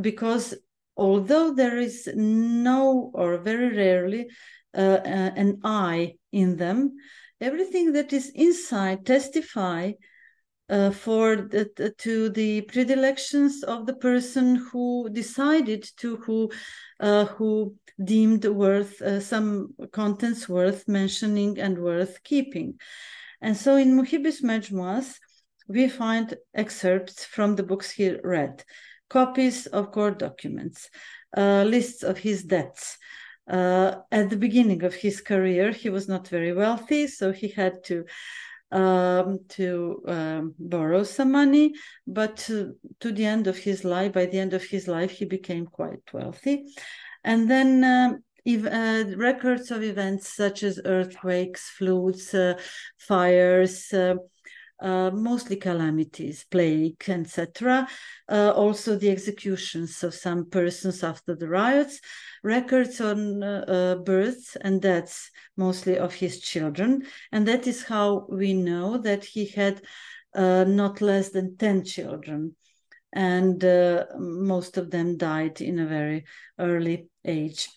because 0.00 0.54
although 0.96 1.54
there 1.54 1.78
is 1.78 2.08
no 2.16 3.12
or 3.14 3.38
very 3.38 3.76
rarely 3.76 4.26
uh, 4.76 4.98
an 5.04 5.60
I 5.62 6.14
in 6.32 6.56
them, 6.56 6.96
everything 7.40 7.92
that 7.92 8.12
is 8.12 8.32
inside 8.34 9.06
testify 9.06 9.92
uh, 10.70 10.90
for 10.90 11.36
the, 11.36 11.94
to 11.98 12.30
the 12.30 12.62
predilections 12.62 13.62
of 13.62 13.86
the 13.86 13.94
person 13.94 14.56
who 14.56 15.08
decided 15.12 15.86
to 15.98 16.16
who 16.16 16.50
uh, 17.00 17.26
who 17.26 17.74
deemed 18.02 18.44
worth 18.44 19.00
uh, 19.02 19.20
some 19.20 19.74
contents 19.92 20.48
worth 20.48 20.88
mentioning 20.88 21.58
and 21.58 21.78
worth 21.78 22.22
keeping 22.24 22.78
and 23.44 23.54
so 23.54 23.76
in 23.76 23.94
Muhibbi's 23.94 24.40
Majmuas, 24.40 25.18
we 25.68 25.86
find 25.90 26.34
excerpts 26.54 27.26
from 27.26 27.56
the 27.56 27.62
books 27.62 27.90
he 27.90 28.16
read, 28.24 28.64
copies 29.10 29.66
of 29.66 29.92
court 29.92 30.18
documents, 30.18 30.88
uh, 31.36 31.62
lists 31.64 32.02
of 32.02 32.16
his 32.16 32.44
debts. 32.44 32.96
Uh, 33.46 33.96
at 34.10 34.30
the 34.30 34.38
beginning 34.38 34.82
of 34.82 34.94
his 34.94 35.20
career, 35.20 35.72
he 35.72 35.90
was 35.90 36.08
not 36.08 36.28
very 36.28 36.54
wealthy, 36.54 37.06
so 37.06 37.32
he 37.32 37.48
had 37.48 37.84
to 37.84 38.06
um, 38.74 39.38
to 39.50 40.02
um, 40.06 40.54
borrow 40.58 41.04
some 41.04 41.32
money. 41.32 41.72
But 42.06 42.36
to, 42.48 42.74
to, 43.00 43.12
the 43.12 43.24
end 43.24 43.46
of 43.46 43.56
his 43.56 43.84
life, 43.84 44.12
by 44.12 44.26
the 44.26 44.38
end 44.38 44.52
of 44.52 44.64
his 44.64 44.88
life, 44.88 45.12
he 45.12 45.24
became 45.24 45.66
quite 45.66 46.02
wealthy. 46.12 46.66
And 47.22 47.48
then 47.50 47.84
um, 47.84 48.22
uh, 48.66 49.04
records 49.16 49.70
of 49.70 49.82
events 49.82 50.34
such 50.34 50.64
as 50.64 50.80
earthquakes, 50.84 51.70
floods, 51.70 52.34
uh, 52.34 52.58
fires, 52.98 53.92
uh, 53.92 54.16
uh 54.84 55.10
mostly 55.10 55.56
calamities, 55.56 56.44
plague, 56.50 57.02
etc. 57.08 57.88
Uh, 58.28 58.52
also, 58.54 58.96
the 58.96 59.10
executions 59.10 60.04
of 60.04 60.14
some 60.14 60.44
persons 60.50 61.02
after 61.02 61.34
the 61.34 61.48
riots, 61.48 62.00
records 62.42 63.00
on 63.00 63.42
uh, 63.42 63.96
births 64.04 64.56
and 64.60 64.82
deaths, 64.82 65.30
mostly 65.56 65.98
of 65.98 66.12
his 66.12 66.40
children. 66.40 67.04
And 67.32 67.48
that 67.48 67.66
is 67.66 67.82
how 67.84 68.26
we 68.28 68.52
know 68.52 68.98
that 68.98 69.24
he 69.24 69.46
had 69.46 69.80
not 70.36 71.00
less 71.00 71.30
than 71.30 71.56
10 71.56 71.84
children. 71.84 72.56
And 73.12 73.62
most 74.18 74.76
of 74.76 74.90
them 74.90 75.16
died 75.16 75.60
in 75.60 75.78
a 75.78 75.86
very 75.86 76.24
early 76.58 77.08
age. 77.24 77.68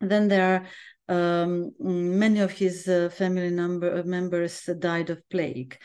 Then 0.00 0.26
there 0.26 0.54
are 0.54 0.66
um, 1.08 1.72
many 1.78 2.40
of 2.40 2.50
his 2.50 2.88
uh, 2.88 3.10
family 3.10 3.50
number, 3.50 3.98
uh, 3.98 4.02
members 4.04 4.68
died 4.78 5.10
of 5.10 5.28
plague. 5.28 5.78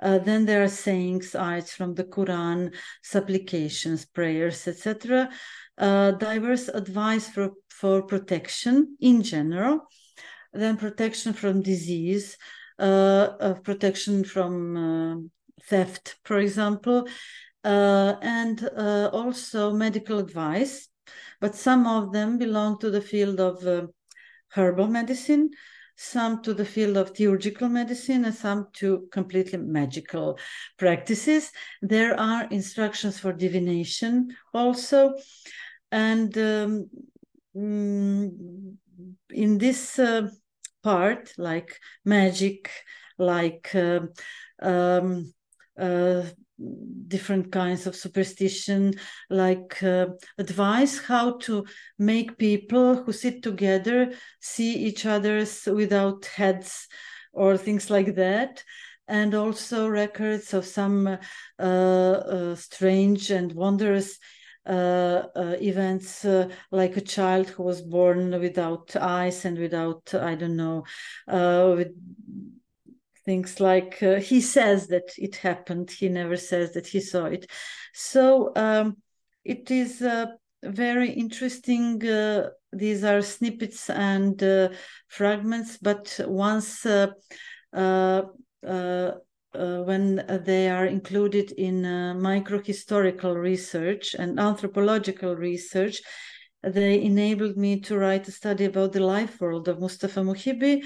Uh, 0.00 0.18
then 0.18 0.44
there 0.44 0.62
are 0.62 0.68
sayings, 0.68 1.32
ayats 1.32 1.70
from 1.70 1.94
the 1.94 2.04
Quran, 2.04 2.74
supplications, 3.02 4.04
prayers, 4.04 4.66
etc. 4.68 5.30
Uh, 5.78 6.12
diverse 6.12 6.68
advice 6.68 7.28
for, 7.28 7.50
for 7.70 8.02
protection 8.02 8.96
in 9.00 9.22
general. 9.22 9.80
Then 10.52 10.76
protection 10.76 11.32
from 11.32 11.62
disease, 11.62 12.36
uh, 12.78 13.54
protection 13.62 14.24
from 14.24 14.76
uh, 14.76 15.16
theft, 15.64 16.16
for 16.24 16.38
example, 16.38 17.08
and 17.64 18.68
also 19.12 19.72
medical 19.72 20.18
advice 20.18 20.88
but 21.40 21.54
some 21.54 21.86
of 21.86 22.12
them 22.12 22.38
belong 22.38 22.78
to 22.78 22.90
the 22.90 23.00
field 23.00 23.40
of 23.40 23.66
uh, 23.66 23.86
herbal 24.50 24.88
medicine, 24.88 25.50
some 25.96 26.42
to 26.42 26.54
the 26.54 26.64
field 26.64 26.96
of 26.96 27.16
theurgical 27.16 27.68
medicine, 27.68 28.24
and 28.24 28.34
some 28.34 28.68
to 28.74 29.08
completely 29.10 29.58
magical 29.58 30.38
practices. 30.78 31.50
There 31.82 32.18
are 32.18 32.46
instructions 32.50 33.18
for 33.18 33.32
divination 33.32 34.36
also. 34.52 35.14
And 35.90 36.36
um, 36.36 36.90
mm, 37.56 38.76
in 39.30 39.58
this 39.58 39.98
uh, 39.98 40.28
part, 40.82 41.32
like 41.38 41.78
magic, 42.04 42.70
like 43.18 43.74
uh, 43.74 44.00
um, 44.60 45.32
uh, 45.78 46.22
different 47.08 47.52
kinds 47.52 47.86
of 47.86 47.94
superstition 47.94 48.94
like 49.28 49.82
uh, 49.82 50.06
advice 50.38 50.98
how 50.98 51.36
to 51.36 51.64
make 51.98 52.38
people 52.38 53.02
who 53.02 53.12
sit 53.12 53.42
together 53.42 54.10
see 54.40 54.74
each 54.74 55.04
other's 55.04 55.66
without 55.66 56.24
heads 56.24 56.88
or 57.36 57.56
things 57.56 57.90
like 57.90 58.16
that. 58.16 58.64
And 59.06 59.34
also 59.34 59.86
records 59.86 60.52
of 60.52 60.64
some 60.64 61.06
uh, 61.06 61.62
uh, 61.62 62.56
strange 62.56 63.30
and 63.30 63.52
wondrous 63.52 64.18
uh, 64.66 65.28
uh, 65.36 65.56
events 65.60 66.24
uh, 66.24 66.48
like 66.72 66.96
a 66.96 67.00
child 67.00 67.48
who 67.50 67.62
was 67.62 67.82
born 67.82 68.32
without 68.40 68.96
eyes 68.96 69.44
and 69.44 69.56
without 69.58 70.12
I 70.12 70.34
don't 70.34 70.56
know 70.56 70.84
with 71.28 71.92
things 73.26 73.60
like 73.60 74.02
uh, 74.02 74.20
he 74.20 74.40
says 74.40 74.86
that 74.86 75.10
it 75.18 75.36
happened 75.36 75.90
he 75.90 76.08
never 76.08 76.36
says 76.36 76.72
that 76.72 76.86
he 76.86 77.00
saw 77.00 77.26
it. 77.26 77.50
So 77.92 78.52
um, 78.56 78.96
it 79.44 79.70
is 79.70 80.00
uh, 80.00 80.26
very 80.62 81.10
interesting 81.10 82.04
uh, 82.06 82.48
these 82.72 83.04
are 83.04 83.22
snippets 83.22 83.90
and 83.90 84.42
uh, 84.42 84.68
fragments 85.08 85.78
but 85.80 86.18
once 86.26 86.84
uh, 86.86 87.08
uh, 87.72 88.22
when 89.52 90.42
they 90.44 90.68
are 90.68 90.86
included 90.86 91.52
in 91.52 91.82
microhistorical 91.82 93.34
research 93.34 94.14
and 94.18 94.38
anthropological 94.38 95.34
research 95.34 96.02
they 96.62 97.00
enabled 97.02 97.56
me 97.56 97.80
to 97.80 97.96
write 97.96 98.26
a 98.28 98.32
study 98.32 98.64
about 98.64 98.92
the 98.92 99.00
life 99.00 99.40
world 99.40 99.68
of 99.68 99.78
Mustafa 99.80 100.20
Muhibbi 100.20 100.82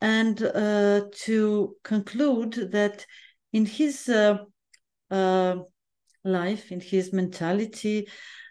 and 0.00 0.42
uh, 0.42 1.02
to 1.24 1.76
conclude 1.82 2.70
that 2.72 3.04
in 3.52 3.66
his 3.66 4.08
uh, 4.08 4.38
uh, 5.10 5.56
life, 6.24 6.72
in 6.72 6.80
his 6.80 7.12
mentality, 7.12 8.08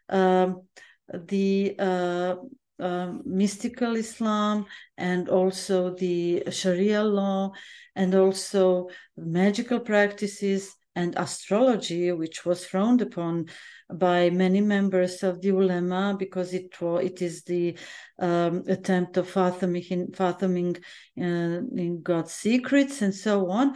um, 0.10 0.68
the 1.14 1.76
uh, 1.80 2.36
um, 2.80 3.22
mystical 3.26 3.96
Islam 3.96 4.66
and 4.98 5.30
also 5.30 5.96
the 5.96 6.44
Sharia 6.50 7.04
law 7.04 7.52
and 7.96 8.16
also 8.16 8.90
magical 9.18 9.80
practices 9.80 10.76
and 10.96 11.16
astrology, 11.18 12.12
which 12.12 12.46
was 12.46 12.66
frowned 12.66 13.02
upon 13.02 13.48
by 13.94 14.30
many 14.30 14.62
members 14.62 15.24
of 15.24 15.42
the 15.42 15.48
ulema 15.48 16.16
because 16.18 16.54
it 16.54 16.76
it 16.82 17.22
is 17.22 17.44
the 17.44 17.78
um, 18.20 18.64
attempt 18.68 19.18
of 19.18 19.30
fathoming 19.30 20.12
fathoming 20.14 20.76
uh, 21.20 21.62
in 21.86 22.02
God's 22.04 22.34
secrets 22.34 23.02
and 23.02 23.14
so 23.14 23.50
on. 23.50 23.76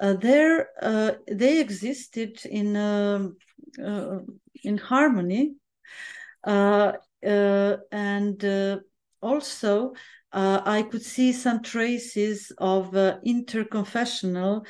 Uh, 0.00 0.14
there, 0.14 0.68
uh, 0.80 1.12
they 1.30 1.60
existed 1.60 2.40
in 2.46 2.74
um, 2.74 3.36
uh, 3.84 4.18
in 4.64 4.78
harmony, 4.78 5.54
uh, 6.44 6.92
uh, 7.26 7.76
and 7.92 8.80
also 9.20 9.92
I 10.32 10.86
could 10.90 11.02
see 11.02 11.32
some 11.32 11.62
traces 11.62 12.52
of 12.56 12.92
interconfessional 12.92 14.64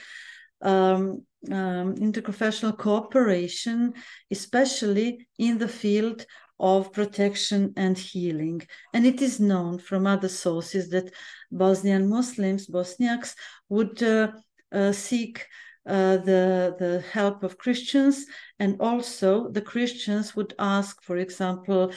um, 0.63 1.23
um, 1.49 1.95
interconfessional 1.97 2.77
cooperation, 2.77 3.95
especially 4.31 5.27
in 5.39 5.59
the 5.59 5.69
field 5.69 6.27
of 6.59 6.93
protection 6.93 7.73
and 7.77 7.97
healing. 7.97 8.61
And 8.93 9.07
it 9.07 9.23
is 9.23 9.41
known 9.41 9.79
from 9.79 10.07
other 10.07 10.29
sources 10.29 10.91
that 10.91 11.13
Bosnian 11.51 12.09
Muslims, 12.09 12.67
Bosniaks, 12.67 13.35
would 13.69 14.03
uh, 14.03 14.33
uh, 14.71 14.93
seek 14.93 15.47
uh, 15.87 16.19
the 16.19 16.77
the 16.79 17.03
help 17.11 17.43
of 17.43 17.57
Christians, 17.57 18.27
and 18.59 18.77
also 18.81 19.49
the 19.49 19.63
Christians 19.63 20.37
would 20.37 20.53
ask, 20.59 21.03
for 21.03 21.17
example, 21.17 21.91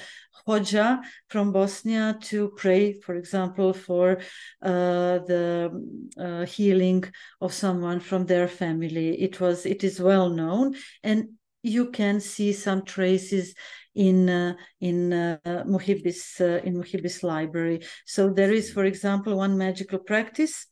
Hoja 0.48 1.02
from 1.30 1.52
Bosnia 1.52 2.18
to 2.24 2.50
pray, 2.58 2.94
for 2.94 3.16
example, 3.16 3.74
for 3.74 4.20
uh, 4.62 5.20
the 5.20 5.72
uh, 6.18 6.46
healing 6.46 7.04
of 7.40 7.54
someone 7.54 8.00
from 8.00 8.26
their 8.26 8.48
family. 8.48 9.22
It 9.22 9.40
was 9.40 9.66
it 9.66 9.84
is 9.84 10.00
well 10.00 10.30
known, 10.30 10.76
and 11.04 11.30
you 11.62 11.92
can 11.92 12.20
see 12.20 12.52
some 12.52 12.84
traces 12.84 13.56
in 13.96 14.30
uh, 14.30 14.56
in 14.82 15.14
uh, 15.14 15.38
Muhibbi's 15.66 16.42
uh, 16.42 16.60
in 16.64 16.76
Muhibbi's 16.76 17.24
library. 17.24 17.86
So 18.06 18.30
there 18.30 18.52
is, 18.52 18.72
for 18.72 18.86
example, 18.86 19.38
one 19.38 19.58
magical 19.58 20.00
practice, 20.00 20.68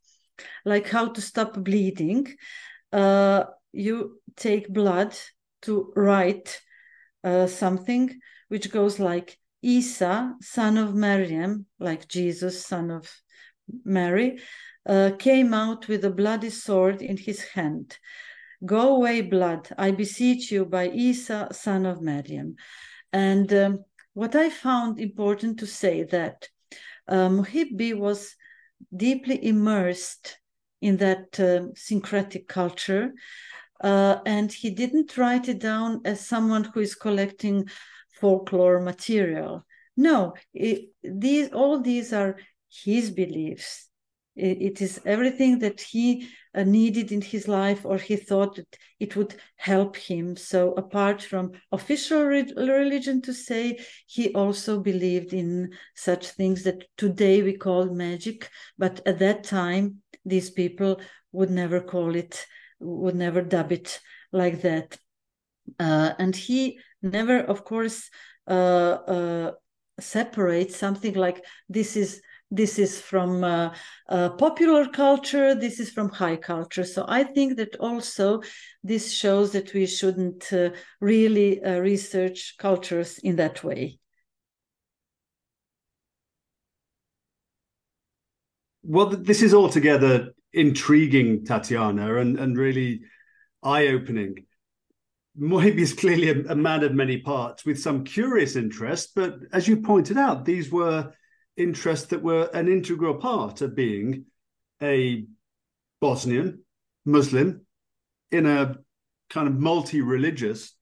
like 0.65 0.89
how 0.89 1.09
to 1.09 1.21
stop 1.21 1.53
bleeding. 1.63 2.27
Uh, 2.91 3.45
you 3.71 4.19
take 4.35 4.73
blood 4.73 5.15
to 5.61 5.93
write 5.95 6.61
uh, 7.23 7.47
something 7.47 8.19
which 8.49 8.71
goes 8.71 8.99
like 8.99 9.37
Isa, 9.61 10.35
son 10.41 10.77
of 10.77 10.95
Maryam, 10.95 11.65
like 11.79 12.07
Jesus, 12.07 12.65
son 12.65 12.91
of 12.91 13.11
Mary, 13.85 14.39
uh, 14.87 15.11
came 15.19 15.53
out 15.53 15.87
with 15.87 16.03
a 16.05 16.09
bloody 16.09 16.49
sword 16.49 17.01
in 17.01 17.17
his 17.17 17.43
hand. 17.43 17.97
Go 18.65 18.95
away, 18.95 19.21
blood, 19.21 19.69
I 19.77 19.91
beseech 19.91 20.51
you, 20.51 20.65
by 20.65 20.89
Isa, 20.89 21.49
son 21.51 21.85
of 21.85 22.01
Maryam. 22.01 22.55
And 23.13 23.51
um, 23.53 23.85
what 24.13 24.35
I 24.35 24.49
found 24.49 24.99
important 24.99 25.59
to 25.59 25.67
say 25.67 26.03
that 26.03 26.47
uh, 27.07 27.29
Muhibbi 27.29 27.97
was 27.97 28.35
deeply 28.95 29.43
immersed 29.45 30.37
in 30.81 30.97
that 30.97 31.39
uh, 31.39 31.73
syncretic 31.75 32.47
culture. 32.47 33.13
Uh, 33.83 34.19
and 34.25 34.51
he 34.51 34.69
didn't 34.69 35.17
write 35.17 35.49
it 35.49 35.59
down 35.59 36.01
as 36.05 36.27
someone 36.27 36.63
who 36.63 36.79
is 36.79 36.95
collecting 36.95 37.67
folklore 38.21 38.79
material. 38.81 39.65
No, 39.97 40.33
it, 40.53 40.89
these 41.03 41.49
all 41.51 41.79
these 41.81 42.13
are 42.13 42.37
his 42.69 43.11
beliefs. 43.11 43.89
it, 44.35 44.61
it 44.61 44.81
is 44.81 45.01
everything 45.05 45.59
that 45.59 45.81
he 45.81 46.29
uh, 46.55 46.63
needed 46.63 47.11
in 47.11 47.21
his 47.21 47.47
life, 47.47 47.85
or 47.85 47.97
he 47.97 48.15
thought 48.15 48.55
that 48.55 48.77
it 48.99 49.15
would 49.15 49.35
help 49.57 49.95
him. 49.97 50.35
So, 50.37 50.73
apart 50.73 51.21
from 51.21 51.51
official 51.71 52.23
re- 52.23 52.53
religion, 52.55 53.21
to 53.23 53.33
say 53.33 53.79
he 54.07 54.33
also 54.33 54.79
believed 54.79 55.33
in 55.33 55.73
such 55.95 56.27
things 56.27 56.63
that 56.63 56.85
today 56.97 57.41
we 57.43 57.57
call 57.57 57.85
magic, 57.93 58.49
but 58.77 59.01
at 59.05 59.19
that 59.19 59.43
time 59.43 60.01
these 60.25 60.49
people 60.49 61.01
would 61.31 61.49
never 61.49 61.81
call 61.81 62.15
it, 62.15 62.45
would 62.79 63.15
never 63.15 63.41
dub 63.41 63.71
it 63.71 63.99
like 64.31 64.61
that. 64.61 64.97
Uh, 65.79 66.13
and 66.19 66.35
he 66.35 66.79
never, 67.01 67.39
of 67.39 67.63
course, 67.63 68.09
uh, 68.47 68.51
uh, 69.07 69.51
separate 69.99 70.71
something 70.71 71.13
like 71.13 71.45
this 71.69 71.95
is 71.95 72.21
this 72.49 72.77
is 72.79 72.99
from 72.99 73.43
uh, 73.43 73.73
uh, 74.09 74.29
popular 74.31 74.87
culture 74.87 75.55
this 75.55 75.79
is 75.79 75.89
from 75.89 76.09
high 76.09 76.35
culture. 76.35 76.83
So 76.83 77.05
i 77.07 77.23
think 77.23 77.57
that 77.57 77.75
also 77.77 78.41
this 78.83 79.11
shows 79.11 79.51
that 79.51 79.73
we 79.73 79.85
shouldn't 79.85 80.51
uh, 80.51 80.71
really 80.99 81.63
uh, 81.63 81.79
research 81.79 82.55
cultures 82.57 83.19
in 83.19 83.35
that 83.37 83.63
way. 83.63 83.99
Well 88.83 89.09
this 89.09 89.41
is 89.41 89.53
altogether 89.53 90.33
intriguing 90.53 91.45
Tatjana 91.45 92.19
and, 92.19 92.37
and 92.37 92.57
really 92.57 93.01
eye-opening 93.63 94.45
Muhibbi 95.39 95.79
is 95.79 95.93
clearly 95.93 96.29
a, 96.29 96.51
a, 96.51 96.55
man 96.55 96.83
of 96.83 96.93
many 96.93 97.17
parts 97.17 97.65
with 97.65 97.79
some 97.79 98.03
curious 98.03 98.55
interests, 98.55 99.11
but 99.15 99.39
as 99.53 99.67
you 99.67 99.77
pointed 99.77 100.17
out, 100.17 100.43
these 100.43 100.71
were 100.71 101.13
interests 101.55 102.07
that 102.07 102.21
were 102.21 102.49
an 102.53 102.67
integral 102.67 103.15
part 103.15 103.61
of 103.61 103.75
being 103.75 104.25
a 104.81 105.25
Bosnian 106.01 106.63
Muslim 107.05 107.65
in 108.31 108.45
a 108.45 108.75
kind 109.29 109.47
of 109.47 109.59
multi-religious 109.59 110.75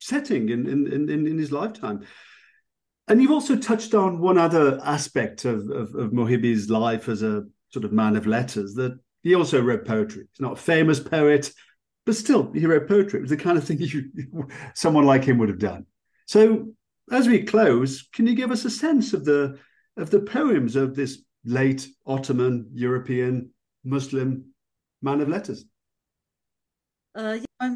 setting 0.00 0.48
in, 0.48 0.66
in, 0.66 0.92
in, 0.92 1.26
in 1.26 1.38
his 1.38 1.52
lifetime. 1.52 2.04
And 3.06 3.20
you've 3.20 3.30
also 3.30 3.56
touched 3.56 3.94
on 3.94 4.20
one 4.20 4.38
other 4.38 4.80
aspect 4.84 5.44
of, 5.44 5.68
of, 5.70 5.94
of 5.94 6.10
Muhibbi's 6.12 6.70
life 6.70 7.08
as 7.08 7.22
a 7.22 7.44
sort 7.70 7.84
of 7.84 7.92
man 7.92 8.16
of 8.16 8.26
letters, 8.26 8.74
that 8.74 8.98
he 9.22 9.34
also 9.34 9.60
wrote 9.60 9.86
poetry. 9.86 10.24
He's 10.30 10.40
not 10.40 10.52
a 10.52 10.56
famous 10.56 11.00
poet, 11.00 11.52
but 12.06 12.16
still, 12.16 12.50
he 12.52 12.66
wrote 12.66 12.88
poetry. 12.88 13.18
It 13.18 13.22
was 13.22 13.30
the 13.30 13.36
kind 13.36 13.58
of 13.58 13.64
thing 13.64 13.78
you, 13.80 14.10
someone 14.74 15.04
like 15.04 15.24
him 15.24 15.38
would 15.38 15.48
have 15.48 15.58
done. 15.58 15.86
So, 16.26 16.74
as 17.10 17.26
we 17.26 17.42
close, 17.42 18.08
can 18.12 18.26
you 18.26 18.34
give 18.34 18.50
us 18.50 18.64
a 18.64 18.70
sense 18.70 19.12
of 19.12 19.24
the 19.24 19.58
of 19.96 20.10
the 20.10 20.20
poems 20.20 20.76
of 20.76 20.94
this 20.94 21.22
late 21.44 21.88
Ottoman 22.06 22.70
European 22.72 23.50
Muslim 23.84 24.44
man 25.02 25.20
of 25.20 25.28
letters? 25.28 25.64
Uh, 27.14 27.38
yeah, 27.60 27.74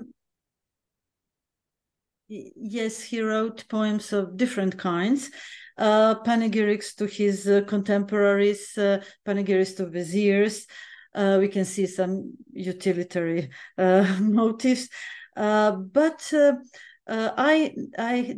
yes, 2.28 3.02
he 3.02 3.20
wrote 3.20 3.68
poems 3.68 4.12
of 4.12 4.36
different 4.36 4.78
kinds. 4.78 5.30
Uh, 5.76 6.14
panegyrics 6.22 6.94
to 6.94 7.06
his 7.06 7.48
uh, 7.48 7.62
contemporaries, 7.66 8.78
uh, 8.78 9.02
panegyrics 9.26 9.76
to 9.76 9.86
viziers, 9.86 10.66
uh, 11.14 11.38
we 11.40 11.48
can 11.48 11.64
see 11.64 11.86
some 11.86 12.32
utilitarian 12.52 13.50
uh, 13.78 14.16
motives. 14.20 14.88
Uh, 15.36 15.72
but 15.72 16.32
uh, 16.32 16.54
uh, 17.06 17.30
I 17.36 17.74
I 17.98 18.36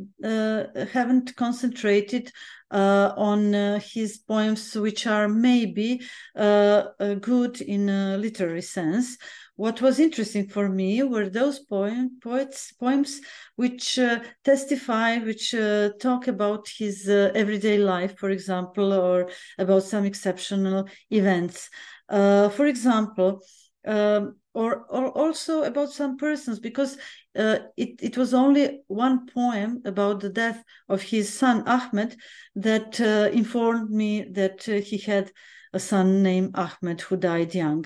haven't 0.93 1.37
concentrated 1.37 2.33
on 2.70 3.53
his 3.81 4.18
poems, 4.18 4.74
which 4.74 5.07
are 5.07 5.29
maybe 5.29 6.01
good 6.35 7.61
in 7.61 7.89
a 7.89 8.16
literary 8.16 8.62
sense. 8.62 9.18
What 9.57 9.81
was 9.81 9.99
interesting 9.99 10.49
for 10.49 10.68
me 10.68 11.03
were 11.03 11.31
those 11.31 11.61
poem, 11.61 12.18
poets 12.22 12.72
poems 12.72 13.22
which 13.57 13.99
uh, 13.99 14.20
testify, 14.45 15.16
which 15.16 15.55
uh, 15.55 15.91
talk 15.99 16.29
about 16.29 16.68
his 16.68 17.09
uh, 17.09 17.33
everyday 17.35 17.79
life, 17.79 18.18
for 18.18 18.29
example, 18.29 18.93
or 18.93 19.31
about 19.59 19.85
some 19.85 20.05
exceptional 20.05 20.87
events. 21.11 21.70
Uh, 22.09 22.48
for 22.50 22.66
example, 22.66 23.40
um, 23.86 24.36
or, 24.54 24.86
or 24.88 25.11
also 25.11 25.64
about 25.64 25.90
some 25.90 26.16
persons, 26.16 26.59
because 26.59 26.96
uh, 27.36 27.59
it, 27.76 28.00
it 28.00 28.16
was 28.16 28.32
only 28.32 28.80
one 28.86 29.26
poem 29.26 29.82
about 29.84 30.20
the 30.20 30.30
death 30.30 30.62
of 30.88 31.02
his 31.02 31.32
son 31.32 31.62
Ahmed 31.66 32.16
that 32.54 33.00
uh, 33.00 33.30
informed 33.32 33.90
me 33.90 34.22
that 34.32 34.68
uh, 34.68 34.74
he 34.74 34.98
had 34.98 35.30
a 35.72 35.78
son 35.78 36.22
named 36.22 36.57
Ahmed 36.57 37.00
who 37.02 37.16
died 37.16 37.54
young. 37.54 37.84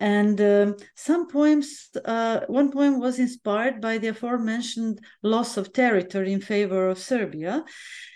And 0.00 0.40
um, 0.40 0.76
some 0.94 1.28
poems, 1.28 1.88
uh, 2.04 2.40
one 2.46 2.70
poem 2.70 3.00
was 3.00 3.18
inspired 3.18 3.80
by 3.80 3.98
the 3.98 4.08
aforementioned 4.08 5.00
loss 5.22 5.56
of 5.56 5.72
territory 5.72 6.32
in 6.32 6.40
favor 6.40 6.88
of 6.88 6.98
Serbia. 6.98 7.64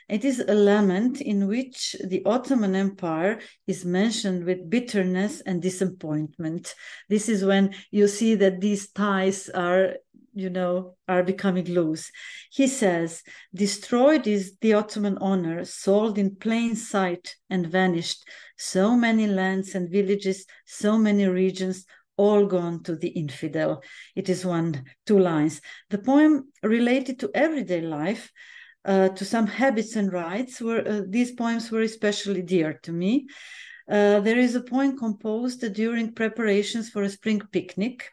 It 0.09 0.25
is 0.25 0.41
a 0.41 0.55
lament 0.55 1.21
in 1.21 1.49
which 1.49 1.97
the 2.05 2.23
Ottoman 2.25 2.77
Empire 2.77 3.41
is 3.67 3.85
mentioned 3.85 4.45
with 4.45 4.69
bitterness 4.69 5.41
and 5.41 5.63
disappointment. 5.63 6.75
This 7.09 7.29
is 7.29 7.45
when 7.45 7.75
you 7.91 8.07
see 8.07 8.35
that 8.35 8.61
these 8.61 8.91
ties 8.91 9.49
are 9.49 9.95
you 10.35 10.51
know, 10.51 10.97
are 11.09 11.23
becoming 11.23 11.67
loose. 11.67 12.11
He 12.51 12.67
says, 12.67 13.23
destroyed 13.55 14.27
is 14.27 14.57
the 14.61 14.75
Ottoman 14.75 15.19
honor, 15.19 15.65
sold 15.65 16.19
in 16.19 16.37
plain 16.37 16.77
sight 16.77 17.37
and 17.51 17.67
vanished. 17.67 18.25
So 18.57 18.97
many 18.97 19.27
lands 19.27 19.75
and 19.75 19.91
villages, 19.91 20.47
so 20.65 20.99
many 20.99 21.27
regions, 21.27 21.85
all 22.17 22.47
gone 22.47 22.83
to 22.85 22.97
the 22.97 23.09
infidel. 23.09 23.83
It 24.15 24.29
is 24.29 24.45
one, 24.45 24.85
two 25.07 25.19
lines. 25.19 25.61
The 25.91 25.99
poem 25.99 26.53
related 26.63 27.19
to 27.21 27.31
everyday 27.35 27.81
life, 27.81 28.31
uh, 28.85 29.09
to 29.11 29.25
some 29.25 29.47
habits 29.47 29.97
and 29.97 30.13
rites, 30.13 30.61
were 30.61 30.87
uh, 30.87 31.03
these 31.09 31.33
poems 31.33 31.71
were 31.71 31.83
especially 31.83 32.43
dear 32.43 32.81
to 32.83 32.93
me. 32.93 33.27
Uh, 33.91 34.21
there 34.21 34.39
is 34.39 34.55
a 34.55 34.61
poem 34.61 34.97
composed 34.97 35.61
during 35.75 36.13
preparations 36.13 36.91
for 36.91 37.03
a 37.03 37.09
spring 37.09 37.43
picnic. 37.51 38.11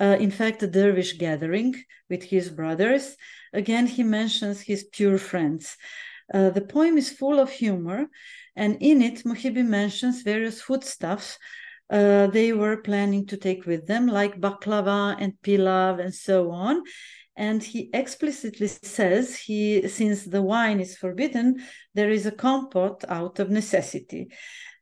Uh, 0.00 0.16
in 0.18 0.30
fact, 0.30 0.62
a 0.62 0.66
dervish 0.66 1.18
gathering 1.18 1.74
with 2.08 2.22
his 2.22 2.48
brothers. 2.48 3.16
Again, 3.52 3.86
he 3.86 4.02
mentions 4.02 4.60
his 4.60 4.84
pure 4.84 5.18
friends. 5.18 5.76
Uh, 6.32 6.50
the 6.50 6.60
poem 6.62 6.96
is 6.96 7.10
full 7.10 7.38
of 7.38 7.50
humor, 7.50 8.06
and 8.56 8.78
in 8.80 9.02
it, 9.02 9.24
Muhibbi 9.24 9.64
mentions 9.64 10.22
various 10.22 10.62
foodstuffs 10.62 11.38
uh, 11.90 12.28
they 12.28 12.52
were 12.52 12.76
planning 12.76 13.26
to 13.26 13.36
take 13.36 13.66
with 13.66 13.86
them, 13.86 14.06
like 14.06 14.40
baklava 14.40 15.16
and 15.18 15.34
pilav 15.42 16.00
and 16.00 16.14
so 16.14 16.52
on. 16.52 16.82
And 17.36 17.62
he 17.62 17.90
explicitly 17.92 18.68
says 18.68 19.36
he, 19.36 19.88
since 19.88 20.24
the 20.24 20.42
wine 20.42 20.78
is 20.80 20.96
forbidden, 20.96 21.56
there 21.94 22.10
is 22.10 22.26
a 22.26 22.32
compote 22.32 23.04
out 23.08 23.38
of 23.40 23.50
necessity. 23.50 24.28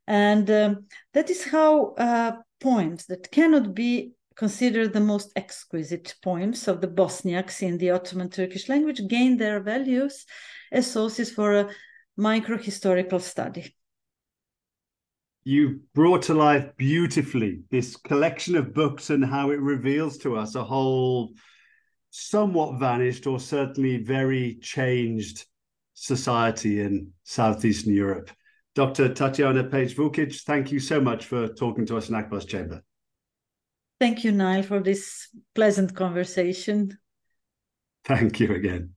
And 0.05 0.49
um, 0.51 0.85
that 1.13 1.29
is 1.29 1.45
how 1.45 1.93
uh, 1.93 2.33
poems 2.59 3.05
that 3.07 3.31
cannot 3.31 3.73
be 3.73 4.13
considered 4.39 4.93
the 4.93 5.01
most 5.01 5.33
exquisite 5.35 6.15
poems 6.23 6.69
of 6.69 6.79
the 6.79 6.87
Bosniaks 6.87 7.61
in 7.61 7.77
the 7.77 7.89
Ottoman 7.89 8.29
Turkish 8.29 8.69
language 8.69 9.05
gain 9.09 9.35
their 9.35 9.59
values 9.59 10.25
as 10.71 10.89
sources 10.89 11.29
for 11.29 11.53
a 11.53 11.69
microhistorical 12.17 13.19
study. 13.19 13.75
You 15.43 15.81
brought 15.93 16.21
to 16.23 16.33
life 16.33 16.71
beautifully 16.77 17.63
this 17.69 17.97
collection 17.97 18.55
of 18.55 18.73
books 18.73 19.09
and 19.09 19.25
how 19.25 19.51
it 19.51 19.59
reveals 19.59 20.17
to 20.19 20.37
us 20.37 20.55
a 20.55 20.63
whole 20.63 21.33
somewhat 22.09 22.79
vanished 22.79 23.27
or 23.27 23.41
certainly 23.41 23.97
very 23.97 24.57
changed 24.61 25.45
society 25.95 26.79
in 26.79 27.11
Southeastern 27.25 27.93
Europe. 27.93 28.31
Dr. 28.73 29.09
Tatjana 29.09 29.69
Paić 29.69 29.95
Vukić, 29.95 30.43
thank 30.43 30.71
you 30.71 30.79
so 30.79 31.01
much 31.01 31.25
for 31.25 31.49
talking 31.49 31.85
to 31.87 31.97
us 31.97 32.07
in 32.07 32.15
Akbar's 32.15 32.45
Chamber. 32.45 32.81
Thank 33.99 34.23
you, 34.23 34.31
Nile, 34.31 34.63
for 34.63 34.79
this 34.79 35.27
pleasant 35.53 35.93
conversation. 35.93 36.97
Thank 38.05 38.39
you 38.39 38.53
again. 38.55 38.95